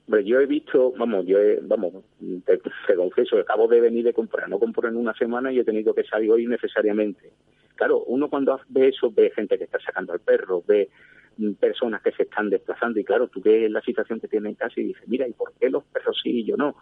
Hombre, 0.07 0.23
yo 0.25 0.39
he 0.39 0.45
visto, 0.45 0.93
vamos, 0.97 1.25
yo 1.25 1.39
he, 1.39 1.59
vamos, 1.61 2.03
te, 2.45 2.57
te 2.57 2.95
confieso, 2.95 3.37
acabo 3.37 3.67
de 3.67 3.79
venir 3.79 4.03
de 4.03 4.13
comprar, 4.13 4.49
no 4.49 4.59
compro 4.59 4.89
en 4.89 4.97
una 4.97 5.13
semana 5.13 5.51
y 5.51 5.59
he 5.59 5.63
tenido 5.63 5.93
que 5.93 6.03
salir 6.03 6.31
hoy 6.31 6.47
necesariamente. 6.47 7.31
Claro, 7.75 8.03
uno 8.05 8.29
cuando 8.29 8.59
ve 8.69 8.89
eso 8.89 9.11
ve 9.11 9.31
gente 9.35 9.57
que 9.57 9.63
está 9.63 9.79
sacando 9.79 10.13
al 10.13 10.19
perro, 10.19 10.63
ve 10.67 10.89
mm, 11.37 11.53
personas 11.53 12.01
que 12.01 12.11
se 12.11 12.23
están 12.23 12.49
desplazando 12.49 12.99
y 12.99 13.03
claro, 13.03 13.27
tú 13.27 13.41
ves 13.41 13.71
la 13.71 13.81
situación 13.81 14.19
que 14.19 14.27
tiene 14.27 14.49
en 14.49 14.55
casa 14.55 14.79
y 14.79 14.83
dices, 14.83 15.07
mira, 15.07 15.27
¿y 15.27 15.33
por 15.33 15.53
qué 15.59 15.69
los 15.69 15.83
perros 15.85 16.19
sí 16.21 16.41
y 16.41 16.45
yo 16.45 16.57
no? 16.57 16.75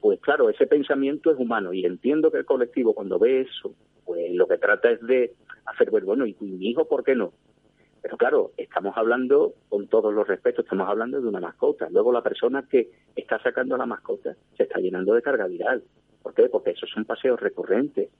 Pues 0.00 0.20
claro, 0.20 0.48
ese 0.48 0.66
pensamiento 0.66 1.30
es 1.30 1.38
humano 1.38 1.72
y 1.72 1.84
entiendo 1.84 2.30
que 2.30 2.38
el 2.38 2.44
colectivo 2.44 2.94
cuando 2.94 3.18
ve 3.18 3.40
eso, 3.40 3.74
pues 4.04 4.32
lo 4.32 4.46
que 4.46 4.58
trata 4.58 4.90
es 4.90 5.00
de 5.00 5.32
hacer, 5.66 5.90
pues, 5.90 6.04
bueno, 6.04 6.26
¿y 6.26 6.36
mi 6.40 6.68
hijo 6.68 6.86
por 6.86 7.02
qué 7.02 7.14
no? 7.14 7.32
Pero 8.02 8.16
claro, 8.16 8.50
estamos 8.56 8.96
hablando, 8.96 9.54
con 9.68 9.86
todos 9.86 10.12
los 10.12 10.26
respetos, 10.26 10.64
estamos 10.64 10.88
hablando 10.88 11.20
de 11.20 11.28
una 11.28 11.40
mascota. 11.40 11.88
Luego 11.88 12.12
la 12.12 12.22
persona 12.22 12.66
que 12.68 12.90
está 13.14 13.40
sacando 13.40 13.76
a 13.76 13.78
la 13.78 13.86
mascota 13.86 14.34
se 14.56 14.64
está 14.64 14.80
llenando 14.80 15.14
de 15.14 15.22
carga 15.22 15.46
viral. 15.46 15.84
¿Por 16.20 16.34
qué? 16.34 16.48
Porque 16.48 16.70
esos 16.70 16.90
son 16.90 17.04
paseos 17.04 17.38
recurrentes. 17.40 18.10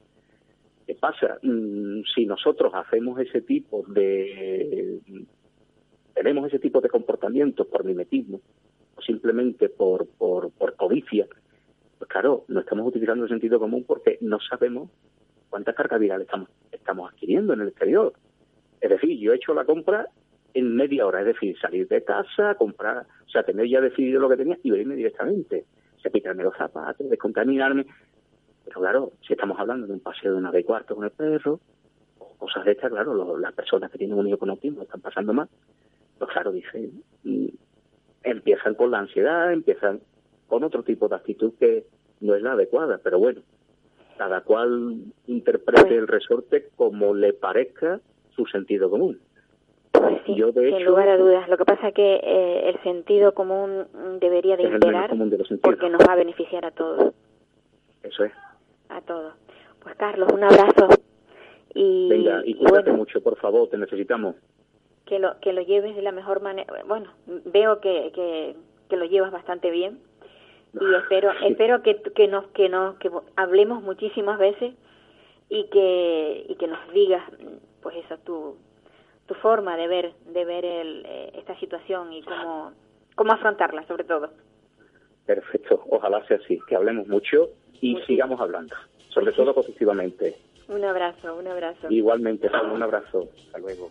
¿Qué 0.86 0.94
pasa? 0.94 1.38
Mm, 1.42 2.02
si 2.14 2.26
nosotros 2.26 2.72
hacemos 2.74 3.18
ese 3.20 3.42
tipo 3.42 3.84
de... 3.88 5.00
tenemos 6.14 6.46
ese 6.46 6.60
tipo 6.60 6.80
de 6.80 6.88
comportamientos 6.88 7.66
por 7.66 7.84
mimetismo 7.84 8.40
o 8.96 9.02
simplemente 9.02 9.68
por, 9.68 10.06
por, 10.06 10.52
por 10.52 10.76
codicia, 10.76 11.26
pues 11.98 12.08
claro, 12.08 12.44
no 12.48 12.60
estamos 12.60 12.86
utilizando 12.86 13.24
el 13.24 13.30
sentido 13.30 13.58
común 13.58 13.84
porque 13.86 14.18
no 14.20 14.38
sabemos 14.40 14.90
cuánta 15.50 15.72
carga 15.72 15.98
viral 15.98 16.22
estamos, 16.22 16.48
estamos 16.70 17.10
adquiriendo 17.12 17.52
en 17.52 17.62
el 17.62 17.68
exterior. 17.68 18.12
Es 18.82 18.90
decir, 18.90 19.18
yo 19.18 19.32
he 19.32 19.36
hecho 19.36 19.54
la 19.54 19.64
compra 19.64 20.08
en 20.54 20.74
media 20.76 21.06
hora, 21.06 21.20
es 21.20 21.26
decir, 21.26 21.56
salir 21.58 21.88
de 21.88 22.02
casa, 22.04 22.56
comprar, 22.56 23.06
o 23.24 23.28
sea, 23.30 23.42
tener 23.42 23.66
ya 23.68 23.80
decidido 23.80 24.20
lo 24.20 24.28
que 24.28 24.36
tenía 24.36 24.58
y 24.62 24.70
venirme 24.70 24.96
directamente. 24.96 25.64
Cepillarme 26.02 26.42
los 26.42 26.56
zapatos, 26.56 27.08
descontaminarme. 27.08 27.86
Pero 28.64 28.80
claro, 28.80 29.12
si 29.26 29.32
estamos 29.32 29.58
hablando 29.58 29.86
de 29.86 29.92
un 29.94 30.00
paseo 30.00 30.32
de 30.32 30.38
una 30.38 30.50
de 30.50 30.64
cuarto 30.64 30.94
con 30.96 31.04
el 31.04 31.10
perro, 31.12 31.60
o 32.18 32.34
cosas 32.36 32.64
de 32.64 32.72
estas, 32.72 32.90
claro, 32.90 33.14
lo- 33.14 33.38
las 33.38 33.52
personas 33.54 33.90
que 33.90 33.98
tienen 33.98 34.18
un 34.18 34.26
hijo 34.28 34.36
con 34.38 34.50
autismo 34.50 34.82
están 34.82 35.00
pasando 35.00 35.32
mal. 35.32 35.48
Pues 36.18 36.30
claro, 36.32 36.52
dicen, 36.52 37.02
mm, 37.24 37.46
empiezan 38.24 38.74
con 38.74 38.90
la 38.90 38.98
ansiedad, 38.98 39.52
empiezan 39.52 40.00
con 40.48 40.64
otro 40.64 40.82
tipo 40.82 41.08
de 41.08 41.16
actitud 41.16 41.52
que 41.58 41.86
no 42.20 42.34
es 42.34 42.42
la 42.42 42.52
adecuada. 42.52 42.98
Pero 43.02 43.18
bueno, 43.18 43.40
cada 44.18 44.42
cual 44.42 44.96
interprete 45.28 45.82
Pues- 45.82 45.92
el 45.92 46.08
resorte 46.08 46.68
como 46.76 47.14
le 47.14 47.32
parezca 47.32 48.00
su 48.34 48.46
sentido 48.46 48.90
común. 48.90 49.18
Pues 49.92 50.20
sí, 50.26 50.34
Yo, 50.34 50.52
de 50.52 50.68
sin 50.68 50.76
hecho- 50.76 50.86
lugar 50.90 51.08
a 51.08 51.16
dudas. 51.18 51.48
Lo 51.48 51.56
que 51.56 51.64
pasa 51.64 51.88
es 51.88 51.94
que 51.94 52.14
eh, 52.22 52.68
el 52.70 52.82
sentido 52.82 53.34
común 53.34 53.86
debería 54.20 54.56
de 54.56 54.64
imperar 54.64 55.10
de 55.16 55.58
porque 55.62 55.88
nos 55.90 56.00
va 56.08 56.12
a 56.14 56.16
beneficiar 56.16 56.64
a 56.64 56.70
todos, 56.70 57.12
Eso 58.02 58.24
es. 58.24 58.32
a 58.88 59.00
todos. 59.02 59.34
Pues 59.82 59.94
Carlos, 59.96 60.32
un 60.32 60.42
abrazo 60.44 60.88
y, 61.74 62.08
Venga, 62.08 62.42
y 62.44 62.52
y 62.52 62.54
cuídate 62.54 62.90
bueno, 62.90 62.96
mucho, 62.98 63.22
por 63.22 63.36
favor, 63.36 63.68
te 63.68 63.76
necesitamos. 63.78 64.36
que 65.06 65.18
lo 65.18 65.38
que 65.40 65.52
lo 65.52 65.60
lleves 65.62 65.94
de 65.96 66.02
la 66.02 66.12
mejor 66.12 66.40
manera. 66.40 66.72
Bueno, 66.86 67.10
veo 67.26 67.80
que, 67.80 68.12
que, 68.14 68.54
que 68.88 68.96
lo 68.96 69.04
llevas 69.04 69.30
bastante 69.32 69.70
bien 69.70 69.98
y 70.80 70.94
espero 70.94 71.32
Sí. 71.38 71.46
espero 71.48 71.82
que 71.82 72.00
que 72.14 72.28
nos 72.28 72.46
que 72.52 72.68
nos 72.70 72.96
que 72.96 73.10
hablemos 73.36 73.82
muchísimas 73.82 74.38
veces 74.38 74.72
y 75.50 75.64
que 75.64 76.46
y 76.48 76.54
que 76.54 76.66
nos 76.66 76.78
digas 76.94 77.22
pues 77.82 77.96
eso 77.96 78.16
tu 78.18 78.56
tu 79.26 79.34
forma 79.34 79.76
de 79.76 79.86
ver 79.88 80.14
de 80.26 80.44
ver 80.44 80.64
el, 80.64 81.04
eh, 81.06 81.30
esta 81.34 81.58
situación 81.60 82.12
y 82.12 82.22
cómo 82.22 82.72
cómo 83.14 83.32
afrontarla 83.32 83.86
sobre 83.86 84.04
todo 84.04 84.30
Perfecto, 85.26 85.82
ojalá 85.90 86.24
sea 86.26 86.38
así, 86.38 86.58
que 86.66 86.74
hablemos 86.74 87.06
mucho 87.06 87.50
y 87.80 87.92
Muchísimo. 87.92 88.06
sigamos 88.06 88.40
hablando, 88.40 88.74
sobre 89.08 89.32
todo 89.32 89.54
positivamente. 89.54 90.36
un 90.68 90.84
abrazo 90.84 91.36
un 91.36 91.46
abrazo 91.46 91.86
Igualmente, 91.90 92.50
Pablo, 92.50 92.74
un 92.74 92.82
abrazo. 92.82 93.28
Hasta 93.46 93.58
luego. 93.58 93.90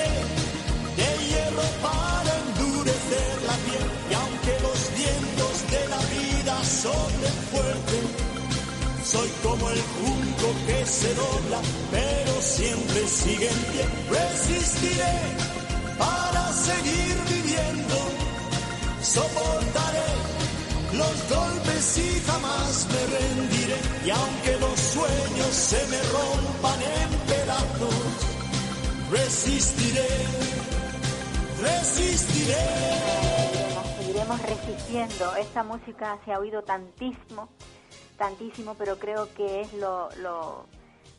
soy 9.11 9.29
como 9.43 9.69
el 9.69 9.81
junco 9.99 10.47
que 10.67 10.85
se 10.85 11.13
dobla, 11.15 11.59
pero 11.91 12.41
siempre 12.41 13.07
sigue 13.07 13.49
en 13.49 13.61
pie. 13.71 13.85
Resistiré 14.09 15.15
para 15.97 16.53
seguir 16.53 17.15
viviendo. 17.29 17.97
Soportaré 19.01 20.11
los 20.93 21.15
golpes 21.29 21.97
y 21.97 22.19
jamás 22.21 22.87
me 22.93 23.01
rendiré. 23.17 23.79
Y 24.05 24.09
aunque 24.11 24.53
los 24.59 24.79
sueños 24.79 25.53
se 25.69 25.87
me 25.87 26.01
rompan 26.15 26.79
en 26.81 27.09
pedazos, 27.31 27.95
resistiré, 29.11 30.09
resistiré. 31.61 32.65
seguiremos, 33.99 34.41
resistiendo. 34.41 35.35
Esta 35.35 35.63
música 35.63 36.17
se 36.23 36.31
ha 36.31 36.39
oído 36.39 36.63
tantísimo, 36.63 37.49
tantísimo, 38.21 38.75
pero 38.75 38.99
creo 38.99 39.33
que 39.33 39.61
es 39.61 39.73
lo, 39.73 40.67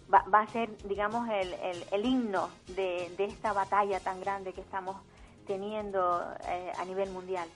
va, 0.09 0.41
a 0.41 0.47
ser, 0.47 0.69
digamos, 0.87 1.29
el, 1.29 1.53
el, 1.55 1.85
el 1.91 2.05
himno 2.07 2.49
de, 2.69 3.13
de 3.17 3.25
esta 3.25 3.53
batalla 3.53 3.99
tan 3.99 4.21
grande 4.21 4.53
que 4.53 4.61
estamos 4.61 4.97
teniendo 5.45 6.23
eh, 6.47 6.71
a 6.79 6.85
nivel 6.85 7.11
mundial. 7.11 7.49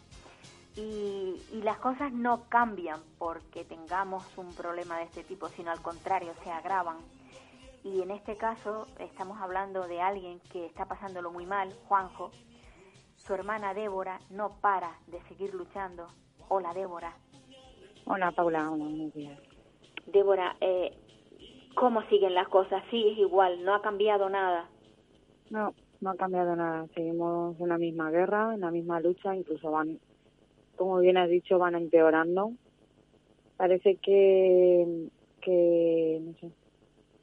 y, 0.74 1.40
y 1.52 1.62
las 1.62 1.78
cosas 1.78 2.12
no 2.12 2.48
cambian 2.48 3.00
porque 3.18 3.64
tengamos 3.64 4.24
un 4.36 4.52
problema 4.52 4.98
de 4.98 5.04
este 5.04 5.22
tipo, 5.22 5.48
sino 5.50 5.70
al 5.70 5.80
contrario, 5.80 6.32
se 6.42 6.50
agravan. 6.50 6.96
Y 7.84 8.02
en 8.02 8.10
este 8.10 8.36
caso 8.36 8.88
estamos 8.98 9.40
hablando 9.40 9.86
de 9.86 10.00
alguien 10.00 10.40
que 10.50 10.66
está 10.66 10.86
pasándolo 10.86 11.30
muy 11.30 11.46
mal, 11.46 11.72
Juanjo. 11.86 12.32
Su 13.14 13.32
hermana 13.32 13.74
Débora 13.74 14.18
no 14.28 14.56
para 14.60 14.98
de 15.06 15.22
seguir 15.28 15.54
luchando. 15.54 16.08
Hola, 16.48 16.74
Débora. 16.74 17.16
Hola, 18.08 18.30
Paula. 18.30 18.70
Hola, 18.70 18.84
buenos 18.84 19.12
días. 19.14 19.36
Débora, 20.06 20.56
eh, 20.60 20.92
¿cómo 21.74 22.02
siguen 22.08 22.34
las 22.34 22.46
cosas? 22.48 22.84
¿Sigues 22.88 23.18
igual? 23.18 23.64
¿No 23.64 23.74
ha 23.74 23.82
cambiado 23.82 24.28
nada? 24.30 24.70
No, 25.50 25.74
no 26.00 26.10
ha 26.10 26.14
cambiado 26.14 26.54
nada. 26.54 26.86
Seguimos 26.94 27.58
en 27.60 27.68
la 27.68 27.78
misma 27.78 28.12
guerra, 28.12 28.54
en 28.54 28.60
la 28.60 28.70
misma 28.70 29.00
lucha. 29.00 29.34
Incluso 29.34 29.72
van, 29.72 29.98
como 30.76 31.00
bien 31.00 31.16
has 31.16 31.28
dicho, 31.28 31.58
van 31.58 31.74
empeorando. 31.74 32.52
Parece 33.56 33.96
que, 33.96 35.08
que 35.40 36.20
no 36.22 36.32
sé, 36.38 36.52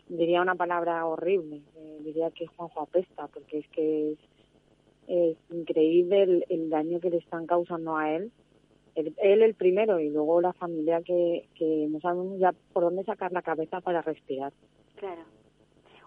diría 0.10 0.42
una 0.42 0.56
palabra 0.56 1.06
horrible. 1.06 1.62
eh, 1.78 2.00
diría 2.04 2.30
que 2.32 2.48
Juanjo 2.48 2.82
apesta, 2.82 3.28
porque 3.28 3.60
es 3.60 3.70
que 3.70 4.12
es, 4.12 4.20
es 5.08 5.38
increíble 5.50 6.24
el, 6.24 6.46
el 6.50 6.70
daño 6.70 7.00
que 7.00 7.10
le 7.10 7.18
están 7.18 7.46
causando 7.46 7.96
a 7.96 8.12
él. 8.12 8.34
El- 8.96 9.16
él 9.22 9.42
el 9.42 9.56
primero 9.56 10.00
y 10.00 10.10
luego 10.10 10.40
la 10.42 10.54
familia 10.54 11.02
que, 11.02 11.48
que 11.56 11.88
no 11.90 12.00
sabemos 12.00 12.38
ya 12.40 12.54
por 12.74 12.84
dónde 12.84 13.04
sacar 13.04 13.32
la 13.32 13.42
cabeza 13.42 13.82
para 13.82 14.02
respirar. 14.02 14.54
Claro. 14.96 15.22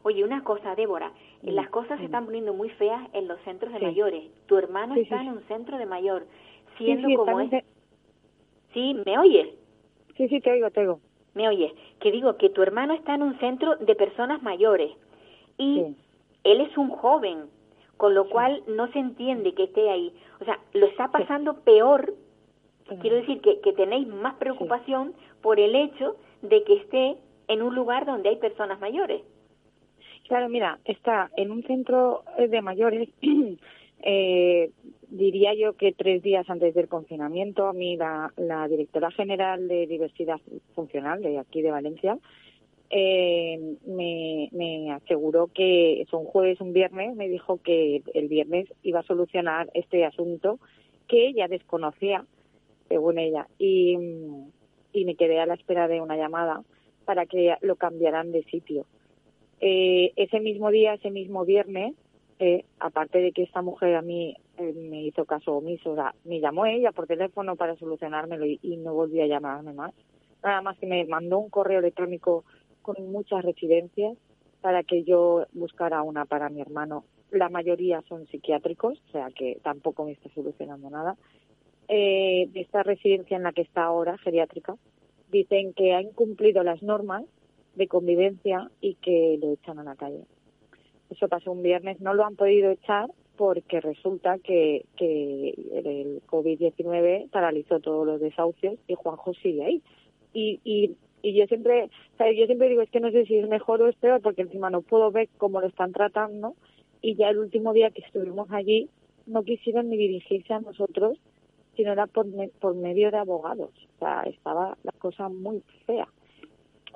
Oye, 0.02 0.22
una 0.22 0.44
cosa, 0.44 0.74
Débora, 0.76 1.12
eh, 1.42 1.50
Mm, 1.50 1.54
las 1.54 1.68
cosas 1.70 1.96
se 1.98 2.02
mm. 2.02 2.06
están 2.06 2.24
poniendo 2.26 2.54
muy 2.54 2.70
feas 2.70 3.08
en 3.12 3.26
los 3.26 3.40
centros 3.40 3.72
de 3.72 3.80
Sí. 3.80 3.84
mayores. 3.86 4.24
Tu 4.46 4.56
hermano 4.56 4.94
está 4.94 5.20
en 5.20 5.30
un 5.30 5.40
centro 5.48 5.78
de 5.78 5.86
mayor, 5.86 6.26
siendo 6.78 7.08
como 7.16 7.40
es. 7.40 7.50
de- 7.50 7.64
Sí, 8.72 8.94
¿me 9.04 9.18
oyes? 9.18 9.48
sí, 10.16 10.28
sí, 10.28 10.40
te 10.40 10.52
oigo, 10.52 10.70
te 10.70 10.80
oigo. 10.80 11.00
¿Me 11.34 11.48
oyes? 11.48 11.72
Que 12.00 12.12
digo 12.12 12.36
que 12.36 12.50
tu 12.50 12.62
hermano 12.62 12.94
está 12.94 13.14
en 13.14 13.22
un 13.22 13.38
centro 13.40 13.76
de 13.76 13.94
personas 13.94 14.42
mayores 14.42 14.90
y 15.58 15.96
él 16.44 16.60
es 16.60 16.78
un 16.78 16.88
joven, 16.90 17.46
con 17.96 18.14
lo 18.14 18.28
cual 18.28 18.62
no 18.68 18.90
se 18.92 18.98
entiende 19.00 19.54
que 19.54 19.64
esté 19.64 19.90
ahí. 19.90 20.14
O 20.40 20.44
sea, 20.44 20.58
lo 20.72 20.86
está 20.86 21.10
pasando 21.10 21.54
peor. 21.62 22.14
Quiero 23.00 23.16
decir 23.16 23.40
que, 23.40 23.60
que 23.60 23.72
tenéis 23.72 24.06
más 24.06 24.34
preocupación 24.34 25.14
por 25.42 25.58
el 25.58 25.74
hecho 25.74 26.16
de 26.42 26.62
que 26.64 26.74
esté 26.74 27.16
en 27.48 27.62
un 27.62 27.74
lugar 27.74 28.06
donde 28.06 28.28
hay 28.28 28.36
personas 28.36 28.80
mayores. 28.80 29.22
Claro, 30.28 30.48
mira, 30.48 30.78
está 30.84 31.30
en 31.36 31.50
un 31.50 31.62
centro 31.64 32.22
eh, 32.38 32.48
de 32.48 32.62
mayores, 32.62 33.08
eh, 34.02 34.70
diría 35.08 35.54
yo 35.54 35.74
que 35.74 35.92
tres 35.92 36.22
días 36.22 36.48
antes 36.50 36.74
del 36.74 36.88
confinamiento, 36.88 37.66
a 37.66 37.72
mí 37.72 37.96
la, 37.96 38.32
la 38.36 38.66
directora 38.68 39.10
general 39.10 39.68
de 39.68 39.86
diversidad 39.86 40.40
funcional 40.74 41.22
de 41.22 41.38
aquí 41.38 41.62
de 41.62 41.70
Valencia 41.70 42.18
eh, 42.90 43.76
me, 43.86 44.48
me 44.52 44.92
aseguró 44.92 45.48
que 45.48 46.02
es 46.02 46.12
un 46.12 46.24
jueves, 46.24 46.60
un 46.60 46.72
viernes, 46.72 47.16
me 47.16 47.28
dijo 47.28 47.60
que 47.62 48.02
el 48.14 48.28
viernes 48.28 48.72
iba 48.82 49.00
a 49.00 49.06
solucionar 49.06 49.70
este 49.74 50.04
asunto 50.04 50.58
que 51.08 51.28
ella 51.28 51.48
desconocía, 51.48 52.24
según 52.88 53.18
ella, 53.18 53.46
y, 53.58 53.96
y 54.92 55.04
me 55.04 55.16
quedé 55.16 55.40
a 55.40 55.46
la 55.46 55.54
espera 55.54 55.88
de 55.88 56.00
una 56.00 56.16
llamada 56.16 56.62
para 57.04 57.26
que 57.26 57.54
lo 57.60 57.76
cambiaran 57.76 58.32
de 58.32 58.42
sitio. 58.44 58.86
Eh, 59.60 60.12
ese 60.16 60.40
mismo 60.40 60.70
día, 60.70 60.94
ese 60.94 61.10
mismo 61.10 61.44
viernes, 61.44 61.94
eh, 62.38 62.64
aparte 62.78 63.18
de 63.18 63.32
que 63.32 63.42
esta 63.42 63.62
mujer 63.62 63.94
a 63.94 64.02
mí 64.02 64.36
eh, 64.58 64.72
me 64.74 65.02
hizo 65.02 65.24
caso 65.24 65.56
omiso, 65.56 65.92
o 65.92 65.94
sea, 65.94 66.14
me 66.24 66.40
llamó 66.40 66.66
ella 66.66 66.92
por 66.92 67.06
teléfono 67.06 67.56
para 67.56 67.76
solucionármelo 67.76 68.44
y, 68.44 68.58
y 68.62 68.76
no 68.76 68.92
volvió 68.92 69.22
a 69.22 69.26
llamarme 69.26 69.72
más. 69.72 69.94
Nada 70.42 70.60
más 70.60 70.78
que 70.78 70.86
me 70.86 71.04
mandó 71.06 71.38
un 71.38 71.48
correo 71.48 71.78
electrónico 71.78 72.44
con 72.82 73.10
muchas 73.10 73.44
residencias 73.44 74.16
para 74.60 74.82
que 74.82 75.02
yo 75.04 75.46
buscara 75.52 76.02
una 76.02 76.24
para 76.24 76.50
mi 76.50 76.60
hermano. 76.60 77.04
La 77.30 77.48
mayoría 77.48 78.02
son 78.08 78.26
psiquiátricos, 78.26 79.02
o 79.08 79.12
sea 79.12 79.28
que 79.34 79.58
tampoco 79.62 80.04
me 80.04 80.12
está 80.12 80.28
solucionando 80.34 80.90
nada. 80.90 81.16
Eh, 81.88 82.48
de 82.52 82.60
esta 82.60 82.82
residencia 82.82 83.36
en 83.36 83.44
la 83.44 83.52
que 83.52 83.62
está 83.62 83.84
ahora, 83.84 84.18
geriátrica, 84.18 84.74
dicen 85.30 85.72
que 85.72 85.94
ha 85.94 86.02
incumplido 86.02 86.62
las 86.64 86.82
normas 86.82 87.24
de 87.76 87.86
convivencia 87.86 88.70
y 88.80 88.94
que 88.94 89.38
lo 89.40 89.52
echan 89.52 89.78
a 89.78 89.84
la 89.84 89.94
calle. 89.94 90.24
Eso 91.10 91.28
pasó 91.28 91.52
un 91.52 91.62
viernes, 91.62 92.00
no 92.00 92.14
lo 92.14 92.24
han 92.24 92.34
podido 92.34 92.70
echar 92.70 93.08
porque 93.36 93.80
resulta 93.80 94.38
que, 94.38 94.86
que 94.96 95.50
el 95.50 96.22
COVID-19 96.26 97.30
paralizó 97.30 97.80
todos 97.80 98.06
los 98.06 98.20
desahucios 98.20 98.76
y 98.88 98.94
Juanjo 98.94 99.34
sigue 99.34 99.64
ahí. 99.64 99.82
Y, 100.32 100.60
y, 100.64 100.96
y 101.22 101.34
yo 101.34 101.46
siempre, 101.46 101.90
¿sabes? 102.18 102.36
yo 102.36 102.46
siempre 102.46 102.68
digo, 102.68 102.82
es 102.82 102.90
que 102.90 103.00
no 103.00 103.10
sé 103.10 103.26
si 103.26 103.36
es 103.36 103.48
mejor 103.48 103.82
o 103.82 103.88
es 103.88 103.96
peor 103.96 104.20
porque 104.22 104.42
encima 104.42 104.70
no 104.70 104.82
puedo 104.82 105.10
ver 105.12 105.28
cómo 105.36 105.60
lo 105.60 105.68
están 105.68 105.92
tratando 105.92 106.54
y 107.00 107.14
ya 107.14 107.28
el 107.28 107.38
último 107.38 107.72
día 107.72 107.90
que 107.90 108.02
estuvimos 108.02 108.50
allí 108.50 108.88
no 109.26 109.42
quisieron 109.42 109.90
ni 109.90 109.96
dirigirse 109.96 110.54
a 110.54 110.60
nosotros, 110.60 111.18
sino 111.76 111.92
era 111.92 112.06
por, 112.06 112.26
me- 112.26 112.48
por 112.48 112.74
medio 112.74 113.10
de 113.10 113.18
abogados. 113.18 113.70
O 113.96 113.98
sea, 113.98 114.22
estaba 114.22 114.76
la 114.82 114.92
cosa 114.92 115.28
muy 115.28 115.62
fea 115.86 116.08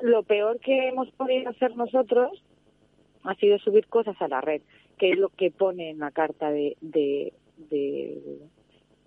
lo 0.02 0.22
peor 0.22 0.58
que 0.60 0.88
hemos 0.88 1.10
podido 1.10 1.50
hacer 1.50 1.76
nosotros 1.76 2.42
ha 3.24 3.34
sido 3.34 3.58
subir 3.58 3.86
cosas 3.86 4.16
a 4.22 4.28
la 4.28 4.40
red, 4.40 4.62
que 4.96 5.10
es 5.10 5.18
lo 5.18 5.28
que 5.28 5.50
pone 5.50 5.90
en 5.90 5.98
la 5.98 6.10
carta 6.10 6.50
de, 6.50 6.74
de, 6.80 7.34
de- 7.68 8.38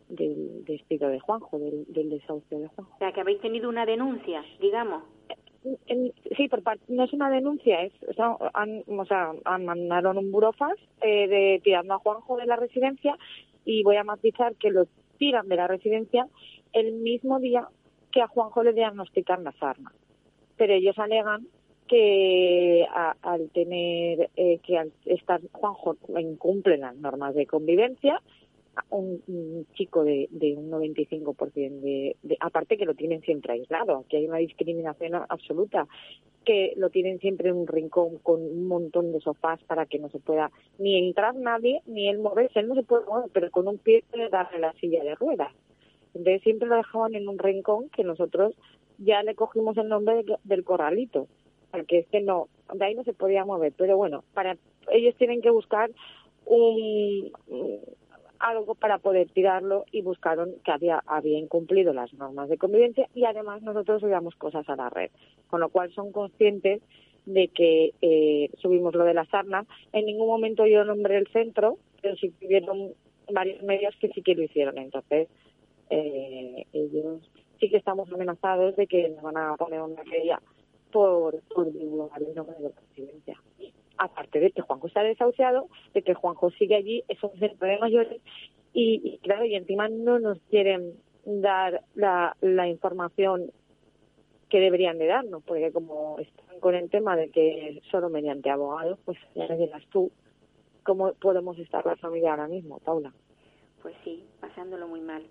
del 0.09 0.63
despido 0.65 1.09
de 1.09 1.19
Juanjo, 1.19 1.57
del, 1.57 1.85
del 1.91 2.11
desahucio 2.11 2.59
de 2.59 2.67
Juanjo. 2.67 2.93
O 2.93 2.97
sea, 2.99 3.11
que 3.11 3.21
habéis 3.21 3.41
tenido 3.41 3.69
una 3.69 3.87
denuncia, 3.87 4.43
digamos. 4.61 5.01
En- 5.87 6.13
sí, 6.37 6.47
por 6.47 6.61
parte, 6.61 6.83
no 6.89 7.05
es 7.05 7.13
una 7.13 7.31
denuncia, 7.31 7.81
es, 7.81 7.93
o 8.07 8.13
sea, 8.13 8.35
han, 8.53 8.83
o 8.87 9.05
sea, 9.05 9.31
han 9.45 9.65
mandaron 9.65 10.19
un 10.19 10.31
burofax 10.31 10.77
eh, 11.01 11.27
de 11.27 11.61
tirando 11.63 11.95
a 11.95 11.99
Juanjo 11.99 12.37
de 12.37 12.45
la 12.45 12.57
residencia 12.57 13.17
y 13.65 13.81
voy 13.81 13.95
a 13.95 14.03
matizar 14.03 14.53
que 14.57 14.69
lo 14.69 14.85
tiran 15.23 15.47
de 15.47 15.55
la 15.55 15.67
residencia 15.67 16.27
el 16.73 16.91
mismo 16.93 17.39
día 17.39 17.67
que 18.11 18.21
a 18.21 18.27
Juanjo 18.27 18.61
le 18.63 18.73
diagnostican 18.73 19.43
la 19.45 19.53
sarna. 19.53 19.91
Pero 20.57 20.73
ellos 20.73 20.99
alegan 20.99 21.47
que 21.87 22.85
a- 22.93 23.15
al 23.21 23.49
tener 23.51 24.29
eh, 24.35 24.59
que 24.65 24.77
al 24.77 24.91
estar 25.05 25.39
Juanjo 25.53 25.95
incumple 26.19 26.77
las 26.77 26.95
normas 26.97 27.35
de 27.35 27.45
convivencia 27.45 28.21
un, 28.89 29.21
un 29.27 29.67
chico 29.73 30.03
de, 30.03 30.27
de 30.31 30.55
un 30.55 30.69
95% 30.71 31.81
de, 31.81 32.15
de 32.23 32.37
aparte 32.39 32.77
que 32.77 32.85
lo 32.85 32.95
tienen 32.95 33.21
siempre 33.21 33.53
aislado 33.53 34.05
que 34.09 34.17
hay 34.17 34.25
una 34.27 34.37
discriminación 34.37 35.15
absoluta 35.29 35.87
que 36.45 36.73
lo 36.75 36.89
tienen 36.89 37.19
siempre 37.19 37.49
en 37.49 37.55
un 37.55 37.67
rincón 37.67 38.17
con 38.19 38.41
un 38.41 38.67
montón 38.67 39.11
de 39.11 39.21
sofás 39.21 39.61
para 39.63 39.85
que 39.85 39.99
no 39.99 40.09
se 40.09 40.19
pueda 40.19 40.51
ni 40.79 40.97
entrar 41.07 41.35
nadie 41.35 41.81
ni 41.85 42.09
él 42.09 42.19
moverse 42.19 42.59
él 42.59 42.67
no 42.67 42.75
se 42.75 42.83
puede 42.83 43.05
mover 43.05 43.29
pero 43.31 43.51
con 43.51 43.67
un 43.67 43.77
pie 43.77 44.03
puede 44.09 44.29
darle 44.29 44.59
la 44.59 44.73
silla 44.73 45.03
de 45.03 45.15
ruedas. 45.15 45.51
Entonces 46.15 46.41
siempre 46.43 46.67
lo 46.67 46.75
dejaban 46.75 47.15
en 47.15 47.27
un 47.27 47.39
rincón 47.39 47.89
que 47.89 48.03
nosotros 48.03 48.53
ya 48.99 49.23
le 49.23 49.35
cogimos 49.35 49.77
el 49.77 49.87
nombre 49.87 50.23
de- 50.23 50.37
del 50.43 50.63
corralito 50.63 51.27
porque 51.71 51.99
es 51.99 52.07
que 52.07 52.21
no, 52.21 52.49
de 52.71 52.85
ahí 52.85 52.93
no 52.93 53.03
se 53.03 53.13
podía 53.13 53.45
mover, 53.45 53.73
pero 53.75 53.97
bueno, 53.97 54.23
para 54.33 54.57
ellos 54.91 55.15
tienen 55.15 55.41
que 55.41 55.49
buscar 55.49 55.89
un 56.45 57.31
algo 58.43 58.75
para 58.75 58.97
poder 58.97 59.29
tirarlo 59.29 59.85
y 59.91 60.01
buscaron 60.01 60.53
que 60.65 60.71
había 60.71 61.01
había 61.07 61.39
incumplido 61.39 61.93
las 61.93 62.13
normas 62.13 62.49
de 62.49 62.57
convivencia 62.57 63.07
y 63.15 63.23
además 63.23 63.61
nosotros 63.61 64.01
subíamos 64.01 64.35
cosas 64.35 64.67
a 64.67 64.75
la 64.75 64.89
red, 64.89 65.11
con 65.47 65.61
lo 65.61 65.69
cual 65.69 65.93
son 65.93 66.11
conscientes 66.11 66.81
de 67.25 67.47
que 67.47 67.93
eh, 68.01 68.49
subimos 68.57 68.93
lo 68.95 69.05
de 69.05 69.13
la 69.13 69.25
sarna. 69.25 69.65
En 69.93 70.05
ningún 70.05 70.27
momento 70.27 70.65
yo 70.65 70.83
nombré 70.83 71.17
el 71.17 71.27
centro, 71.27 71.77
pero 72.01 72.17
sí 72.17 72.31
tuvieron 72.31 72.93
varios 73.31 73.63
medios 73.63 73.95
que 73.95 74.09
sí 74.09 74.21
que 74.21 74.35
lo 74.35 74.43
hicieron. 74.43 74.77
Entonces, 74.77 75.29
eh, 75.89 76.65
ellos 76.73 77.21
sí 77.61 77.69
que 77.69 77.77
estamos 77.77 78.11
amenazados 78.11 78.75
de 78.75 78.87
que 78.87 79.07
nos 79.07 79.21
van 79.21 79.37
a 79.37 79.55
poner 79.55 79.81
una 79.81 80.03
querella 80.03 80.41
por, 80.91 81.39
por 81.43 81.71
divulgar 81.71 82.21
el 82.21 82.35
nombre 82.35 82.57
de 82.57 82.63
la 82.63 82.69
presidencia. 82.71 83.41
Aparte 83.97 84.39
de 84.39 84.51
que 84.51 84.61
Juanjo 84.61 84.87
está 84.87 85.03
desahuciado, 85.03 85.67
de 85.93 86.01
que 86.01 86.13
Juanjo 86.13 86.49
sigue 86.51 86.75
allí, 86.75 87.03
es 87.07 87.21
un 87.23 87.37
centro 87.39 87.67
de 87.67 87.79
mayores 87.79 88.21
y, 88.73 89.01
y 89.03 89.17
claro, 89.19 89.45
y 89.45 89.55
encima 89.55 89.87
no 89.87 90.19
nos 90.19 90.39
quieren 90.49 90.93
dar 91.25 91.83
la, 91.95 92.35
la 92.41 92.67
información 92.67 93.51
que 94.49 94.59
deberían 94.59 94.97
de 94.97 95.07
darnos, 95.07 95.43
porque 95.43 95.71
como 95.71 96.19
están 96.19 96.59
con 96.59 96.75
el 96.75 96.89
tema 96.89 97.15
de 97.15 97.29
que 97.29 97.81
solo 97.89 98.09
mediante 98.09 98.49
abogados, 98.49 98.99
pues 99.05 99.17
ya 99.35 99.47
me 99.47 99.57
dirás 99.57 99.83
tú 99.87 100.11
cómo 100.83 101.13
podemos 101.13 101.57
estar 101.57 101.85
la 101.85 101.95
familia 101.95 102.31
ahora 102.31 102.47
mismo, 102.47 102.79
Paula. 102.79 103.13
Pues 103.81 103.95
sí, 104.03 104.23
pasándolo 104.39 104.87
muy 104.87 105.01
mal. 105.01 105.23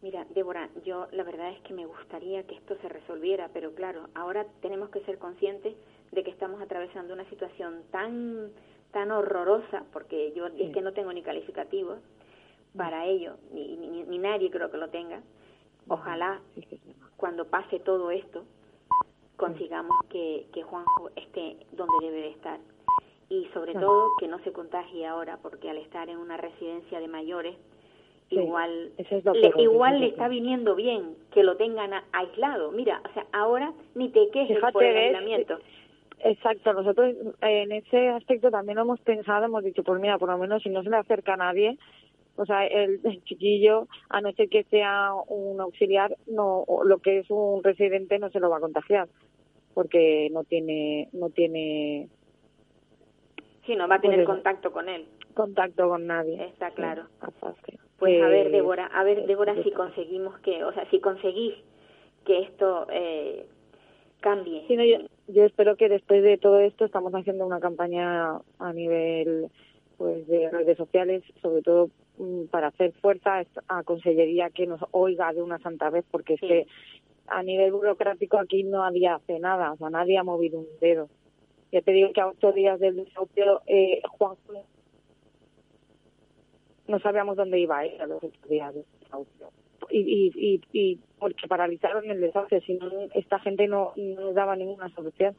Mira, 0.00 0.26
Débora, 0.34 0.68
yo 0.84 1.06
la 1.12 1.22
verdad 1.22 1.50
es 1.50 1.60
que 1.60 1.74
me 1.74 1.86
gustaría 1.86 2.44
que 2.44 2.56
esto 2.56 2.76
se 2.80 2.88
resolviera, 2.88 3.50
pero 3.52 3.74
claro, 3.74 4.08
ahora 4.14 4.46
tenemos 4.60 4.90
que 4.90 5.00
ser 5.00 5.18
conscientes 5.18 5.74
de 6.12 6.22
que 6.22 6.30
estamos 6.30 6.60
atravesando 6.62 7.12
una 7.14 7.24
situación 7.28 7.82
tan 7.90 8.50
tan 8.92 9.10
horrorosa, 9.10 9.84
porque 9.92 10.32
yo 10.36 10.46
es 10.48 10.70
que 10.72 10.82
no 10.82 10.92
tengo 10.92 11.12
ni 11.14 11.22
calificativos 11.22 11.98
para 12.76 13.06
ello, 13.06 13.36
ni, 13.52 13.76
ni, 13.78 14.02
ni 14.04 14.18
nadie 14.18 14.50
creo 14.50 14.70
que 14.70 14.76
lo 14.76 14.88
tenga, 14.90 15.22
Ojalá 15.88 16.40
cuando 17.16 17.46
pase 17.46 17.80
todo 17.80 18.10
esto 18.10 18.44
consigamos 19.36 19.96
que, 20.10 20.46
que 20.52 20.62
Juanjo 20.62 21.10
esté 21.16 21.56
donde 21.72 21.94
debe 22.06 22.20
de 22.20 22.28
estar. 22.30 22.60
Y 23.28 23.46
sobre 23.54 23.72
todo 23.74 24.10
que 24.18 24.28
no 24.28 24.38
se 24.40 24.52
contagie 24.52 25.06
ahora 25.06 25.38
porque 25.42 25.70
al 25.70 25.78
estar 25.78 26.08
en 26.10 26.18
una 26.18 26.36
residencia 26.36 27.00
de 27.00 27.08
mayores 27.08 27.56
Sí, 28.28 28.36
igual 28.38 28.92
es 28.98 29.12
le, 29.34 29.62
igual 29.62 30.00
le 30.00 30.06
está 30.08 30.28
viniendo 30.28 30.74
bien 30.74 31.16
que 31.32 31.42
lo 31.42 31.56
tengan 31.56 31.92
a- 31.94 32.04
aislado. 32.12 32.70
Mira 32.72 33.00
o 33.08 33.12
sea 33.14 33.26
ahora 33.32 33.72
ni 33.94 34.10
te 34.10 34.28
quejes 34.30 34.56
Fíjate, 34.56 34.72
por 34.72 34.84
el 34.84 34.96
aislamiento 34.96 35.58
Exacto, 36.24 36.72
nosotros 36.72 37.14
en 37.40 37.72
ese 37.72 38.08
aspecto 38.10 38.50
también 38.50 38.76
lo 38.76 38.82
hemos 38.82 39.00
pensado, 39.00 39.44
hemos 39.44 39.64
dicho, 39.64 39.82
pues 39.82 40.00
mira, 40.00 40.18
por 40.18 40.28
lo 40.28 40.38
menos 40.38 40.62
si 40.62 40.68
no 40.70 40.82
se 40.82 40.90
le 40.90 40.96
acerca 40.96 41.34
a 41.34 41.36
nadie, 41.38 41.76
o 42.36 42.46
sea, 42.46 42.64
el, 42.66 43.00
el 43.04 43.22
chiquillo, 43.24 43.88
a 44.08 44.20
no 44.20 44.32
ser 44.32 44.48
que 44.48 44.62
sea 44.64 45.10
un 45.28 45.60
auxiliar, 45.60 46.16
no, 46.28 46.60
o 46.60 46.84
lo 46.84 46.98
que 46.98 47.18
es 47.18 47.30
un 47.30 47.62
residente 47.64 48.18
no 48.18 48.30
se 48.30 48.38
lo 48.40 48.50
va 48.50 48.58
a 48.58 48.60
contagiar, 48.60 49.08
porque 49.74 50.28
no 50.32 50.44
tiene, 50.44 51.08
no 51.12 51.30
tiene 51.30 52.08
sí 53.66 53.74
no 53.76 53.88
va 53.88 53.96
a 53.96 54.00
Pues 54.00 54.10
tener 54.10 54.20
eso. 54.20 54.30
contacto 54.30 54.72
con 54.72 54.88
él 54.88 55.06
contacto 55.34 55.88
con 55.88 56.06
nadie. 56.06 56.44
Está 56.44 56.68
Sí, 56.70 56.76
claro. 56.76 57.04
aparte. 57.20 57.78
Pues 57.98 58.22
a 58.22 58.26
ver, 58.26 58.50
Débora, 58.50 58.86
a 58.86 59.02
ver, 59.04 59.26
Débora, 59.26 59.54
si 59.62 59.70
conseguimos 59.70 60.38
que, 60.40 60.62
o 60.64 60.72
sea, 60.72 60.88
si 60.90 61.00
conseguís 61.00 61.54
que 62.26 62.40
esto 62.40 62.86
eh, 62.90 63.46
cambie. 64.22 64.64
Sí, 64.66 64.76
no, 64.76 64.84
yo, 64.84 64.98
yo 65.28 65.44
espero 65.44 65.76
que 65.76 65.90
después 65.90 66.22
de 66.22 66.38
todo 66.38 66.60
esto 66.60 66.86
estamos 66.86 67.12
haciendo 67.12 67.46
una 67.46 67.60
campaña 67.60 68.38
a 68.58 68.72
nivel 68.72 69.48
pues 69.98 70.26
de 70.26 70.50
redes 70.50 70.78
sociales, 70.78 71.22
sobre 71.42 71.60
todo 71.62 71.90
mm, 72.18 72.44
para 72.46 72.68
hacer 72.68 72.92
fuerza 73.02 73.42
a 73.68 73.82
Consellería 73.82 74.48
que 74.48 74.66
nos 74.66 74.80
oiga 74.92 75.32
de 75.34 75.42
una 75.42 75.58
santa 75.58 75.90
vez, 75.90 76.04
porque 76.10 76.36
Sí. 76.38 76.46
es 76.46 76.48
que 76.48 76.66
a 77.28 77.42
nivel 77.42 77.72
burocrático 77.72 78.38
aquí 78.38 78.64
no 78.64 78.82
había 78.82 79.16
hace 79.16 79.38
nada, 79.38 79.72
o 79.72 79.76
sea, 79.76 79.90
nadie 79.90 80.16
ha 80.18 80.24
movido 80.24 80.58
un 80.60 80.66
dedo. 80.80 81.08
Ya 81.70 81.80
te 81.82 81.92
digo 81.92 82.12
que 82.12 82.20
a 82.20 82.28
ocho 82.28 82.52
días 82.52 82.80
del 82.80 82.96
desahucio, 82.96 83.60
eh, 83.66 84.00
Juan 84.18 84.36
no 86.88 86.98
sabíamos 86.98 87.36
dónde 87.36 87.58
iba 87.60 87.78
a 87.78 87.86
ir 87.86 88.02
a 88.02 88.06
los 88.06 88.22
ocho 88.22 88.40
días 88.48 88.74
del 88.74 88.84
desahucio. 89.00 89.48
Y, 89.90 90.00
y, 90.00 90.32
y, 90.34 90.60
y 90.72 90.98
porque 91.22 91.46
paralizaron 91.46 92.04
el 92.10 92.20
desahucio, 92.20 92.60
si 92.62 92.74
no, 92.74 92.90
esta 93.14 93.38
gente 93.38 93.68
no, 93.68 93.92
no 93.96 94.20
nos 94.20 94.34
daba 94.34 94.56
ninguna 94.56 94.88
solución. 94.90 95.36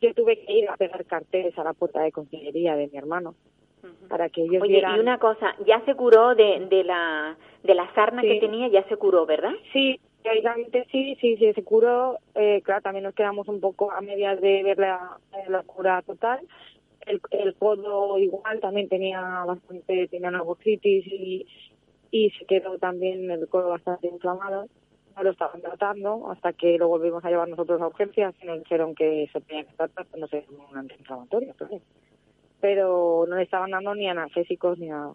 Yo 0.00 0.14
tuve 0.14 0.38
que 0.38 0.52
ir 0.52 0.68
a 0.70 0.76
pegar 0.76 1.04
carteles 1.06 1.58
a 1.58 1.64
la 1.64 1.72
puerta 1.74 2.00
de 2.00 2.12
consellería 2.12 2.76
de 2.76 2.86
mi 2.86 2.96
hermano 2.96 3.34
para 4.08 4.28
que 4.28 4.42
ellos 4.42 4.62
Oye, 4.62 4.74
vieran. 4.74 4.96
y 4.96 5.00
una 5.00 5.18
cosa, 5.18 5.54
ya 5.66 5.84
se 5.84 5.94
curó 5.96 6.34
de, 6.36 6.66
de 6.70 6.84
la 6.84 7.36
de 7.64 7.74
la 7.74 7.92
sarna 7.94 8.22
Sí. 8.22 8.28
que 8.28 8.40
tenía, 8.40 8.68
ya 8.68 8.84
se 8.88 8.96
curó, 8.96 9.26
¿verdad? 9.26 9.50
Sí, 9.72 9.98
teóricamente 10.22 10.86
sí, 10.92 11.16
sí, 11.20 11.36
sí, 11.36 11.52
se 11.52 11.64
curó. 11.64 12.18
Eh, 12.36 12.60
claro, 12.62 12.82
también 12.82 13.04
nos 13.04 13.14
quedamos 13.14 13.48
un 13.48 13.60
poco 13.60 13.90
a 13.90 14.00
medias 14.00 14.40
de 14.40 14.62
ver 14.62 14.78
la, 14.78 15.18
la 15.48 15.62
cura 15.64 16.00
total. 16.02 16.40
El, 17.06 17.20
el 17.32 17.54
codo 17.56 18.18
igual 18.18 18.60
también 18.60 18.88
tenía 18.88 19.20
bastante, 19.44 20.06
tenía 20.08 20.28
una 20.28 20.44
y, 20.84 21.46
y 22.10 22.30
se 22.30 22.44
quedó 22.46 22.78
también 22.78 23.28
el 23.30 23.48
codo 23.48 23.70
bastante 23.70 24.06
inflamado. 24.06 24.66
No 25.18 25.24
lo 25.24 25.30
estaban 25.30 25.60
tratando 25.60 26.30
hasta 26.30 26.52
que 26.52 26.78
lo 26.78 26.86
volvimos 26.86 27.24
a 27.24 27.30
llevar 27.30 27.48
nosotros 27.48 27.80
a 27.80 27.88
urgencias 27.88 28.34
y 28.40 28.46
nos 28.46 28.60
dijeron 28.60 28.94
que 28.94 29.28
se 29.32 29.40
tenía 29.40 29.64
que 29.64 29.74
tratar, 29.74 30.06
como 30.06 30.68
un 30.70 30.76
antiinflamatorio, 30.76 31.54
claro. 31.54 31.80
Pero 32.60 33.26
no 33.28 33.36
le 33.36 33.42
estaban 33.42 33.72
dando 33.72 33.94
ni 33.96 34.08
analgésicos 34.08 34.78
ni 34.78 34.90
a 34.90 35.10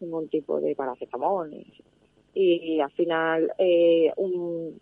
ningún 0.00 0.28
tipo 0.28 0.60
de 0.60 0.74
paracetamol. 0.74 1.64
Y 2.34 2.80
al 2.80 2.90
final 2.92 3.52
eh, 3.58 4.12
un, 4.16 4.78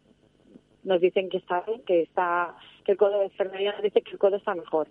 nos 0.85 1.01
dicen 1.01 1.29
que 1.29 1.39
está 1.39 1.65
que 1.87 2.03
está 2.03 2.57
que 2.85 2.93
el 2.93 2.99
codo 2.99 3.21
de 3.21 3.27
enfermería 3.27 3.73
nos 3.73 3.83
dice 3.83 4.03
que 4.03 4.13
el 4.13 4.19
codo 4.19 4.37
está 4.37 4.55
mejor 4.55 4.89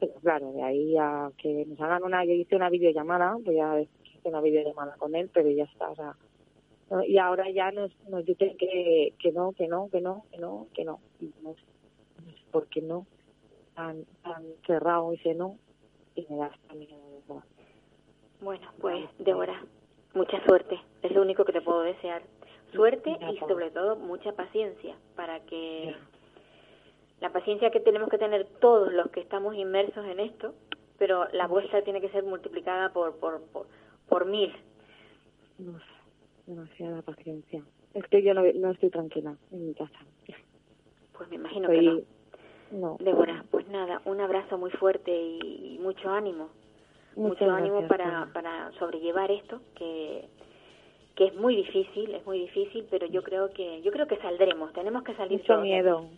pero 0.00 0.14
claro 0.14 0.52
de 0.52 0.62
ahí 0.62 0.96
a 0.96 1.30
que 1.36 1.66
nos 1.66 1.80
hagan 1.80 2.02
una 2.02 2.24
yo 2.24 2.32
hice 2.32 2.56
una 2.56 2.70
videollamada 2.70 3.36
voy 3.44 3.58
a 3.58 3.80
hice 3.80 4.28
una 4.28 4.40
videollamada 4.40 4.96
con 4.96 5.14
él 5.14 5.30
pero 5.32 5.50
ya 5.50 5.64
está 5.64 5.90
o 5.90 5.96
sea 5.96 6.14
no, 6.90 7.04
y 7.04 7.18
ahora 7.18 7.50
ya 7.50 7.70
nos 7.70 7.90
nos 8.08 8.24
dicen 8.24 8.56
que 8.56 9.14
que 9.18 9.32
no 9.32 9.52
que 9.52 9.68
no 9.68 9.88
que 9.90 10.00
no 10.00 10.24
que 10.30 10.38
no 10.38 10.66
que 10.74 10.84
no. 10.84 11.00
Y 11.20 11.26
no 11.42 11.54
sé, 11.54 11.62
no 12.24 12.32
sé 12.32 12.42
por 12.50 12.66
qué 12.68 12.80
no. 12.80 13.06
Tan 13.74 14.04
tan 14.22 14.44
cerrado 14.66 15.12
ese 15.12 15.34
no 15.34 15.58
y 16.14 16.26
me 16.28 16.36
da 16.36 16.46
hasta 16.46 16.74
miedo. 16.74 17.08
Bueno, 18.40 18.68
pues 18.80 19.04
Débora, 19.18 19.64
mucha 20.14 20.42
suerte, 20.46 20.80
es 21.02 21.12
lo 21.12 21.22
único 21.22 21.44
que 21.44 21.52
te 21.52 21.60
puedo 21.60 21.82
desear. 21.82 22.22
Suerte 22.72 23.16
y 23.32 23.38
sobre 23.38 23.70
todo 23.70 23.96
mucha 23.96 24.32
paciencia 24.32 24.94
para 25.16 25.40
que 25.40 25.94
la 27.20 27.30
paciencia 27.32 27.70
que 27.70 27.80
tenemos 27.80 28.08
que 28.10 28.18
tener 28.18 28.46
todos 28.60 28.92
los 28.92 29.10
que 29.10 29.20
estamos 29.20 29.56
inmersos 29.56 30.04
en 30.06 30.20
esto, 30.20 30.54
pero 30.98 31.26
la 31.32 31.46
vuestra 31.46 31.82
tiene 31.82 32.00
que 32.00 32.10
ser 32.10 32.24
multiplicada 32.24 32.92
por 32.92 33.16
por 33.16 33.42
por, 33.52 33.66
por 34.08 34.26
mil. 34.26 34.54
Demasiada 36.48 37.02
paciencia. 37.02 37.62
Es 37.94 38.04
que 38.06 38.22
yo 38.22 38.34
no, 38.34 38.42
no 38.54 38.70
estoy 38.70 38.90
tranquila 38.90 39.36
en 39.52 39.66
mi 39.66 39.74
casa. 39.74 39.98
Pues 41.16 41.28
me 41.30 41.36
imagino 41.36 41.68
que 41.68 41.82
no. 41.82 42.00
no. 42.72 42.96
Débora, 43.00 43.44
pues 43.50 43.68
nada, 43.68 44.00
un 44.04 44.20
abrazo 44.20 44.56
muy 44.56 44.70
fuerte 44.70 45.10
y, 45.10 45.78
mucho 45.80 46.10
ánimo, 46.10 46.48
Muchas 47.16 47.40
mucho 47.40 47.50
ánimo 47.50 47.88
para, 47.88 48.30
para 48.32 48.70
sobrellevar 48.78 49.30
esto, 49.30 49.60
que, 49.74 50.28
que 51.16 51.26
es 51.26 51.34
muy 51.34 51.56
difícil, 51.56 52.14
es 52.14 52.24
muy 52.24 52.40
difícil, 52.40 52.86
pero 52.90 53.06
yo 53.06 53.22
creo 53.22 53.50
que 53.50 53.82
yo 53.82 53.90
creo 53.90 54.06
que 54.06 54.16
saldremos, 54.18 54.72
tenemos 54.72 55.02
que 55.02 55.14
salir 55.14 55.38
mucho 55.38 55.54
todos. 55.54 55.62
miedo 55.62 56.08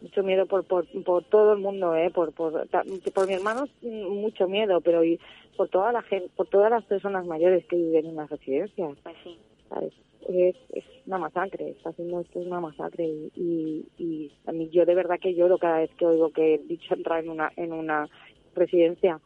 mucho 0.00 0.22
miedo 0.22 0.46
por, 0.46 0.64
por 0.64 0.86
por 1.04 1.24
todo 1.24 1.52
el 1.52 1.60
mundo 1.60 1.94
eh 1.94 2.10
por 2.10 2.32
por 2.32 2.66
por 3.14 3.26
mi 3.26 3.34
hermano 3.34 3.66
mm, 3.82 4.08
mucho 4.08 4.48
miedo 4.48 4.80
pero 4.80 5.04
y 5.04 5.20
por 5.56 5.68
toda 5.68 5.92
la 5.92 6.02
gente 6.02 6.30
por 6.36 6.48
todas 6.48 6.70
las 6.70 6.84
personas 6.84 7.26
mayores 7.26 7.64
que 7.66 7.76
viven 7.76 8.06
en 8.06 8.16
las 8.16 8.30
residencias. 8.30 8.96
Pues 9.02 9.16
sí, 9.22 9.38
¿sabes? 9.68 9.92
es, 10.28 10.56
es 10.72 10.84
una 11.06 11.18
masacre 11.18 11.70
está 11.70 11.90
haciendo 11.90 12.20
esto 12.20 12.40
es 12.40 12.46
una 12.46 12.60
masacre 12.60 13.04
y, 13.04 13.32
y, 13.36 13.86
y 13.98 14.32
a 14.46 14.52
mí 14.52 14.68
yo 14.70 14.84
de 14.86 14.94
verdad 14.94 15.18
que 15.20 15.34
lloro 15.34 15.58
cada 15.58 15.78
vez 15.78 15.90
que 15.96 16.06
oigo 16.06 16.30
que 16.30 16.54
el 16.54 16.68
dicho 16.68 16.94
entra 16.94 17.18
en 17.18 17.28
una 17.28 17.50
en 17.56 17.72
una 17.72 18.08
residencia 18.54 19.20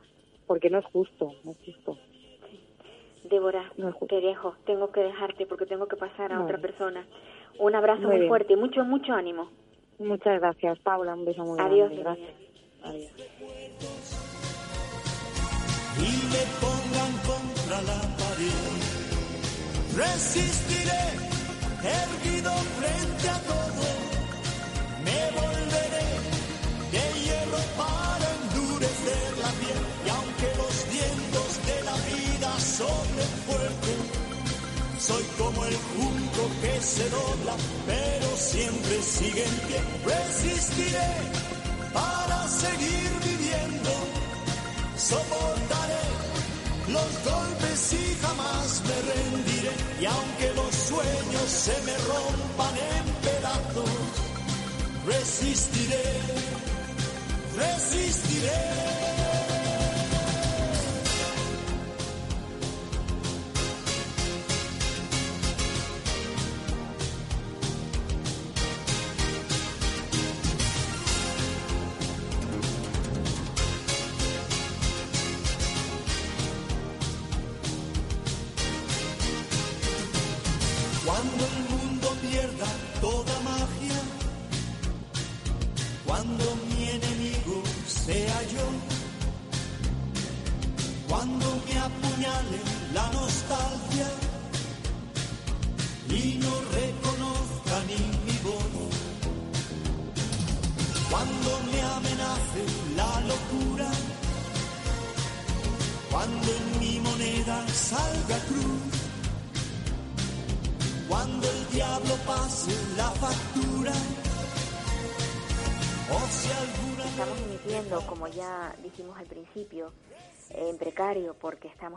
porque 0.46 0.70
no 0.70 0.78
es 0.78 0.84
justo 0.86 1.32
no 1.44 1.52
es 1.52 1.58
justo. 1.64 1.96
Débora, 3.28 3.72
No 3.76 3.92
te 3.92 4.20
dejo, 4.20 4.54
tengo 4.64 4.92
que 4.92 5.00
dejarte 5.00 5.46
porque 5.46 5.66
tengo 5.66 5.86
que 5.86 5.96
pasar 5.96 6.32
a 6.32 6.42
otra 6.42 6.58
persona. 6.58 7.04
Un 7.58 7.74
abrazo 7.74 8.02
Muy 8.02 8.18
muy, 8.18 8.28
fuerte 8.28 8.52
y 8.52 8.56
mucho, 8.56 8.84
mucho 8.84 9.12
ánimo. 9.12 9.50
Muchas 9.98 10.40
gracias 10.40 10.78
Paula 10.80 11.14
un 11.14 11.24
beso 11.24 11.44
muy 11.44 11.58
Adiós, 11.60 11.90
grande 11.90 12.02
gracias. 12.02 12.30
Adiós. 12.82 13.10
y 15.98 16.12
me 16.32 16.44
pongan 16.60 17.12
contra 17.26 17.82
la 17.82 18.00
pared. 18.18 18.76
Resistiré, 19.96 21.04
erguido 21.82 22.52
sigue 39.18 39.44
en 39.44 39.56
pie. 39.66 39.80
Resistiré 40.04 41.10
para 41.92 42.48
seguir 42.48 43.10
viviendo 43.24 43.90
soportaré 44.96 46.06
los 46.88 47.10
golpes 47.24 47.92
y 47.92 48.14
jamás 48.22 48.82
me 48.88 48.96
rendiré. 49.12 49.72
Y 50.00 50.04
aunque 50.06 50.48
los 50.54 50.74
sueños 50.74 51.48
se 51.48 51.76
me 51.86 51.96
rompan 52.12 52.74
en 52.94 53.04
pedazos, 53.26 53.90
resistiré, 55.06 56.04
resistiré. 57.56 59.35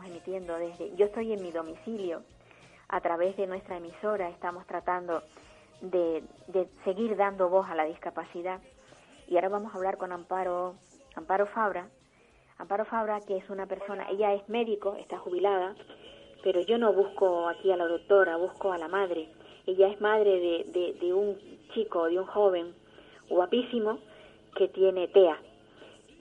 Emitiendo 0.04 0.56
desde... 0.56 0.94
Yo 0.96 1.06
estoy 1.06 1.32
en 1.32 1.42
mi 1.42 1.50
domicilio, 1.50 2.22
a 2.88 3.00
través 3.00 3.36
de 3.36 3.46
nuestra 3.46 3.76
emisora 3.76 4.28
estamos 4.28 4.66
tratando 4.66 5.22
de, 5.80 6.22
de 6.48 6.68
seguir 6.84 7.16
dando 7.16 7.48
voz 7.48 7.68
a 7.68 7.74
la 7.74 7.84
discapacidad. 7.84 8.60
Y 9.28 9.36
ahora 9.36 9.48
vamos 9.48 9.72
a 9.72 9.76
hablar 9.76 9.96
con 9.96 10.12
Amparo, 10.12 10.74
Amparo 11.14 11.46
Fabra. 11.46 11.88
Amparo 12.58 12.84
Fabra, 12.84 13.20
que 13.20 13.36
es 13.36 13.48
una 13.48 13.66
persona, 13.66 14.10
ella 14.10 14.34
es 14.34 14.48
médico, 14.48 14.94
está 14.96 15.18
jubilada, 15.18 15.74
pero 16.42 16.60
yo 16.60 16.78
no 16.78 16.92
busco 16.92 17.48
aquí 17.48 17.70
a 17.70 17.76
la 17.76 17.86
doctora, 17.86 18.36
busco 18.36 18.72
a 18.72 18.78
la 18.78 18.88
madre. 18.88 19.28
Ella 19.66 19.88
es 19.88 20.00
madre 20.00 20.64
de, 20.72 20.96
de 21.00 21.14
un 21.14 21.38
chico, 21.72 22.06
de 22.06 22.18
un 22.18 22.26
joven 22.26 22.74
guapísimo 23.28 23.98
que 24.56 24.68
tiene 24.68 25.08
TEA. 25.08 25.38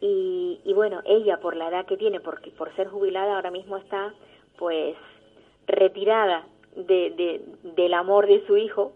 Y, 0.01 0.61
y 0.63 0.73
bueno, 0.73 1.01
ella 1.05 1.39
por 1.39 1.55
la 1.55 1.67
edad 1.69 1.85
que 1.85 1.97
tiene, 1.97 2.19
porque 2.19 2.51
por 2.51 2.73
ser 2.75 2.87
jubilada 2.87 3.35
ahora 3.35 3.51
mismo 3.51 3.77
está 3.77 4.13
pues 4.57 4.95
retirada 5.67 6.45
de, 6.75 7.11
de, 7.11 7.41
del 7.75 7.93
amor 7.93 8.27
de 8.27 8.45
su 8.47 8.57
hijo 8.57 8.93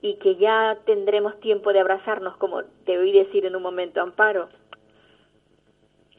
y 0.00 0.16
que 0.16 0.34
ya 0.36 0.78
tendremos 0.84 1.38
tiempo 1.40 1.72
de 1.72 1.80
abrazarnos, 1.80 2.36
como 2.38 2.64
te 2.84 2.98
oí 2.98 3.12
decir 3.12 3.46
en 3.46 3.54
un 3.54 3.62
momento, 3.62 4.00
Amparo. 4.00 4.48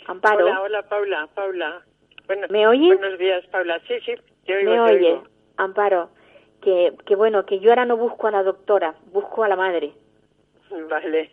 Amparo, 0.08 0.46
Hola, 0.46 0.62
hola, 0.62 0.84
Paula, 0.84 1.30
Paula. 1.34 1.82
Bueno, 2.28 2.48
¿Me 2.50 2.66
oyes? 2.68 2.98
Buenos 2.98 3.20
días, 3.20 3.46
Paula. 3.48 3.80
Sí, 3.88 3.96
sí, 4.06 4.14
te 4.46 4.56
oigo, 4.56 4.72
¿me 4.72 4.78
te 4.78 4.96
oyes? 4.96 5.14
oigo. 5.16 5.24
Amparo, 5.58 6.10
que, 6.62 6.94
que 7.06 7.16
bueno, 7.16 7.46
que 7.46 7.60
yo 7.60 7.70
ahora 7.72 7.86
no 7.86 7.98
busco 7.98 8.28
a 8.28 8.32
la 8.32 8.44
doctora, 8.44 8.96
busco 9.12 9.44
a 9.44 9.48
la 9.50 9.56
madre. 9.58 9.94
Vale, 10.90 11.30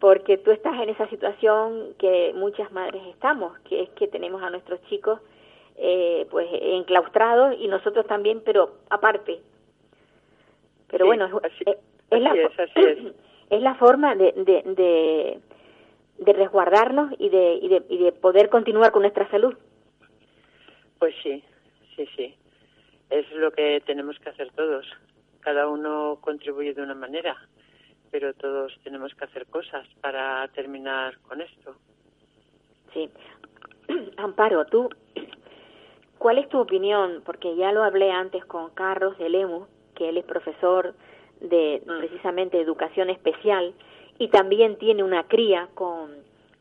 porque 0.00 0.38
tú 0.38 0.50
estás 0.50 0.74
en 0.80 0.88
esa 0.88 1.06
situación 1.08 1.94
que 1.98 2.32
muchas 2.34 2.72
madres 2.72 3.02
estamos, 3.08 3.58
que 3.60 3.82
es 3.82 3.90
que 3.90 4.08
tenemos 4.08 4.42
a 4.42 4.50
nuestros 4.50 4.82
chicos 4.88 5.20
eh, 5.76 6.26
pues 6.30 6.48
enclaustrados 6.52 7.56
y 7.58 7.68
nosotros 7.68 8.06
también, 8.06 8.42
pero 8.44 8.76
aparte. 8.90 9.40
Pero 10.88 11.04
Sí, 11.04 11.08
bueno, 11.08 11.26
es, 11.26 11.32
así- 11.52 11.64
es- 11.66 11.78
es 12.10 12.20
la, 12.22 12.30
así 12.30 13.12
es 13.50 13.62
la 13.62 13.74
forma 13.76 14.14
de, 14.14 14.32
de, 14.32 14.62
de, 14.74 15.40
de 16.18 16.32
resguardarnos 16.32 17.12
y 17.18 17.28
de, 17.28 17.54
y, 17.62 17.68
de, 17.68 17.82
y 17.88 17.98
de 17.98 18.12
poder 18.12 18.48
continuar 18.48 18.90
con 18.92 19.02
nuestra 19.02 19.28
salud. 19.30 19.54
pues 20.98 21.14
sí, 21.22 21.42
sí, 21.96 22.06
sí. 22.16 22.34
Es 23.10 23.30
lo 23.32 23.50
que 23.52 23.80
tenemos 23.86 24.18
que 24.20 24.28
hacer 24.30 24.50
todos. 24.52 24.86
Cada 25.40 25.66
uno 25.68 26.18
contribuye 26.20 26.74
de 26.74 26.82
una 26.82 26.94
manera, 26.94 27.36
pero 28.10 28.34
todos 28.34 28.72
tenemos 28.82 29.14
que 29.14 29.24
hacer 29.24 29.46
cosas 29.46 29.86
para 30.00 30.46
terminar 30.48 31.18
con 31.20 31.40
esto. 31.40 31.76
Sí. 32.92 33.08
Amparo, 34.16 34.64
tú, 34.66 34.88
¿cuál 36.18 36.38
es 36.38 36.48
tu 36.48 36.58
opinión? 36.58 37.22
Porque 37.24 37.56
ya 37.56 37.72
lo 37.72 37.82
hablé 37.82 38.10
antes 38.10 38.44
con 38.44 38.70
Carlos 38.70 39.16
de 39.18 39.28
Lemus, 39.28 39.68
que 39.94 40.08
él 40.08 40.16
es 40.18 40.24
profesor 40.24 40.94
de 41.40 41.82
Mm. 41.86 41.98
precisamente 41.98 42.60
educación 42.60 43.10
especial 43.10 43.74
y 44.18 44.28
también 44.28 44.76
tiene 44.78 45.02
una 45.02 45.26
cría 45.26 45.68
con, 45.74 46.10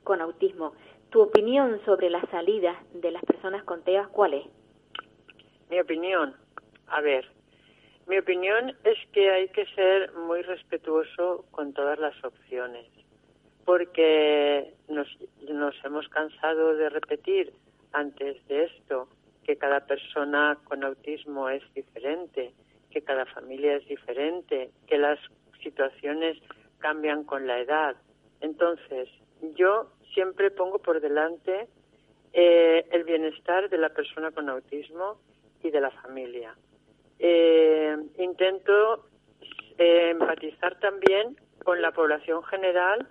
con 0.04 0.22
autismo. 0.22 0.74
¿Tu 1.10 1.22
opinión 1.22 1.82
sobre 1.86 2.10
las 2.10 2.28
salidas 2.30 2.78
de 2.94 3.12
las 3.12 3.24
personas 3.26 3.64
con 3.64 3.82
TEA 3.82 4.08
cuál 4.12 4.36
es? 4.36 4.46
Mi 5.70 5.80
opinión, 5.80 6.34
a 6.88 7.02
ver, 7.02 7.28
mi 8.10 8.18
opinión 8.18 8.76
es 8.84 8.98
que 9.14 9.30
hay 9.30 9.50
que 9.50 9.68
ser 9.68 10.12
muy 10.14 10.42
respetuoso 10.42 11.46
con 11.52 11.74
todas 11.74 12.00
las 12.00 12.16
opciones, 12.24 12.88
porque 13.66 14.74
nos, 14.88 15.08
nos 15.48 15.76
hemos 15.86 16.10
cansado 16.10 16.76
de 16.76 16.90
repetir 16.90 17.54
antes 17.92 18.44
de 18.48 18.64
esto 18.64 19.08
que 19.44 19.58
cada 19.58 19.82
persona 19.86 20.58
con 20.64 20.84
autismo 20.84 21.50
es 21.50 21.62
diferente, 21.76 22.52
que 22.90 23.04
cada 23.04 23.28
familia 23.28 23.76
es 23.76 23.88
diferente, 23.88 24.72
que 24.88 24.98
las 24.98 25.20
situaciones 25.62 26.36
cambian 26.80 27.24
con 27.24 27.46
la 27.46 27.60
edad. 27.60 27.96
Entonces, 28.42 29.08
yo 29.56 29.92
siempre 30.16 30.50
pongo 30.50 30.80
por 30.80 31.00
delante 31.00 31.68
eh, 32.34 32.88
el 32.92 33.04
bienestar 33.04 33.70
de 33.70 33.78
la 33.78 33.90
persona 33.90 34.32
con 34.32 34.50
autismo 34.50 35.20
y 35.62 35.70
de 35.70 35.82
la 35.82 35.92
familia. 35.92 36.56
Eh, 37.20 37.98
intento 38.18 39.06
eh, 39.78 40.12
empatizar 40.12 40.80
también 40.80 41.36
con 41.64 41.82
la 41.82 41.92
población 41.92 42.44
general 42.46 43.08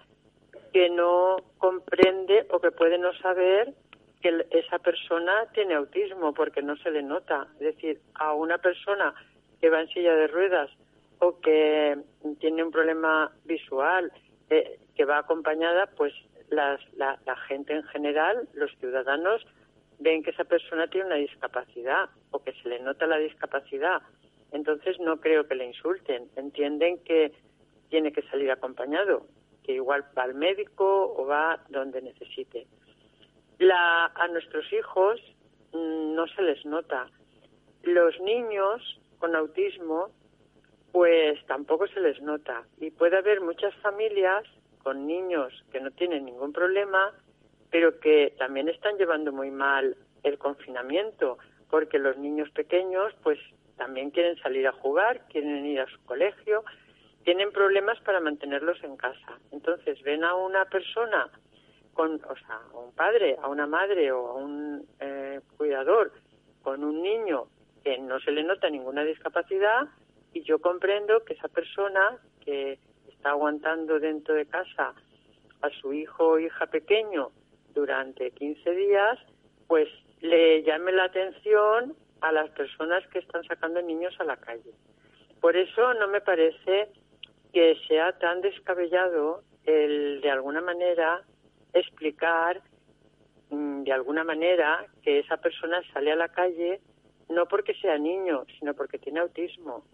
que 0.72 0.88
no 0.90 1.36
comprende 1.58 2.46
o 2.50 2.60
que 2.60 2.70
puede 2.70 2.98
no 2.98 3.12
saber 3.14 3.74
que 4.22 4.46
esa 4.50 4.78
persona 4.78 5.46
tiene 5.52 5.74
autismo 5.74 6.34
porque 6.34 6.62
no 6.62 6.76
se 6.78 6.90
le 6.90 7.02
nota. 7.02 7.46
Es 7.54 7.76
decir, 7.76 8.00
a 8.14 8.32
una 8.32 8.58
persona 8.58 9.14
que 9.60 9.70
va 9.70 9.80
en 9.80 9.88
silla 9.88 10.14
de 10.14 10.26
ruedas 10.26 10.70
o 11.20 11.38
que 11.40 11.98
tiene 12.40 12.64
un 12.64 12.70
problema 12.70 13.30
visual 13.44 14.12
eh, 14.50 14.78
que 14.96 15.04
va 15.04 15.18
acompañada, 15.18 15.86
pues 15.96 16.12
las- 16.50 16.80
la, 16.96 17.18
la 17.26 17.36
gente 17.36 17.74
en 17.74 17.82
general, 17.84 18.48
los 18.54 18.70
ciudadanos, 18.78 19.44
ven 19.98 20.22
que 20.22 20.30
esa 20.30 20.44
persona 20.44 20.86
tiene 20.88 21.06
una 21.06 21.16
discapacidad 21.16 22.10
o 22.30 22.42
que 22.42 22.52
se 22.52 22.68
le 22.68 22.80
nota 22.80 23.06
la 23.06 23.18
discapacidad. 23.18 24.02
Entonces 24.52 24.98
no 25.00 25.20
creo 25.20 25.46
que 25.46 25.54
le 25.54 25.66
insulten. 25.66 26.30
Entienden 26.36 26.98
que 27.04 27.32
tiene 27.88 28.12
que 28.12 28.22
salir 28.22 28.50
acompañado, 28.50 29.26
que 29.64 29.72
igual 29.74 30.04
va 30.16 30.24
al 30.24 30.34
médico 30.34 31.14
o 31.16 31.26
va 31.26 31.62
donde 31.68 32.02
necesite. 32.02 32.66
La, 33.58 34.06
a 34.06 34.28
nuestros 34.28 34.72
hijos 34.72 35.20
mm, 35.72 36.14
no 36.14 36.26
se 36.28 36.42
les 36.42 36.64
nota. 36.64 37.10
Los 37.82 38.18
niños 38.20 39.00
con 39.18 39.34
autismo, 39.34 40.10
pues 40.92 41.44
tampoco 41.46 41.86
se 41.88 42.00
les 42.00 42.20
nota. 42.22 42.64
Y 42.78 42.90
puede 42.90 43.18
haber 43.18 43.40
muchas 43.40 43.74
familias 43.76 44.44
con 44.82 45.06
niños 45.06 45.52
que 45.72 45.80
no 45.80 45.90
tienen 45.90 46.24
ningún 46.24 46.52
problema, 46.52 47.12
pero 47.70 47.98
que 48.00 48.34
también 48.38 48.68
están 48.68 48.96
llevando 48.96 49.32
muy 49.32 49.50
mal 49.50 49.96
el 50.22 50.38
confinamiento, 50.38 51.38
porque 51.70 51.98
los 51.98 52.16
niños 52.16 52.50
pequeños, 52.50 53.14
pues 53.22 53.38
también 53.76 54.10
quieren 54.10 54.36
salir 54.38 54.66
a 54.66 54.72
jugar, 54.72 55.26
quieren 55.28 55.64
ir 55.66 55.80
a 55.80 55.86
su 55.86 56.02
colegio, 56.04 56.64
tienen 57.24 57.52
problemas 57.52 58.00
para 58.00 58.20
mantenerlos 58.20 58.82
en 58.82 58.96
casa. 58.96 59.38
Entonces 59.52 60.02
ven 60.02 60.24
a 60.24 60.34
una 60.34 60.64
persona 60.64 61.30
con, 61.92 62.14
o 62.14 62.36
sea, 62.36 62.60
a 62.72 62.78
un 62.78 62.92
padre, 62.94 63.36
a 63.42 63.48
una 63.48 63.66
madre 63.66 64.12
o 64.12 64.28
a 64.28 64.34
un 64.34 64.86
eh, 65.00 65.40
cuidador 65.56 66.12
con 66.62 66.84
un 66.84 67.02
niño 67.02 67.48
que 67.82 67.98
no 67.98 68.18
se 68.20 68.30
le 68.30 68.42
nota 68.42 68.68
ninguna 68.70 69.04
discapacidad 69.04 69.88
y 70.32 70.42
yo 70.42 70.58
comprendo 70.58 71.24
que 71.24 71.34
esa 71.34 71.48
persona 71.48 72.18
que 72.44 72.78
está 73.08 73.30
aguantando 73.30 73.98
dentro 73.98 74.34
de 74.34 74.46
casa 74.46 74.94
a 75.60 75.70
su 75.80 75.92
hijo 75.92 76.28
o 76.28 76.38
hija 76.38 76.66
pequeño 76.66 77.30
durante 77.74 78.30
15 78.32 78.70
días, 78.70 79.18
pues 79.66 79.88
le 80.20 80.62
llame 80.62 80.92
la 80.92 81.04
atención 81.04 81.94
a 82.20 82.32
las 82.32 82.50
personas 82.50 83.06
que 83.08 83.20
están 83.20 83.44
sacando 83.44 83.80
niños 83.82 84.14
a 84.18 84.24
la 84.24 84.36
calle. 84.36 84.72
Por 85.40 85.56
eso 85.56 85.94
no 85.94 86.08
me 86.08 86.20
parece 86.20 86.88
que 87.52 87.76
sea 87.86 88.18
tan 88.18 88.40
descabellado 88.40 89.42
el, 89.64 90.20
de 90.20 90.30
alguna 90.30 90.60
manera, 90.60 91.22
explicar 91.72 92.60
mm, 93.50 93.82
de 93.82 93.92
alguna 93.92 94.24
manera 94.24 94.86
que 95.02 95.20
esa 95.20 95.36
persona 95.36 95.80
sale 95.92 96.12
a 96.12 96.16
la 96.16 96.28
calle 96.28 96.80
no 97.28 97.46
porque 97.46 97.74
sea 97.74 97.98
niño, 97.98 98.44
sino 98.58 98.74
porque 98.74 98.98
tiene 98.98 99.20
autismo. 99.20 99.84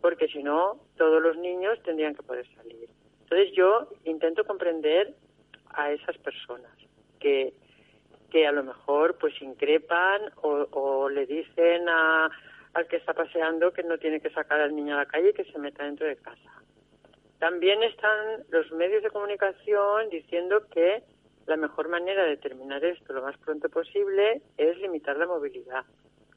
Porque 0.00 0.26
si 0.28 0.42
no, 0.42 0.80
todos 0.96 1.22
los 1.22 1.36
niños 1.36 1.80
tendrían 1.84 2.14
que 2.14 2.22
poder 2.22 2.46
salir. 2.56 2.88
Entonces 3.22 3.52
yo 3.54 3.88
intento 4.04 4.44
comprender 4.44 5.14
a 5.74 5.92
esas 5.92 6.16
personas 6.18 6.72
que, 7.22 7.54
que 8.30 8.46
a 8.46 8.52
lo 8.52 8.64
mejor 8.64 9.16
pues 9.18 9.40
increpan 9.40 10.20
o, 10.42 10.66
o 10.72 11.08
le 11.08 11.26
dicen 11.26 11.88
a, 11.88 12.28
al 12.74 12.86
que 12.88 12.96
está 12.96 13.14
paseando 13.14 13.72
que 13.72 13.82
no 13.82 13.98
tiene 13.98 14.20
que 14.20 14.30
sacar 14.30 14.60
al 14.60 14.74
niño 14.74 14.94
a 14.94 14.98
la 14.98 15.06
calle 15.06 15.30
y 15.30 15.34
que 15.34 15.44
se 15.44 15.58
meta 15.58 15.84
dentro 15.84 16.06
de 16.06 16.16
casa. 16.16 16.50
También 17.38 17.82
están 17.82 18.44
los 18.50 18.70
medios 18.72 19.02
de 19.02 19.10
comunicación 19.10 20.08
diciendo 20.10 20.66
que 20.70 21.02
la 21.46 21.56
mejor 21.56 21.88
manera 21.88 22.24
de 22.24 22.36
terminar 22.36 22.84
esto 22.84 23.12
lo 23.12 23.22
más 23.22 23.36
pronto 23.38 23.68
posible 23.68 24.42
es 24.56 24.78
limitar 24.78 25.16
la 25.16 25.26
movilidad. 25.26 25.84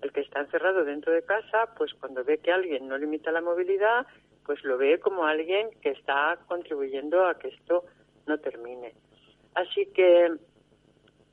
El 0.01 0.11
que 0.11 0.21
está 0.21 0.41
encerrado 0.41 0.83
dentro 0.83 1.13
de 1.13 1.23
casa, 1.23 1.73
pues 1.77 1.93
cuando 1.93 2.23
ve 2.23 2.39
que 2.39 2.51
alguien 2.51 2.87
no 2.87 2.97
limita 2.97 3.31
la 3.31 3.41
movilidad, 3.41 4.05
pues 4.45 4.63
lo 4.63 4.77
ve 4.77 4.99
como 4.99 5.25
alguien 5.25 5.69
que 5.81 5.91
está 5.91 6.37
contribuyendo 6.47 7.25
a 7.25 7.37
que 7.37 7.49
esto 7.49 7.85
no 8.27 8.37
termine. 8.39 8.93
Así 9.53 9.85
que 9.93 10.31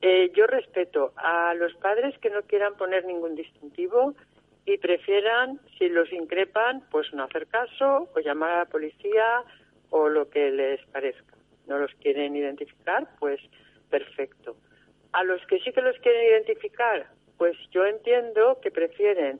eh, 0.05 0.33
yo 0.35 0.47
respeto 0.47 1.13
a 1.15 1.53
los 1.53 1.73
padres 1.75 2.13
que 2.19 2.29
no 2.29 2.41
quieran 2.41 2.75
poner 2.75 3.05
ningún 3.05 3.35
distintivo 3.35 4.13
y 4.65 4.77
prefieran, 4.77 5.61
si 5.77 5.87
los 5.87 6.11
increpan, 6.11 6.83
pues 6.91 7.13
no 7.13 7.23
hacer 7.23 7.47
caso 7.47 8.09
o 8.13 8.19
llamar 8.19 8.51
a 8.51 8.57
la 8.59 8.65
policía 8.65 9.43
o 9.91 10.09
lo 10.09 10.29
que 10.29 10.51
les 10.51 10.85
parezca. 10.87 11.37
No 11.67 11.77
los 11.79 11.89
quieren 12.01 12.35
identificar, 12.35 13.07
pues 13.17 13.39
perfecto. 13.89 14.57
A 15.13 15.23
los 15.23 15.41
que 15.47 15.59
sí 15.59 15.71
que 15.71 15.81
los 15.81 15.97
quieren 15.99 16.31
identificar, 16.31 17.07
pues 17.37 17.55
yo 17.71 17.85
entiendo 17.85 18.59
que 18.61 18.71
prefieren 18.71 19.39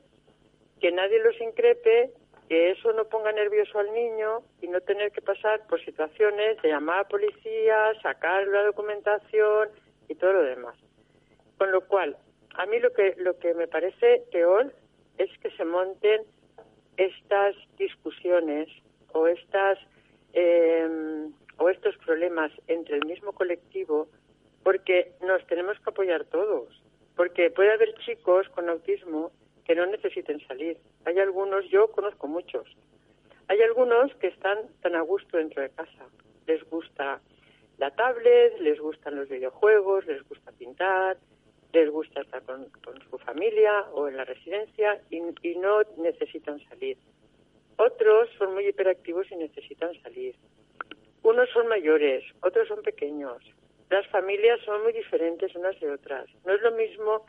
que 0.80 0.90
nadie 0.92 1.22
los 1.22 1.38
increpe, 1.42 2.10
que 2.48 2.70
eso 2.70 2.90
no 2.94 3.04
ponga 3.04 3.32
nervioso 3.32 3.80
al 3.80 3.92
niño 3.92 4.40
y 4.62 4.68
no 4.68 4.80
tener 4.80 5.12
que 5.12 5.20
pasar 5.20 5.66
por 5.66 5.84
situaciones 5.84 6.62
de 6.62 6.70
llamar 6.70 7.00
a 7.00 7.08
policía, 7.08 7.92
sacar 8.00 8.46
la 8.46 8.62
documentación 8.62 9.68
y 10.08 10.14
todo 10.14 10.32
lo 10.32 10.42
demás. 10.42 10.76
Con 11.58 11.70
lo 11.70 11.82
cual, 11.86 12.16
a 12.54 12.66
mí 12.66 12.78
lo 12.78 12.92
que, 12.92 13.14
lo 13.18 13.38
que 13.38 13.54
me 13.54 13.68
parece 13.68 14.24
peor 14.32 14.72
es 15.18 15.30
que 15.38 15.50
se 15.52 15.64
monten 15.64 16.22
estas 16.96 17.54
discusiones 17.78 18.68
o 19.12 19.26
estas 19.26 19.78
eh, 20.32 21.28
o 21.58 21.68
estos 21.68 21.96
problemas 21.98 22.50
entre 22.66 22.96
el 22.96 23.06
mismo 23.06 23.32
colectivo 23.32 24.08
porque 24.62 25.12
nos 25.20 25.46
tenemos 25.46 25.78
que 25.80 25.90
apoyar 25.90 26.24
todos. 26.24 26.68
Porque 27.16 27.50
puede 27.50 27.72
haber 27.72 27.94
chicos 28.04 28.48
con 28.50 28.68
autismo 28.68 29.30
que 29.64 29.74
no 29.74 29.86
necesiten 29.86 30.44
salir. 30.46 30.78
Hay 31.04 31.18
algunos 31.18 31.68
yo 31.70 31.90
conozco 31.92 32.26
muchos. 32.26 32.66
Hay 33.48 33.60
algunos 33.62 34.14
que 34.16 34.28
están 34.28 34.58
tan 34.80 34.96
a 34.96 35.02
gusto 35.02 35.36
dentro 35.36 35.62
de 35.62 35.70
casa. 35.70 36.06
Les 36.46 36.62
gusta 36.68 37.20
la 37.78 37.90
tablet 37.90 38.58
les 38.60 38.78
gustan 38.80 39.16
los 39.16 39.28
videojuegos 39.28 40.06
les 40.06 40.22
gusta 40.28 40.52
pintar 40.52 41.16
les 41.74 41.90
gusta 41.90 42.20
estar 42.20 42.42
con, 42.44 42.70
su 43.10 43.18
familia 43.18 43.86
o 43.92 44.08
en 44.08 44.16
la 44.16 44.24
residencia 44.24 45.00
y, 45.10 45.20
no 45.56 45.82
necesitan 45.96 46.60
salir. 46.68 46.96
Otros 47.76 48.28
son 48.38 48.54
muy 48.54 48.68
hiperactivos 48.68 49.30
y 49.32 49.36
necesitan 49.36 49.92
salir. 50.02 50.36
Unos 51.24 51.50
son 51.50 51.66
mayores, 51.66 52.22
otros 52.42 52.68
son 52.68 52.82
pequeños. 52.82 53.42
Las 53.90 54.06
familias 54.08 54.60
son 54.64 54.84
muy 54.84 54.92
diferentes 54.92 55.54
unas 55.56 55.78
de 55.80 55.90
otras. 55.90 56.26
No 56.46 56.54
es 56.54 56.62
lo 56.62 56.70
mismo 56.72 57.26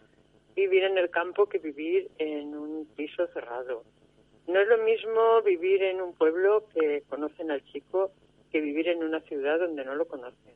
vivir 0.55 0.83
en 0.83 0.97
el 0.99 1.09
campo 1.09 1.47
que 1.47 1.57
vivir 1.57 2.09
en 2.19 2.55
un 2.55 2.85
piso 2.95 3.25
cerrado. 3.27 3.83
No 4.47 4.59
es 4.59 4.67
lo 4.67 4.77
mismo 4.77 5.41
vivir 5.41 5.81
en 5.81 6.01
un 6.01 6.13
pueblo 6.13 6.65
que 6.73 7.01
conocen 7.09 7.49
al 7.49 7.63
chico 7.65 8.11
que 8.55 8.61
vivir 8.61 8.87
en 8.87 9.03
una 9.03 9.19
ciudad 9.19 9.59
donde 9.59 9.83
no 9.83 9.95
lo 9.95 10.07
conocen. 10.07 10.55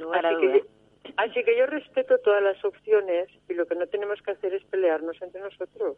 Lugar. 0.00 0.26
Así 1.16 1.44
que 1.44 1.56
yo 1.56 1.66
respeto 1.66 2.18
todas 2.18 2.42
las 2.42 2.64
opciones 2.64 3.28
y 3.48 3.54
lo 3.54 3.64
que 3.66 3.76
no 3.76 3.86
tenemos 3.86 4.20
que 4.22 4.32
hacer 4.32 4.54
es 4.54 4.64
pelearnos 4.64 5.22
entre 5.22 5.40
nosotros, 5.40 5.96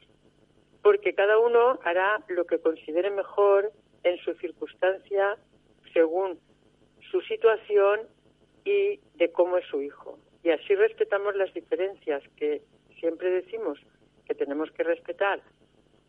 porque 0.82 1.14
cada 1.14 1.38
uno 1.38 1.78
hará 1.82 2.22
lo 2.28 2.44
que 2.44 2.58
considere 2.58 3.08
mejor 3.08 3.72
en 4.02 4.18
su 4.18 4.34
circunstancia, 4.34 5.38
según 5.94 6.38
su 7.10 7.22
situación 7.22 8.00
y 8.66 9.00
de 9.14 9.32
cómo 9.32 9.56
es 9.56 9.64
su 9.68 9.80
hijo. 9.80 10.18
Y 10.42 10.50
así 10.50 10.74
respetamos 10.74 11.34
las 11.36 11.54
diferencias 11.54 12.22
que 12.36 12.60
siempre 12.98 13.30
decimos 13.30 13.78
que 14.26 14.34
tenemos 14.34 14.70
que 14.72 14.82
respetar, 14.82 15.40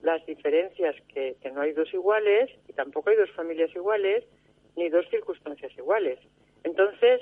las 0.02 0.26
diferencias 0.26 0.94
que, 1.08 1.38
que 1.42 1.52
no 1.52 1.62
hay 1.62 1.72
dos 1.72 1.94
iguales 1.94 2.50
y 2.68 2.74
tampoco 2.74 3.12
hay 3.12 3.16
dos 3.16 3.32
familias 3.32 3.74
iguales 3.74 4.26
ni 4.76 4.90
dos 4.90 5.08
circunstancias 5.10 5.72
iguales. 5.78 6.20
Entonces, 6.64 7.22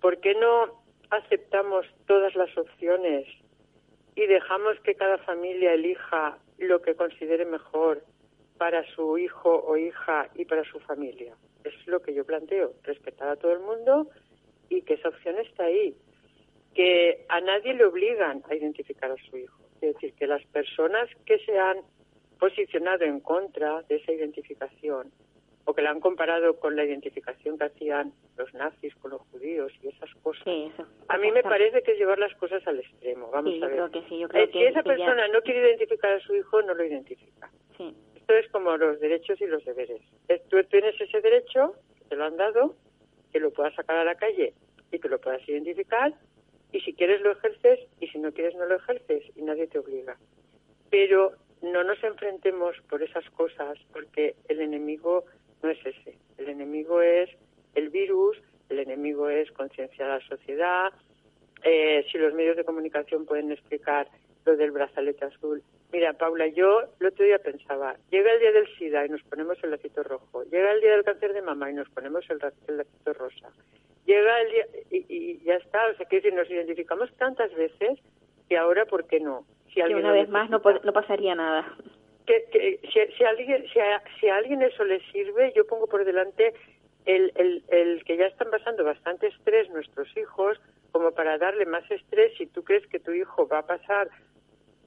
¿por 0.00 0.18
qué 0.20 0.34
no 0.34 0.84
aceptamos 1.10 1.86
todas 2.06 2.34
las 2.34 2.56
opciones 2.56 3.26
y 4.14 4.26
dejamos 4.26 4.78
que 4.80 4.94
cada 4.94 5.18
familia 5.18 5.74
elija 5.74 6.38
lo 6.58 6.80
que 6.82 6.94
considere 6.94 7.44
mejor 7.44 8.02
para 8.58 8.84
su 8.94 9.18
hijo 9.18 9.64
o 9.66 9.76
hija 9.76 10.28
y 10.34 10.44
para 10.44 10.64
su 10.64 10.78
familia. 10.80 11.34
Es 11.64 11.74
lo 11.86 12.00
que 12.00 12.14
yo 12.14 12.24
planteo, 12.24 12.72
respetar 12.84 13.28
a 13.28 13.36
todo 13.36 13.52
el 13.52 13.60
mundo 13.60 14.08
y 14.68 14.82
que 14.82 14.94
esa 14.94 15.08
opción 15.08 15.36
está 15.38 15.64
ahí. 15.64 15.96
Que 16.74 17.24
a 17.28 17.40
nadie 17.40 17.74
le 17.74 17.84
obligan 17.84 18.42
a 18.48 18.54
identificar 18.54 19.10
a 19.10 19.16
su 19.28 19.36
hijo. 19.36 19.58
Es 19.80 19.94
decir, 19.94 20.14
que 20.14 20.26
las 20.26 20.44
personas 20.46 21.08
que 21.26 21.38
se 21.40 21.58
han 21.58 21.78
posicionado 22.38 23.04
en 23.04 23.20
contra 23.20 23.82
de 23.82 23.96
esa 23.96 24.12
identificación 24.12 25.10
o 25.64 25.74
que 25.74 25.82
la 25.82 25.90
han 25.90 26.00
comparado 26.00 26.58
con 26.58 26.76
la 26.76 26.84
identificación 26.84 27.58
que 27.58 27.64
hacían 27.64 28.12
los 28.36 28.52
nazis 28.54 28.94
con 28.96 29.12
los 29.12 29.22
judíos 29.30 29.72
y 29.82 29.88
esas 29.88 30.12
cosas. 30.22 30.44
a 31.08 31.18
mí 31.18 31.32
me 31.32 31.42
parece 31.42 31.82
que 31.82 31.92
es 31.92 31.98
llevar 31.98 32.18
las 32.18 32.34
cosas 32.34 32.66
al 32.66 32.80
extremo. 32.80 33.30
Vamos 33.30 33.62
a 33.62 33.66
ver. 33.66 33.90
Eh, 33.94 34.50
si 34.52 34.62
esa 34.62 34.82
persona 34.82 35.28
no 35.28 35.40
quiere 35.42 35.68
identificar 35.68 36.12
a 36.12 36.20
su 36.20 36.34
hijo, 36.34 36.62
no 36.62 36.74
lo 36.74 36.84
identifica. 36.84 37.50
Esto 37.78 38.34
es 38.34 38.50
como 38.50 38.76
los 38.76 39.00
derechos 39.00 39.40
y 39.40 39.46
los 39.46 39.64
deberes. 39.64 40.00
Tú 40.48 40.62
tienes 40.64 40.98
ese 40.98 41.20
derecho, 41.20 41.74
te 42.08 42.16
lo 42.16 42.24
han 42.24 42.36
dado, 42.36 42.74
que 43.32 43.40
lo 43.40 43.50
puedas 43.50 43.74
sacar 43.74 43.96
a 43.98 44.04
la 44.04 44.14
calle 44.14 44.54
y 44.90 44.98
que 44.98 45.08
lo 45.08 45.20
puedas 45.20 45.46
identificar, 45.48 46.14
y 46.72 46.80
si 46.80 46.94
quieres 46.94 47.20
lo 47.20 47.32
ejerces, 47.32 47.80
y 48.00 48.08
si 48.08 48.18
no 48.18 48.32
quieres 48.32 48.54
no 48.54 48.64
lo 48.66 48.76
ejerces, 48.76 49.24
y 49.36 49.42
nadie 49.42 49.66
te 49.66 49.78
obliga. 49.78 50.16
Pero 50.90 51.32
no 51.62 51.84
nos 51.84 52.02
enfrentemos 52.02 52.76
por 52.88 53.02
esas 53.02 53.28
cosas, 53.30 53.78
porque 53.92 54.36
el 54.48 54.60
enemigo 54.60 55.24
no 55.64 55.70
es 55.70 55.78
ese. 55.84 56.16
El 56.36 56.50
enemigo 56.50 57.00
es 57.00 57.30
el 57.74 57.88
virus, 57.88 58.36
el 58.68 58.80
enemigo 58.80 59.28
es 59.30 59.50
concienciar 59.52 60.10
a 60.10 60.18
la 60.18 60.26
sociedad. 60.26 60.92
Eh, 61.62 62.04
si 62.12 62.18
los 62.18 62.34
medios 62.34 62.56
de 62.56 62.64
comunicación 62.64 63.24
pueden 63.24 63.50
explicar 63.50 64.06
lo 64.44 64.56
del 64.56 64.72
brazalete 64.72 65.24
azul. 65.24 65.62
Mira, 65.90 66.12
Paula, 66.12 66.48
yo 66.48 66.82
el 67.00 67.06
otro 67.06 67.24
día 67.24 67.38
pensaba, 67.38 67.96
llega 68.10 68.30
el 68.32 68.40
día 68.40 68.52
del 68.52 68.68
SIDA 68.76 69.06
y 69.06 69.08
nos 69.08 69.22
ponemos 69.22 69.56
el 69.62 69.70
lacito 69.70 70.02
rojo, 70.02 70.42
llega 70.44 70.72
el 70.72 70.80
día 70.82 70.90
del 70.90 71.04
cáncer 71.04 71.32
de 71.32 71.40
mama 71.40 71.70
y 71.70 71.74
nos 71.74 71.88
ponemos 71.88 72.28
el, 72.28 72.38
lacito 72.38 73.12
rosa, 73.14 73.48
llega 74.04 74.40
el 74.42 74.50
día 74.50 74.66
y, 74.90 75.38
ya 75.44 75.54
está, 75.54 75.86
o 75.86 75.96
sea, 75.96 76.06
que 76.06 76.30
nos 76.32 76.50
identificamos 76.50 77.10
tantas 77.16 77.54
veces 77.54 78.00
que 78.48 78.58
ahora, 78.58 78.84
¿por 78.84 79.06
qué 79.06 79.20
no? 79.20 79.46
Si 79.72 79.80
una 79.80 80.12
vez 80.12 80.28
más 80.28 80.50
no, 80.50 80.60
no 80.60 80.92
pasaría 80.92 81.34
nada 81.34 81.74
que, 82.26 82.80
si, 83.16 83.24
a 83.24 83.28
alguien 83.28 83.64
si 83.64 83.80
si 84.20 84.28
a 84.28 84.36
alguien 84.36 84.62
eso 84.62 84.84
le 84.84 85.00
sirve 85.12 85.52
yo 85.54 85.66
pongo 85.66 85.86
por 85.86 86.04
delante 86.04 86.54
el, 87.04 87.32
el, 87.34 87.64
el 87.68 88.04
que 88.04 88.16
ya 88.16 88.26
están 88.26 88.50
pasando 88.50 88.84
bastante 88.84 89.26
estrés 89.26 89.68
nuestros 89.70 90.08
hijos 90.16 90.58
como 90.90 91.10
para 91.12 91.38
darle 91.38 91.66
más 91.66 91.88
estrés. 91.90 92.32
Si 92.38 92.46
tú 92.46 92.62
crees 92.62 92.86
que 92.86 93.00
tu 93.00 93.12
hijo 93.12 93.46
va 93.46 93.58
a 93.58 93.66
pasar 93.66 94.08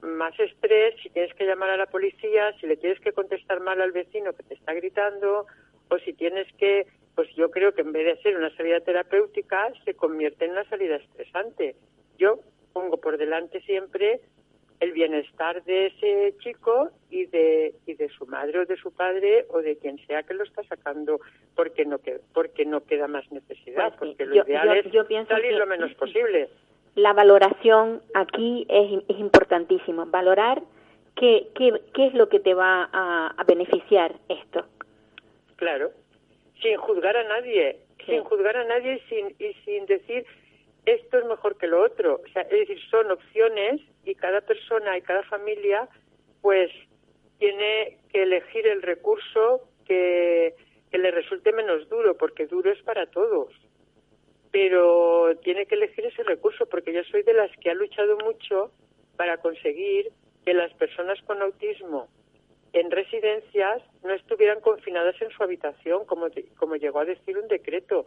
más 0.00 0.38
estrés 0.38 0.94
si 1.02 1.10
tienes 1.10 1.34
que 1.34 1.44
llamar 1.44 1.70
a 1.70 1.76
la 1.76 1.86
policía 1.86 2.52
si 2.60 2.66
le 2.66 2.76
tienes 2.76 3.00
que 3.00 3.12
contestar 3.12 3.60
mal 3.60 3.80
al 3.80 3.90
vecino 3.90 4.32
que 4.32 4.44
te 4.44 4.54
está 4.54 4.72
gritando 4.72 5.46
o 5.88 5.98
si 5.98 6.12
tienes 6.12 6.46
que 6.54 6.86
pues 7.16 7.28
yo 7.34 7.50
creo 7.50 7.74
que 7.74 7.80
en 7.80 7.90
vez 7.90 8.06
de 8.06 8.22
ser 8.22 8.36
una 8.36 8.54
salida 8.56 8.78
terapéutica 8.80 9.72
se 9.84 9.94
convierte 9.94 10.44
en 10.44 10.52
una 10.52 10.68
salida 10.68 10.96
estresante. 10.96 11.74
Yo 12.16 12.38
pongo 12.72 12.98
por 12.98 13.18
delante 13.18 13.60
siempre 13.62 14.20
el 14.80 14.92
bienestar 14.92 15.62
de 15.64 15.86
ese 15.86 16.34
chico 16.38 16.90
y 17.10 17.26
de 17.26 17.74
y 17.86 17.94
de 17.94 18.08
su 18.10 18.26
madre 18.26 18.60
o 18.60 18.66
de 18.66 18.76
su 18.76 18.92
padre 18.92 19.46
o 19.50 19.60
de 19.60 19.76
quien 19.76 19.98
sea 20.06 20.22
que 20.22 20.34
lo 20.34 20.44
está 20.44 20.62
sacando 20.64 21.20
porque 21.56 21.84
no 21.84 21.98
que, 21.98 22.20
porque 22.32 22.64
no 22.64 22.84
queda 22.84 23.08
más 23.08 23.30
necesidad 23.32 23.94
pues 23.98 24.14
porque 24.16 24.26
lo 24.26 24.36
ideal 24.36 24.76
es 24.76 25.26
salir 25.26 25.54
lo 25.54 25.66
menos 25.66 25.92
posible. 25.94 26.48
la 26.94 27.12
valoración 27.12 28.02
aquí 28.14 28.66
es, 28.68 29.02
es 29.08 29.18
importantísimo 29.18 30.06
valorar 30.06 30.62
qué, 31.16 31.48
qué, 31.54 31.72
qué 31.92 32.06
es 32.06 32.14
lo 32.14 32.28
que 32.28 32.38
te 32.38 32.54
va 32.54 32.88
a, 32.92 33.34
a 33.36 33.44
beneficiar 33.44 34.14
esto. 34.28 34.64
Claro 35.56 35.90
sin 36.62 36.76
juzgar 36.76 37.16
a 37.16 37.24
nadie 37.24 37.78
sin 38.04 38.22
juzgar 38.24 38.56
a 38.56 38.64
nadie 38.64 38.94
y 38.94 39.08
sin 39.08 39.26
y 39.38 39.52
sin 39.64 39.86
decir 39.86 40.24
esto 40.88 41.18
es 41.18 41.24
mejor 41.26 41.56
que 41.58 41.66
lo 41.66 41.82
otro. 41.82 42.22
O 42.24 42.32
sea, 42.32 42.42
es 42.42 42.66
decir, 42.66 42.80
son 42.90 43.10
opciones 43.10 43.80
y 44.08 44.14
cada 44.14 44.40
persona 44.40 44.96
y 44.96 45.02
cada 45.02 45.22
familia 45.24 45.88
pues 46.40 46.70
tiene 47.38 47.98
que 48.10 48.22
elegir 48.22 48.66
el 48.66 48.82
recurso 48.82 49.62
que, 49.86 50.54
le 50.90 51.10
resulte 51.10 51.52
menos 51.52 51.88
duro, 51.88 52.16
porque 52.16 52.46
duro 52.46 52.72
es 52.72 52.82
para 52.82 53.06
todos. 53.06 53.52
Pero 54.50 55.36
tiene 55.44 55.66
que 55.66 55.74
elegir 55.74 56.06
ese 56.06 56.22
recurso, 56.22 56.66
porque 56.66 56.92
yo 56.92 57.04
soy 57.04 57.22
de 57.22 57.34
las 57.34 57.50
que 57.58 57.70
ha 57.70 57.74
luchado 57.74 58.16
mucho 58.18 58.72
para 59.16 59.36
conseguir 59.36 60.10
que 60.44 60.54
las 60.54 60.72
personas 60.74 61.20
con 61.22 61.42
autismo 61.42 62.08
en 62.72 62.90
residencias 62.90 63.82
no 64.02 64.14
estuvieran 64.14 64.60
confinadas 64.60 65.20
en 65.20 65.30
su 65.30 65.42
habitación, 65.42 66.04
como 66.06 66.76
llegó 66.76 67.00
a 67.00 67.04
decir 67.04 67.38
un 67.38 67.48
decreto 67.48 68.06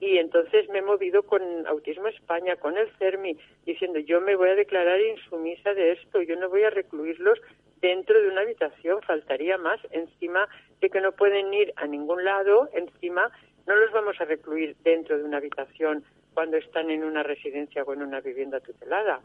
Y 0.00 0.18
entonces 0.18 0.68
me 0.68 0.78
he 0.78 0.82
movido 0.82 1.22
con 1.24 1.42
Autismo 1.66 2.08
España, 2.08 2.56
con 2.56 2.78
el 2.78 2.88
CERMI, 2.98 3.36
diciendo 3.66 3.98
yo 3.98 4.20
me 4.20 4.36
voy 4.36 4.50
a 4.50 4.54
declarar 4.54 5.00
insumisa 5.00 5.74
de 5.74 5.92
esto, 5.92 6.22
yo 6.22 6.36
no 6.36 6.48
voy 6.48 6.62
a 6.62 6.70
recluirlos 6.70 7.40
dentro 7.80 8.20
de 8.20 8.28
una 8.28 8.42
habitación, 8.42 9.02
faltaría 9.02 9.58
más, 9.58 9.80
encima 9.90 10.48
de 10.80 10.90
que 10.90 11.00
no 11.00 11.12
pueden 11.12 11.52
ir 11.52 11.72
a 11.76 11.86
ningún 11.86 12.24
lado, 12.24 12.68
encima 12.72 13.30
no 13.66 13.76
los 13.76 13.90
vamos 13.92 14.20
a 14.20 14.24
recluir 14.24 14.76
dentro 14.82 15.18
de 15.18 15.24
una 15.24 15.38
habitación 15.38 16.04
cuando 16.34 16.56
están 16.56 16.90
en 16.90 17.04
una 17.04 17.22
residencia 17.22 17.82
o 17.82 17.92
en 17.92 18.02
una 18.02 18.20
vivienda 18.20 18.60
tutelada. 18.60 19.20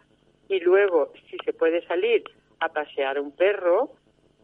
Y 0.50 0.60
luego, 0.60 1.14
si 1.30 1.38
se 1.46 1.54
puede 1.54 1.86
salir 1.86 2.24
a 2.60 2.70
pasear 2.70 3.20
un 3.20 3.32
perro, 3.32 3.92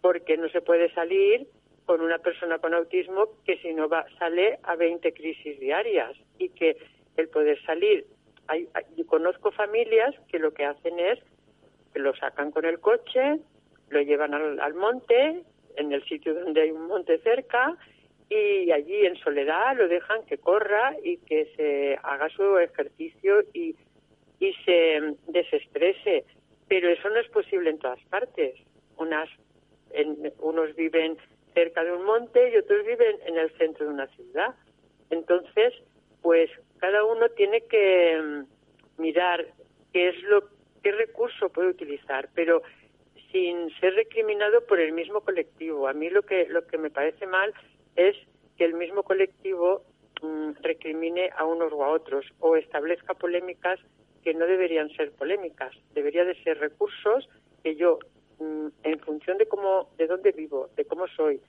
porque 0.02 0.38
no 0.38 0.48
se 0.50 0.62
puede 0.62 0.94
salir 0.94 1.48
con 1.90 2.02
una 2.02 2.20
persona 2.20 2.60
con 2.60 2.76
autismo 2.76 3.30
que 3.44 3.58
si 3.58 3.74
no 3.74 3.90
va 3.90 4.06
sale 4.20 4.60
a 4.62 4.76
20 4.76 5.12
crisis 5.12 5.60
diarias 5.60 6.16
y 6.38 6.50
que 6.50 6.78
el 7.18 7.30
poder 7.30 7.60
salir 7.64 8.06
hay, 8.46 8.68
yo 8.96 9.08
conozco 9.08 9.50
familias 9.50 10.14
que 10.28 10.38
lo 10.38 10.54
que 10.54 10.66
hacen 10.66 11.00
es 11.00 11.18
que 11.92 11.98
lo 11.98 12.16
sacan 12.16 12.52
con 12.52 12.66
el 12.66 12.80
coche 12.80 13.40
lo 13.90 14.02
llevan 14.04 14.36
al, 14.36 14.60
al 14.60 14.76
monte 14.76 15.42
en 15.78 15.92
el 15.92 16.04
sitio 16.06 16.36
donde 16.36 16.62
hay 16.62 16.70
un 16.70 16.86
monte 16.86 17.18
cerca 17.24 17.76
y 18.30 18.70
allí 18.70 19.08
en 19.08 19.16
soledad 19.16 19.76
lo 19.76 19.88
dejan 19.88 20.24
que 20.28 20.38
corra 20.38 20.96
y 21.04 21.18
que 21.18 21.48
se 21.56 21.98
haga 22.04 22.30
su 22.30 22.60
ejercicio 22.60 23.42
y, 23.52 23.76
y 24.40 24.54
se 24.64 25.16
desestrese. 25.26 26.26
Pero 26.68 26.90
eso 26.90 27.10
no 27.10 27.20
es 27.20 27.28
posible 27.30 27.72
en 27.72 27.80
todas 27.80 28.00
partes. 28.12 28.54
Unas 28.98 29.28
en, 29.92 30.32
unos 30.40 30.76
viven 30.76 31.18
cerca 31.54 31.84
de 31.84 31.94
un 31.94 32.06
monte 32.06 32.52
y 32.52 32.58
otros 32.58 32.86
viven 32.86 33.18
en 33.26 33.38
el 33.38 33.52
centro 33.58 33.86
de 33.86 33.94
una 33.94 34.08
ciudad. 34.08 34.56
Entonces, 35.10 35.74
pues 36.22 36.50
cada 36.80 37.04
uno 37.04 37.30
tiene 37.30 37.62
que 37.62 38.20
mm, 38.22 39.02
mirar 39.02 39.46
qué 39.94 40.10
es 40.10 40.24
lo 40.24 40.44
qué 40.82 40.92
recurso 40.94 41.50
puede 41.50 41.70
utilizar, 41.70 42.30
pero 42.34 42.62
sin 43.32 43.70
ser 43.80 43.96
recriminado 43.96 44.66
por 44.66 44.80
el 44.80 44.94
mismo 44.94 45.22
colectivo. 45.22 45.88
A 45.88 45.94
mí 45.94 46.10
lo 46.10 46.24
que 46.24 46.48
lo 46.48 46.66
que 46.68 46.78
me 46.78 46.90
parece 46.90 47.28
mal 47.28 47.54
es 47.96 48.16
que 48.58 48.66
el 48.66 48.74
mismo 48.74 49.04
colectivo 49.04 49.84
mm, 50.22 50.52
recrimine 50.62 51.30
a 51.36 51.46
unos 51.46 51.72
o 51.74 51.84
a 51.84 51.90
otros 51.90 52.26
o 52.40 52.56
establezca 52.56 53.14
polémicas 53.14 53.80
que 54.24 54.34
no 54.34 54.46
deberían 54.46 54.90
ser 54.92 55.12
polémicas. 55.12 55.74
Debería 55.94 56.26
de 56.26 56.42
ser 56.44 56.60
recursos 56.60 57.30
que 57.64 57.76
yo 57.76 58.00
en 58.40 59.00
función 59.00 59.38
de 59.38 59.48
cómo, 59.48 59.90
de 59.98 60.08
dónde 60.08 60.32
vivo, 60.32 60.70
de 60.76 60.86
cómo 60.86 61.08
soy, 61.08 61.42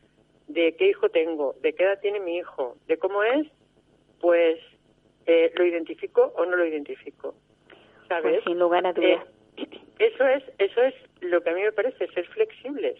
de 0.49 0.75
qué 0.77 0.89
hijo 0.89 1.09
tengo, 1.09 1.55
de 1.63 1.73
qué 1.75 1.85
edad 1.85 2.01
tiene 2.01 2.21
mi 2.21 2.39
hijo, 2.39 2.77
de 2.87 2.99
cómo 2.99 3.23
es, 3.23 3.47
pues 4.21 4.59
eh, 5.27 5.53
lo 5.57 5.65
identifico 5.65 6.33
o 6.37 6.45
no 6.45 6.57
lo 6.57 6.67
identifico. 6.67 7.35
¿Sabes? 8.09 8.35
Pues 8.35 8.45
sin 8.45 8.59
lugar 8.59 8.87
a 8.87 8.93
dudas. 8.93 9.25
Eh, 9.57 9.69
eso 9.99 10.27
es, 10.27 10.43
eso 10.59 10.83
es 10.83 10.95
lo 11.21 11.43
que 11.43 11.51
a 11.51 11.55
mí 11.55 11.63
me 11.63 11.73
parece 11.73 12.09
ser 12.09 12.27
flexibles, 12.29 12.99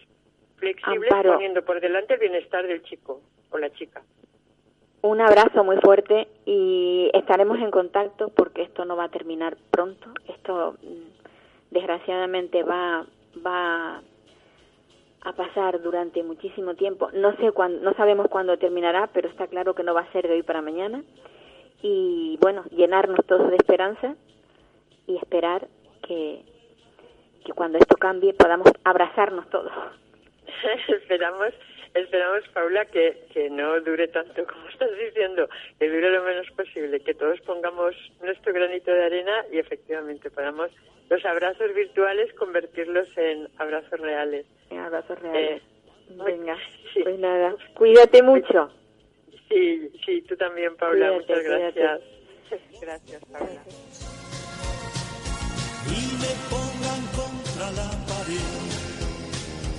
flexibles 0.57 1.09
poniendo 1.23 1.65
por 1.65 1.81
delante 1.81 2.13
el 2.13 2.19
bienestar 2.19 2.65
del 2.67 2.83
chico 2.83 3.21
o 3.49 3.57
la 3.57 3.69
chica. 3.71 4.01
Un 5.01 5.19
abrazo 5.19 5.63
muy 5.63 5.77
fuerte 5.77 6.27
y 6.45 7.09
estaremos 7.13 7.57
en 7.57 7.71
contacto 7.71 8.29
porque 8.29 8.61
esto 8.61 8.85
no 8.85 8.95
va 8.95 9.05
a 9.05 9.09
terminar 9.09 9.57
pronto. 9.71 10.07
Esto 10.27 10.75
mm, 10.83 11.71
desgraciadamente 11.71 12.61
va 12.61 13.07
va 13.45 14.01
a 15.23 15.33
pasar 15.33 15.81
durante 15.81 16.23
muchísimo 16.23 16.75
tiempo. 16.75 17.09
No 17.13 17.35
sé 17.37 17.51
cuándo, 17.51 17.81
no 17.81 17.93
sabemos 17.95 18.27
cuándo 18.27 18.57
terminará, 18.57 19.07
pero 19.13 19.29
está 19.29 19.47
claro 19.47 19.75
que 19.75 19.83
no 19.83 19.93
va 19.93 20.01
a 20.01 20.11
ser 20.11 20.27
de 20.27 20.33
hoy 20.33 20.43
para 20.43 20.61
mañana. 20.61 21.03
Y 21.81 22.37
bueno, 22.41 22.63
llenarnos 22.71 23.25
todos 23.25 23.49
de 23.49 23.55
esperanza 23.55 24.15
y 25.07 25.17
esperar 25.17 25.67
que, 26.01 26.43
que 27.45 27.53
cuando 27.53 27.77
esto 27.77 27.95
cambie 27.97 28.33
podamos 28.33 28.67
abrazarnos 28.83 29.49
todos. 29.49 29.71
esperamos, 30.87 31.53
esperamos, 31.93 32.47
Paula, 32.53 32.85
que, 32.85 33.25
que 33.33 33.49
no 33.49 33.79
dure 33.81 34.07
tanto 34.07 34.45
como 34.45 34.67
estás 34.69 34.89
diciendo, 34.97 35.47
que 35.79 35.89
dure 35.89 36.11
lo 36.11 36.23
menos 36.23 36.49
posible, 36.51 36.99
que 36.99 37.13
todos 37.13 37.39
pongamos 37.41 37.95
nuestro 38.21 38.53
granito 38.53 38.91
de 38.91 39.03
arena 39.03 39.45
y 39.51 39.59
efectivamente 39.59 40.29
podamos 40.29 40.71
los 41.09 41.25
abrazos 41.25 41.73
virtuales 41.73 42.33
convertirlos 42.35 43.07
en 43.17 43.49
abrazos 43.57 43.99
reales. 43.99 44.45
En 44.69 44.79
abrazos 44.79 45.19
reales. 45.19 45.61
Eh, 45.61 45.65
Venga, 46.25 46.57
pues 47.03 47.19
nada, 47.19 47.55
cuídate 47.73 48.23
mucho. 48.23 48.69
Sí, 49.49 49.91
sí, 50.05 50.21
tú 50.21 50.35
también, 50.37 50.75
Paula. 50.77 51.11
Muchas 51.11 51.43
gracias. 51.43 52.01
Gracias, 52.81 53.21
Paula. 53.25 53.61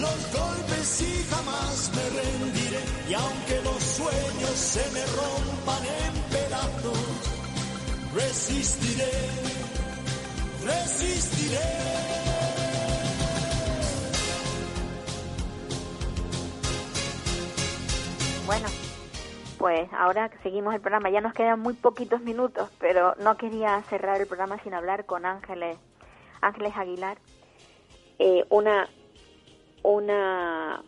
los 0.00 0.32
golpes 0.32 1.02
y 1.02 1.24
jamás 1.28 1.90
me 1.94 2.04
rendiré. 2.20 2.80
Y 3.08 3.14
aunque 3.14 3.62
los 3.62 3.82
sueños 3.82 4.50
se 4.50 4.90
me 4.92 5.04
rompan 5.06 5.84
en 5.84 6.14
pedazos, 6.30 8.14
resistiré, 8.14 9.12
resistiré. 10.64 12.10
Bueno, 18.46 18.66
pues 19.58 19.88
ahora 19.92 20.30
seguimos 20.42 20.74
el 20.74 20.80
programa. 20.80 21.10
Ya 21.10 21.20
nos 21.20 21.34
quedan 21.34 21.60
muy 21.60 21.74
poquitos 21.74 22.20
minutos, 22.22 22.68
pero 22.80 23.14
no 23.20 23.36
quería 23.36 23.80
cerrar 23.82 24.20
el 24.20 24.26
programa 24.26 24.58
sin 24.62 24.74
hablar 24.74 25.06
con 25.06 25.24
Ángeles, 25.24 25.78
Ángeles 26.40 26.72
Aguilar, 26.76 27.18
eh, 28.18 28.44
una, 28.50 28.88
una, 29.82 30.82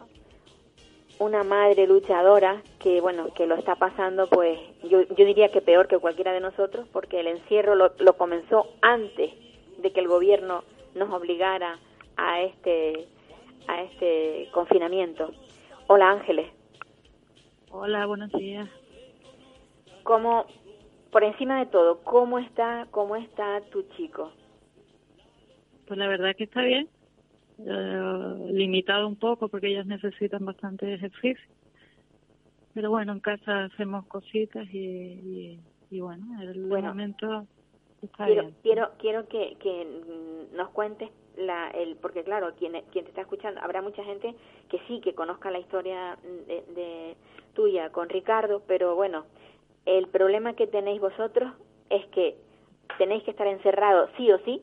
una 1.18 1.45
madre 1.45 1.86
luchadora 1.86 2.62
que 2.78 3.01
bueno 3.01 3.32
que 3.34 3.47
lo 3.47 3.55
está 3.55 3.76
pasando, 3.76 4.28
pues 4.28 4.59
yo, 4.84 5.03
yo 5.03 5.24
diría 5.24 5.51
que 5.51 5.61
peor 5.61 5.88
que 5.88 5.99
cualquiera 5.99 6.32
de 6.32 6.40
nosotros, 6.40 6.88
porque 6.93 7.20
el 7.20 7.26
encierro 7.26 7.74
lo, 7.74 7.93
lo 7.99 8.16
comenzó 8.16 8.66
antes 8.80 9.32
de 9.78 9.93
que 9.93 10.01
el 10.01 10.09
gobierno 10.09 10.64
nos 10.95 11.11
obligara 11.11 11.78
a 12.16 12.43
este 12.43 13.09
a 13.68 13.82
este 13.82 14.49
confinamiento. 14.53 15.32
Hola 15.86 16.11
Ángeles. 16.11 16.51
Hola, 17.70 18.07
buenos 18.07 18.30
días. 18.32 18.68
¿Cómo, 20.03 20.47
por 21.11 21.24
encima 21.24 21.59
de 21.59 21.66
todo, 21.66 22.03
cómo 22.03 22.38
está, 22.38 22.86
cómo 22.90 23.16
está 23.16 23.61
tu 23.70 23.82
chico? 23.97 24.30
Pues 25.86 25.99
la 25.99 26.09
verdad 26.09 26.34
que 26.36 26.45
está 26.45 26.62
bien, 26.62 26.88
eh, 27.66 28.52
limitado 28.52 29.06
un 29.06 29.16
poco 29.16 29.48
porque 29.48 29.68
ellas 29.68 29.86
necesitan 29.86 30.44
bastante 30.44 30.94
ejercicio. 30.94 31.44
Pero 32.74 32.90
bueno, 32.90 33.12
en 33.12 33.20
casa 33.20 33.64
hacemos 33.64 34.06
cositas 34.06 34.66
y, 34.72 35.58
y, 35.90 36.00
bueno, 36.00 36.24
en 36.40 36.48
el 36.48 36.60
momento 36.66 37.46
está 38.00 38.24
quiero, 38.24 38.42
bien. 38.42 38.56
Quiero, 38.62 38.90
quiero 38.98 39.28
que, 39.28 39.56
que 39.60 39.86
nos 40.54 40.70
cuentes 40.70 41.10
la, 41.36 41.68
el, 41.70 41.96
porque 41.96 42.24
claro, 42.24 42.54
quien, 42.58 42.72
quien 42.90 43.04
te 43.04 43.10
está 43.10 43.20
escuchando, 43.22 43.60
habrá 43.60 43.82
mucha 43.82 44.02
gente 44.04 44.34
que 44.70 44.78
sí, 44.88 45.00
que 45.00 45.14
conozca 45.14 45.50
la 45.50 45.58
historia 45.58 46.18
de 46.46 47.14
tuya 47.54 47.90
con 47.90 48.08
Ricardo, 48.08 48.62
pero 48.66 48.94
bueno, 48.94 49.24
el 49.84 50.08
problema 50.08 50.54
que 50.54 50.66
tenéis 50.66 51.00
vosotros 51.00 51.52
es 51.90 52.06
que 52.06 52.36
tenéis 52.98 53.22
que 53.24 53.32
estar 53.32 53.46
encerrados 53.46 54.10
sí 54.16 54.30
o 54.30 54.38
sí 54.44 54.62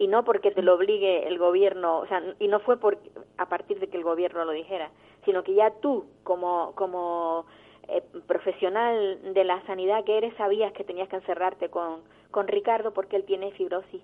y 0.00 0.08
no 0.08 0.24
porque 0.24 0.50
te 0.50 0.62
lo 0.62 0.74
obligue 0.74 1.28
el 1.28 1.38
gobierno, 1.38 2.00
o 2.00 2.06
sea, 2.08 2.20
y 2.40 2.48
no 2.48 2.58
fue 2.58 2.80
por, 2.80 2.98
a 3.38 3.48
partir 3.48 3.78
de 3.78 3.86
que 3.86 3.96
el 3.96 4.02
gobierno 4.02 4.44
lo 4.44 4.50
dijera, 4.50 4.90
sino 5.24 5.44
que 5.44 5.54
ya 5.54 5.70
tú 5.80 6.06
como 6.24 6.72
como 6.74 7.46
eh, 7.86 8.02
profesional 8.26 9.32
de 9.32 9.44
la 9.44 9.64
sanidad 9.66 10.04
que 10.04 10.18
eres 10.18 10.34
sabías 10.34 10.72
que 10.72 10.82
tenías 10.82 11.08
que 11.08 11.16
encerrarte 11.16 11.68
con 11.68 12.00
con 12.32 12.48
Ricardo 12.48 12.92
porque 12.92 13.14
él 13.14 13.24
tiene 13.24 13.52
fibrosis. 13.52 14.02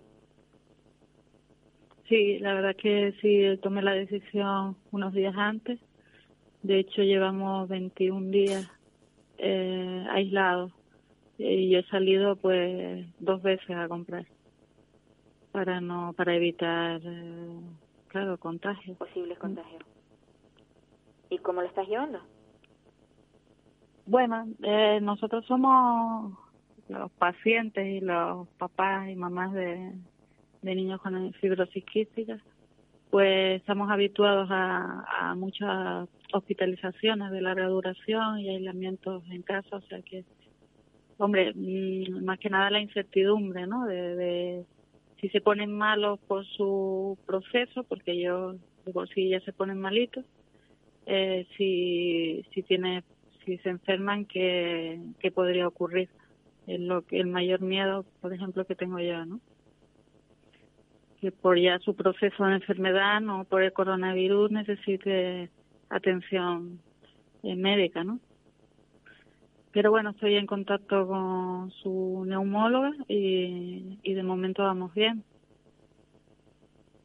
Sí, 2.08 2.38
la 2.38 2.54
verdad 2.54 2.76
que 2.76 3.12
sí 3.20 3.58
tomé 3.62 3.82
la 3.82 3.92
decisión 3.92 4.76
unos 4.92 5.12
días 5.12 5.34
antes 5.36 5.80
de 6.66 6.80
hecho, 6.80 7.02
llevamos 7.02 7.68
21 7.68 8.30
días 8.32 8.68
eh, 9.38 10.04
aislados 10.10 10.72
y 11.38 11.70
yo 11.70 11.78
he 11.78 11.84
salido 11.84 12.34
pues 12.34 13.06
dos 13.20 13.40
veces 13.40 13.70
a 13.70 13.86
comprar. 13.86 14.26
Para 15.56 15.80
no 15.80 16.12
para 16.12 16.34
evitar 16.34 17.00
eh, 17.02 17.60
claro 18.08 18.36
contagios 18.36 18.94
posibles 18.98 19.38
contagios. 19.38 19.82
Y 21.30 21.38
cómo 21.38 21.62
lo 21.62 21.66
estás 21.66 21.88
llevando 21.88 22.20
bueno 24.04 24.46
eh, 24.62 25.00
nosotros 25.00 25.46
somos 25.46 26.36
los 26.90 27.10
pacientes 27.12 27.86
y 27.86 28.00
los 28.00 28.46
papás 28.58 29.08
y 29.08 29.16
mamás 29.16 29.54
de, 29.54 29.92
de 30.60 30.74
niños 30.74 31.00
con 31.00 31.32
fibrosis 31.32 31.84
quística. 31.86 32.38
Pues 33.10 33.62
estamos 33.62 33.90
habituados 33.90 34.48
a, 34.50 35.06
a 35.08 35.34
muchas 35.36 36.06
hospitalizaciones 36.34 37.30
de 37.30 37.40
larga 37.40 37.66
duración 37.68 38.40
y 38.40 38.50
aislamientos 38.50 39.24
en 39.30 39.40
casa 39.40 39.76
o 39.76 39.80
sea 39.80 40.02
que 40.02 40.26
hombre, 41.16 41.54
mm, 41.54 42.24
más 42.26 42.38
que 42.38 42.50
nada 42.50 42.68
la 42.68 42.80
incertidumbre, 42.80 43.66
¿no? 43.66 43.86
De, 43.86 44.66
si 45.20 45.28
se 45.30 45.40
ponen 45.40 45.72
malos 45.72 46.18
por 46.26 46.44
su 46.44 47.18
proceso, 47.26 47.84
porque 47.84 48.12
ellos 48.12 48.56
de 48.84 48.92
por 48.92 49.08
sí 49.08 49.30
ya 49.30 49.40
se 49.40 49.52
ponen 49.52 49.78
malitos, 49.78 50.24
eh, 51.06 51.46
si, 51.56 52.44
si 52.52 52.62
tiene, 52.62 53.04
si 53.44 53.58
se 53.58 53.70
enferman, 53.70 54.24
¿qué, 54.26 55.00
qué 55.20 55.30
podría 55.30 55.68
ocurrir? 55.68 56.08
Es 56.66 56.80
lo 56.80 57.02
que, 57.02 57.20
el 57.20 57.28
mayor 57.28 57.60
miedo, 57.60 58.04
por 58.20 58.32
ejemplo, 58.32 58.64
que 58.66 58.74
tengo 58.74 58.98
yo, 58.98 59.24
¿no? 59.24 59.40
Que 61.20 61.32
por 61.32 61.58
ya 61.58 61.78
su 61.78 61.94
proceso 61.94 62.44
de 62.44 62.56
enfermedad, 62.56 63.20
no 63.20 63.44
por 63.44 63.62
el 63.62 63.72
coronavirus, 63.72 64.50
necesite 64.50 65.50
atención 65.88 66.80
eh, 67.42 67.56
médica, 67.56 68.04
¿no? 68.04 68.20
Pero 69.76 69.90
bueno, 69.90 70.08
estoy 70.08 70.36
en 70.36 70.46
contacto 70.46 71.06
con 71.06 71.70
su 71.82 72.24
neumóloga 72.26 72.92
y, 73.08 73.98
y 74.02 74.14
de 74.14 74.22
momento 74.22 74.62
vamos 74.62 74.94
bien. 74.94 75.22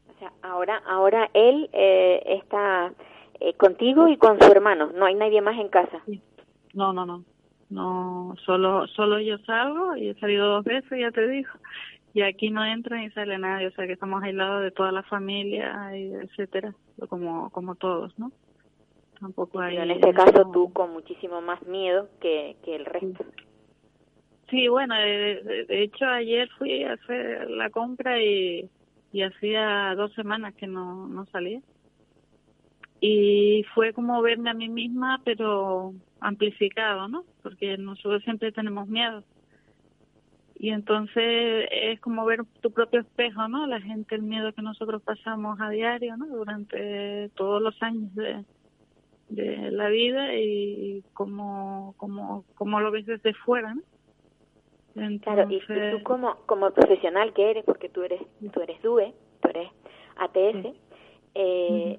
O 0.08 0.18
sea, 0.18 0.32
ahora, 0.40 0.82
ahora 0.86 1.28
él 1.34 1.68
eh, 1.74 2.22
está 2.40 2.94
eh, 3.40 3.52
contigo 3.58 4.08
y 4.08 4.16
con 4.16 4.40
su 4.40 4.50
hermano, 4.50 4.90
no 4.94 5.04
hay 5.04 5.14
nadie 5.14 5.42
más 5.42 5.58
en 5.58 5.68
casa. 5.68 6.00
No, 6.72 6.94
no, 6.94 7.04
no. 7.04 7.24
No, 7.68 8.36
solo, 8.46 8.86
solo 8.86 9.20
yo 9.20 9.36
salgo 9.44 9.94
y 9.94 10.08
he 10.08 10.14
salido 10.14 10.46
dos 10.46 10.64
veces, 10.64 10.98
ya 10.98 11.10
te 11.10 11.28
digo. 11.28 11.50
Y 12.14 12.22
aquí 12.22 12.48
no 12.48 12.64
entra 12.64 12.96
ni 12.96 13.10
sale 13.10 13.36
nadie, 13.36 13.66
o 13.66 13.72
sea 13.72 13.86
que 13.86 13.92
estamos 13.92 14.22
aislados 14.22 14.62
de 14.62 14.70
toda 14.70 14.92
la 14.92 15.02
familia, 15.02 15.90
etcétera, 15.92 16.74
como, 17.10 17.50
como 17.50 17.74
todos, 17.74 18.18
¿no? 18.18 18.32
Tampoco 19.22 19.60
hay... 19.60 19.76
en 19.76 19.92
este 19.92 20.12
caso 20.12 20.50
tú 20.52 20.72
con 20.72 20.92
muchísimo 20.92 21.40
más 21.40 21.62
miedo 21.62 22.08
que, 22.20 22.56
que 22.64 22.76
el 22.76 22.84
resto. 22.84 23.24
Sí, 24.50 24.68
bueno, 24.68 24.94
de, 24.94 25.64
hecho 25.68 26.04
ayer 26.04 26.46
fui 26.58 26.84
a 26.84 26.92
hacer 26.92 27.50
la 27.50 27.70
compra 27.70 28.22
y, 28.22 28.68
y 29.10 29.22
hacía 29.22 29.94
dos 29.94 30.12
semanas 30.12 30.54
que 30.54 30.66
no, 30.66 31.08
no 31.08 31.24
salía. 31.26 31.62
Y 33.00 33.64
fue 33.74 33.94
como 33.94 34.20
verme 34.20 34.50
a 34.50 34.54
mí 34.54 34.68
misma, 34.68 35.22
pero 35.24 35.94
amplificado, 36.20 37.08
¿no? 37.08 37.24
Porque 37.42 37.78
nosotros 37.78 38.22
siempre 38.24 38.52
tenemos 38.52 38.86
miedo. 38.88 39.24
Y 40.56 40.70
entonces 40.70 41.66
es 41.72 41.98
como 42.00 42.24
ver 42.24 42.44
tu 42.60 42.70
propio 42.70 43.00
espejo, 43.00 43.48
¿no? 43.48 43.66
La 43.66 43.80
gente, 43.80 44.14
el 44.14 44.22
miedo 44.22 44.52
que 44.52 44.62
nosotros 44.62 45.02
pasamos 45.02 45.58
a 45.60 45.70
diario, 45.70 46.16
¿no? 46.16 46.26
Durante 46.26 47.30
todos 47.30 47.60
los 47.60 47.82
años 47.82 48.14
de, 48.14 48.44
de 49.34 49.70
la 49.70 49.88
vida 49.88 50.34
y 50.34 51.02
cómo, 51.14 51.94
cómo, 51.96 52.44
cómo 52.54 52.80
lo 52.80 52.90
ves 52.90 53.06
desde 53.06 53.34
fuera, 53.34 53.74
¿no? 53.74 53.82
Claro, 55.22 55.46
y 55.48 55.58
tú 55.60 56.02
como, 56.02 56.36
como 56.44 56.70
profesional 56.70 57.32
que 57.32 57.50
eres, 57.50 57.64
porque 57.64 57.88
tú 57.88 58.02
eres, 58.02 58.20
tú 58.52 58.60
eres 58.60 58.82
DUE, 58.82 59.14
tú 59.40 59.48
eres 59.48 59.70
ATS, 60.16 60.76
eh, 61.34 61.98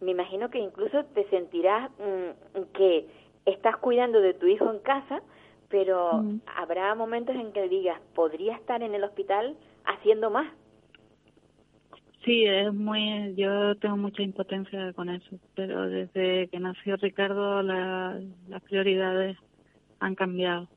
me 0.00 0.10
imagino 0.10 0.50
que 0.50 0.58
incluso 0.58 1.04
te 1.06 1.28
sentirás 1.30 1.90
mm, 1.92 2.62
que 2.72 3.06
estás 3.46 3.76
cuidando 3.76 4.20
de 4.20 4.34
tu 4.34 4.46
hijo 4.46 4.70
en 4.70 4.80
casa, 4.80 5.22
pero 5.68 6.24
habrá 6.56 6.94
momentos 6.94 7.36
en 7.36 7.52
que 7.52 7.68
digas, 7.68 8.00
podría 8.14 8.56
estar 8.56 8.82
en 8.82 8.94
el 8.94 9.04
hospital 9.04 9.56
haciendo 9.84 10.30
más. 10.30 10.52
Sí, 12.28 12.44
es 12.44 12.74
muy, 12.74 13.34
yo 13.36 13.74
tengo 13.76 13.96
mucha 13.96 14.20
impotencia 14.20 14.92
con 14.92 15.08
eso, 15.08 15.38
pero 15.54 15.88
desde 15.88 16.48
que 16.48 16.60
nació 16.60 16.96
Ricardo 16.96 17.62
las 17.62 18.62
prioridades 18.64 19.38
han 19.98 20.14
cambiado. 20.14 20.68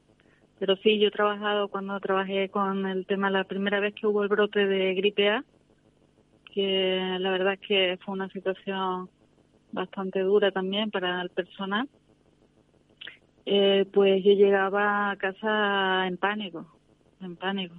Pero 0.59 0.77
sí, 0.77 0.97
yo 0.97 1.09
he 1.09 1.11
trabajado 1.11 1.67
cuando 1.67 1.99
trabajé 1.99 2.47
con 2.47 2.85
el 2.85 3.05
tema 3.05 3.29
la 3.29 3.43
primera 3.43 3.81
vez 3.81 3.93
que 3.95 4.07
hubo 4.07 4.23
el 4.23 4.29
brote 4.29 4.65
de 4.65 4.93
gripe 4.93 5.29
A, 5.29 5.43
que 6.53 7.17
la 7.19 7.31
verdad 7.31 7.55
es 7.55 7.67
que 7.67 7.99
fue 8.05 8.13
una 8.13 8.29
situación 8.29 9.09
bastante 9.73 10.21
dura 10.21 10.51
también 10.51 10.89
para 10.89 11.21
el 11.21 11.31
personal. 11.31 11.89
Eh, 13.45 13.85
pues 13.91 14.23
yo 14.23 14.31
llegaba 14.31 15.11
a 15.11 15.17
casa 15.17 16.07
en 16.07 16.15
pánico, 16.15 16.65
en 17.19 17.35
pánico 17.35 17.75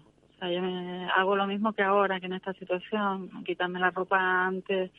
yo 0.50 0.62
me 0.62 1.08
hago 1.10 1.36
lo 1.36 1.46
mismo 1.46 1.72
que 1.72 1.82
ahora, 1.82 2.18
que 2.18 2.26
en 2.26 2.32
esta 2.32 2.52
situación, 2.54 3.30
quitarme 3.44 3.78
la 3.78 3.90
ropa 3.90 4.46
antes, 4.46 4.90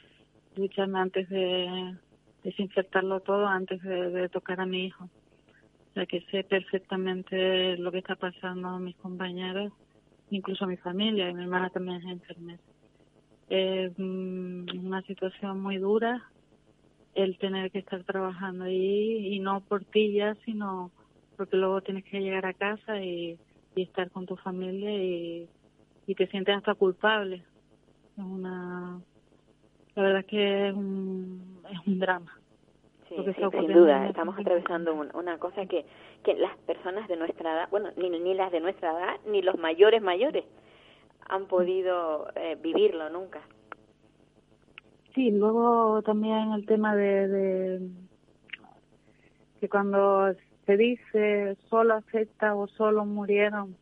ducharme 0.55 0.99
antes 0.99 1.27
de 1.29 1.95
desinfectarlo 2.43 3.19
todo, 3.21 3.47
antes 3.47 3.81
de, 3.81 4.29
tocar 4.29 4.61
a 4.61 4.65
mi 4.65 4.85
hijo. 4.85 5.05
O 5.05 5.93
sea, 5.93 6.05
que 6.05 6.21
sé 6.31 6.43
perfectamente 6.43 7.77
lo 7.77 7.91
que 7.91 7.99
está 7.99 8.15
pasando 8.15 8.69
a 8.69 8.79
mis 8.79 8.95
compañeros, 8.97 9.71
incluso 10.29 10.65
a 10.65 10.67
mi 10.67 10.77
familia, 10.77 11.29
y 11.29 11.33
mi 11.33 11.43
hermana 11.43 11.69
también 11.69 11.97
es 11.97 12.05
enfermera. 12.05 12.59
Es 13.49 13.93
mm, 13.97 14.85
una 14.85 15.01
situación 15.03 15.61
muy 15.61 15.77
dura 15.77 16.29
el 17.15 17.37
tener 17.37 17.69
que 17.69 17.79
estar 17.79 18.03
trabajando 18.03 18.65
ahí, 18.65 19.35
y 19.35 19.39
no 19.39 19.61
por 19.61 19.83
ti 19.85 20.13
ya, 20.13 20.35
sino 20.45 20.91
porque 21.37 21.57
luego 21.57 21.81
tienes 21.81 22.03
que 22.05 22.21
llegar 22.21 22.45
a 22.45 22.53
casa 22.53 23.01
y 23.01 23.37
y 23.76 23.84
estar 23.84 24.09
con 24.11 24.26
tu 24.26 24.36
familia 24.36 24.91
y, 24.91 25.49
y 26.07 26.15
te 26.15 26.28
sientes 26.28 26.55
hasta 26.55 26.76
culpable. 26.76 27.43
Es 28.17 28.24
una, 28.24 29.01
la 29.95 30.03
verdad 30.03 30.19
es 30.19 30.26
que 30.26 30.67
es 30.69 30.74
un, 30.74 31.61
es 31.71 31.88
un 31.88 31.99
drama. 31.99 32.39
Sí, 33.09 33.15
sin 33.36 33.74
duda, 33.74 34.07
estamos 34.07 34.39
atravesando 34.39 34.93
una, 34.95 35.38
cosa 35.38 35.65
que, 35.67 35.86
que 36.24 36.34
las 36.36 36.57
personas 36.59 37.07
de 37.07 37.15
nuestra 37.15 37.53
edad, 37.53 37.69
bueno, 37.69 37.89
ni, 37.95 38.09
ni 38.09 38.34
las 38.34 38.51
de 38.51 38.59
nuestra 38.59 38.91
edad, 38.91 39.15
ni 39.28 39.41
los 39.43 39.57
mayores 39.57 40.01
mayores 40.01 40.45
han 41.28 41.45
podido 41.45 42.28
eh, 42.36 42.57
vivirlo 42.61 43.09
nunca. 43.09 43.41
Sí, 45.13 45.30
luego 45.30 46.01
también 46.01 46.53
el 46.53 46.65
tema 46.65 46.95
de, 46.95 47.28
de 47.28 47.89
que 49.59 49.69
cuando 49.69 50.34
se 50.66 50.78
dice 50.78 51.57
solo 51.70 51.95
afecta 51.95 52.55
o 52.55 52.68
solo 52.68 53.05
murieron 53.05 53.76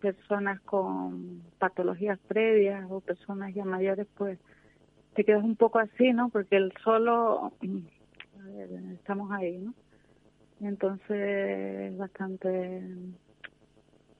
personas 0.00 0.60
con 0.62 1.42
patologías 1.58 2.18
previas 2.26 2.84
o 2.90 3.00
personas 3.00 3.54
ya 3.54 3.64
mayores, 3.64 4.06
pues 4.16 4.38
te 5.14 5.24
quedas 5.24 5.44
un 5.44 5.56
poco 5.56 5.78
así, 5.78 6.12
¿no? 6.12 6.28
Porque 6.28 6.56
el 6.56 6.72
solo, 6.82 7.52
estamos 8.94 9.30
ahí, 9.32 9.58
¿no? 9.58 9.74
Entonces, 10.60 11.96
bastante... 11.96 12.82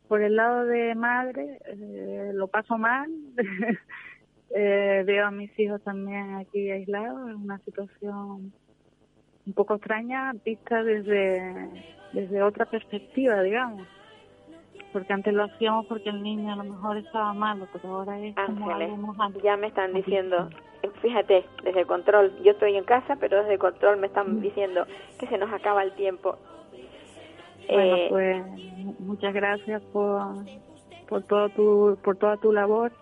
Por 0.08 0.20
el 0.20 0.36
lado 0.36 0.66
de 0.66 0.94
madre, 0.94 1.58
eh, 1.64 2.32
lo 2.34 2.48
paso 2.48 2.76
mal. 2.76 3.10
eh, 4.54 5.02
veo 5.06 5.26
a 5.26 5.30
mis 5.30 5.58
hijos 5.58 5.82
también 5.82 6.34
aquí 6.34 6.70
aislados, 6.70 7.30
es 7.30 7.36
una 7.36 7.58
situación 7.60 8.52
un 9.46 9.52
poco 9.54 9.74
extraña 9.74 10.32
vista 10.44 10.82
desde, 10.82 11.68
desde 12.12 12.42
otra 12.42 12.66
perspectiva, 12.66 13.42
digamos. 13.42 13.86
Porque 14.92 15.12
antes 15.12 15.32
lo 15.32 15.44
hacíamos 15.44 15.86
porque 15.86 16.10
el 16.10 16.22
niño 16.22 16.52
a 16.52 16.56
lo 16.56 16.64
mejor 16.64 16.98
estaba 16.98 17.32
malo, 17.32 17.66
pero 17.72 17.88
ahora 17.88 18.18
es 18.18 18.34
como 18.34 18.70
Ya 19.42 19.56
me 19.56 19.68
están 19.68 19.94
diciendo, 19.94 20.50
fíjate, 21.00 21.44
desde 21.64 21.80
el 21.80 21.86
control, 21.86 22.32
yo 22.42 22.52
estoy 22.52 22.76
en 22.76 22.84
casa, 22.84 23.16
pero 23.18 23.38
desde 23.38 23.54
el 23.54 23.58
control 23.58 23.98
me 23.98 24.08
están 24.08 24.40
diciendo 24.40 24.86
que 25.18 25.26
se 25.26 25.38
nos 25.38 25.50
acaba 25.52 25.82
el 25.82 25.92
tiempo. 25.92 26.36
Bueno, 27.68 27.96
eh, 27.96 28.06
pues 28.10 28.44
muchas 29.00 29.32
gracias 29.32 29.82
por, 29.92 30.44
por, 31.08 31.22
todo 31.22 31.48
tu, 31.50 31.98
por 32.02 32.16
toda 32.16 32.36
tu 32.36 32.52
labor 32.52 32.92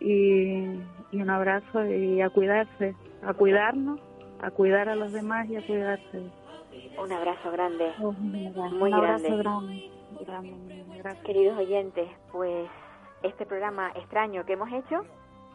y, 0.00 0.64
y 1.12 1.22
un 1.22 1.30
abrazo 1.30 1.84
y 1.86 2.20
a 2.20 2.30
cuidarse, 2.30 2.96
a 3.22 3.32
cuidarnos 3.34 4.00
a 4.40 4.50
cuidar 4.50 4.88
a 4.88 4.96
los 4.96 5.12
demás 5.12 5.48
y 5.48 5.56
a 5.56 5.66
cuidarse. 5.66 6.30
Un 7.02 7.12
abrazo 7.12 7.50
grande, 7.50 7.92
oh, 8.02 8.12
muy 8.12 8.90
grande. 8.90 9.90
Queridos 11.24 11.58
oyentes, 11.58 12.08
pues 12.32 12.68
este 13.22 13.46
programa 13.46 13.92
extraño 13.94 14.44
que 14.44 14.54
hemos 14.54 14.72
hecho, 14.72 15.04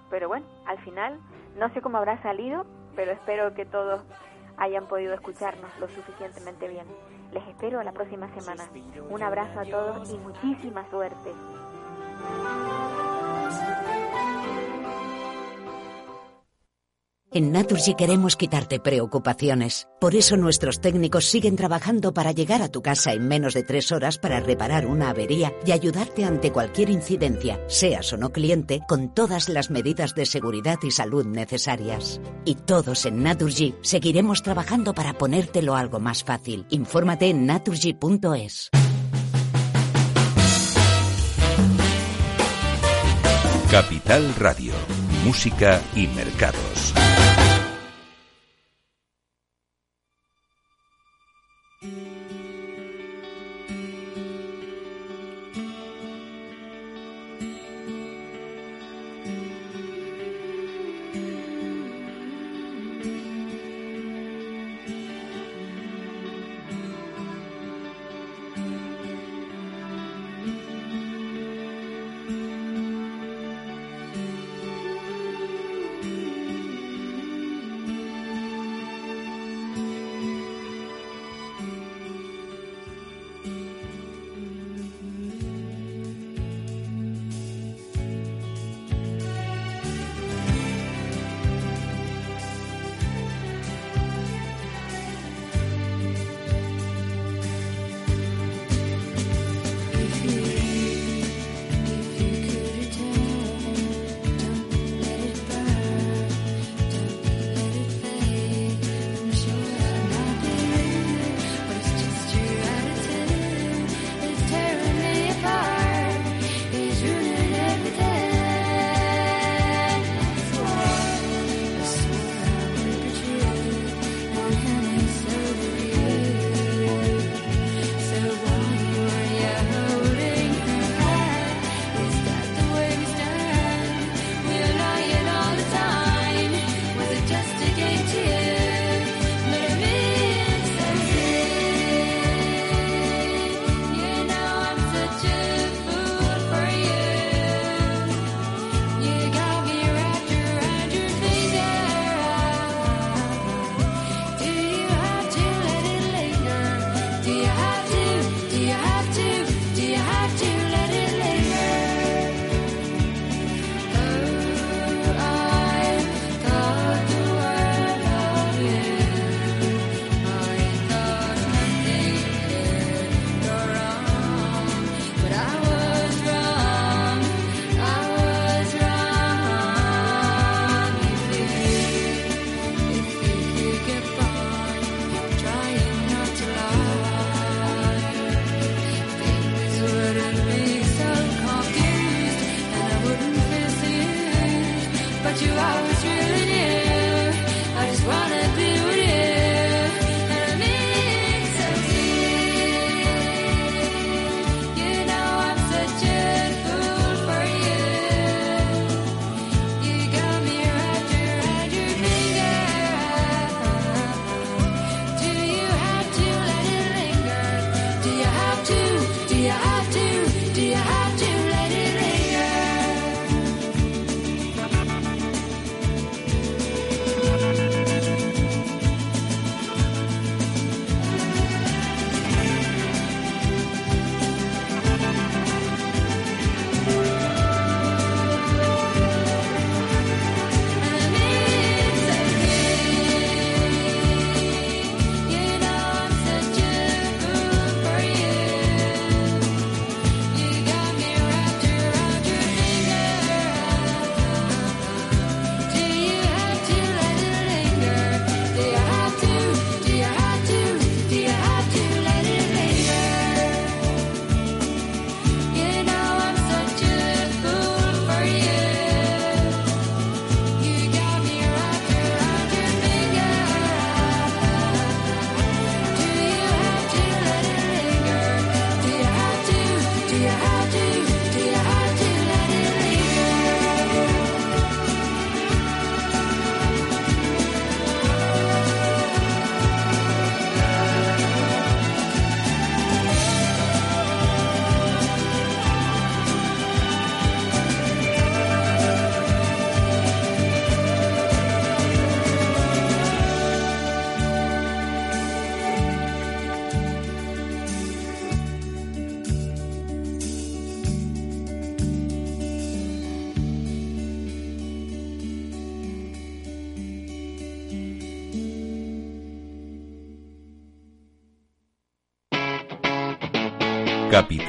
pero 0.09 0.27
bueno, 0.27 0.45
al 0.65 0.79
final 0.79 1.19
no 1.57 1.69
sé 1.73 1.81
cómo 1.81 1.97
habrá 1.97 2.21
salido, 2.21 2.65
pero 2.95 3.11
espero 3.11 3.53
que 3.53 3.65
todos 3.65 4.03
hayan 4.57 4.87
podido 4.87 5.13
escucharnos 5.13 5.71
lo 5.79 5.87
suficientemente 5.87 6.67
bien. 6.67 6.85
Les 7.31 7.47
espero 7.47 7.81
la 7.83 7.91
próxima 7.91 8.27
semana. 8.29 8.63
Un 9.09 9.23
abrazo 9.23 9.59
a 9.61 9.65
todos 9.65 10.11
y 10.11 10.17
muchísima 10.17 10.87
suerte. 10.89 11.31
En 17.33 17.53
Naturgy 17.53 17.95
queremos 17.95 18.35
quitarte 18.35 18.81
preocupaciones. 18.81 19.87
Por 20.01 20.15
eso 20.15 20.35
nuestros 20.35 20.81
técnicos 20.81 21.29
siguen 21.29 21.55
trabajando 21.55 22.13
para 22.13 22.33
llegar 22.33 22.61
a 22.61 22.67
tu 22.67 22.81
casa 22.81 23.13
en 23.13 23.25
menos 23.25 23.53
de 23.53 23.63
tres 23.63 23.93
horas 23.93 24.17
para 24.17 24.41
reparar 24.41 24.85
una 24.85 25.11
avería 25.11 25.53
y 25.65 25.71
ayudarte 25.71 26.25
ante 26.25 26.51
cualquier 26.51 26.89
incidencia, 26.89 27.61
seas 27.69 28.11
o 28.11 28.17
no 28.17 28.33
cliente, 28.33 28.81
con 28.85 29.13
todas 29.13 29.47
las 29.47 29.69
medidas 29.71 30.13
de 30.13 30.25
seguridad 30.25 30.79
y 30.83 30.91
salud 30.91 31.25
necesarias. 31.25 32.19
Y 32.43 32.55
todos 32.55 33.05
en 33.05 33.23
Naturgy 33.23 33.75
seguiremos 33.81 34.43
trabajando 34.43 34.93
para 34.93 35.13
ponértelo 35.13 35.77
algo 35.77 36.01
más 36.01 36.25
fácil. 36.25 36.65
Infórmate 36.69 37.29
en 37.29 37.45
naturgy.es. 37.45 38.69
Capital 43.71 44.35
Radio, 44.35 44.73
Música 45.23 45.81
y 45.95 46.07
Mercados. 46.07 46.93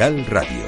Capital 0.02 0.24
Radio 0.26 0.61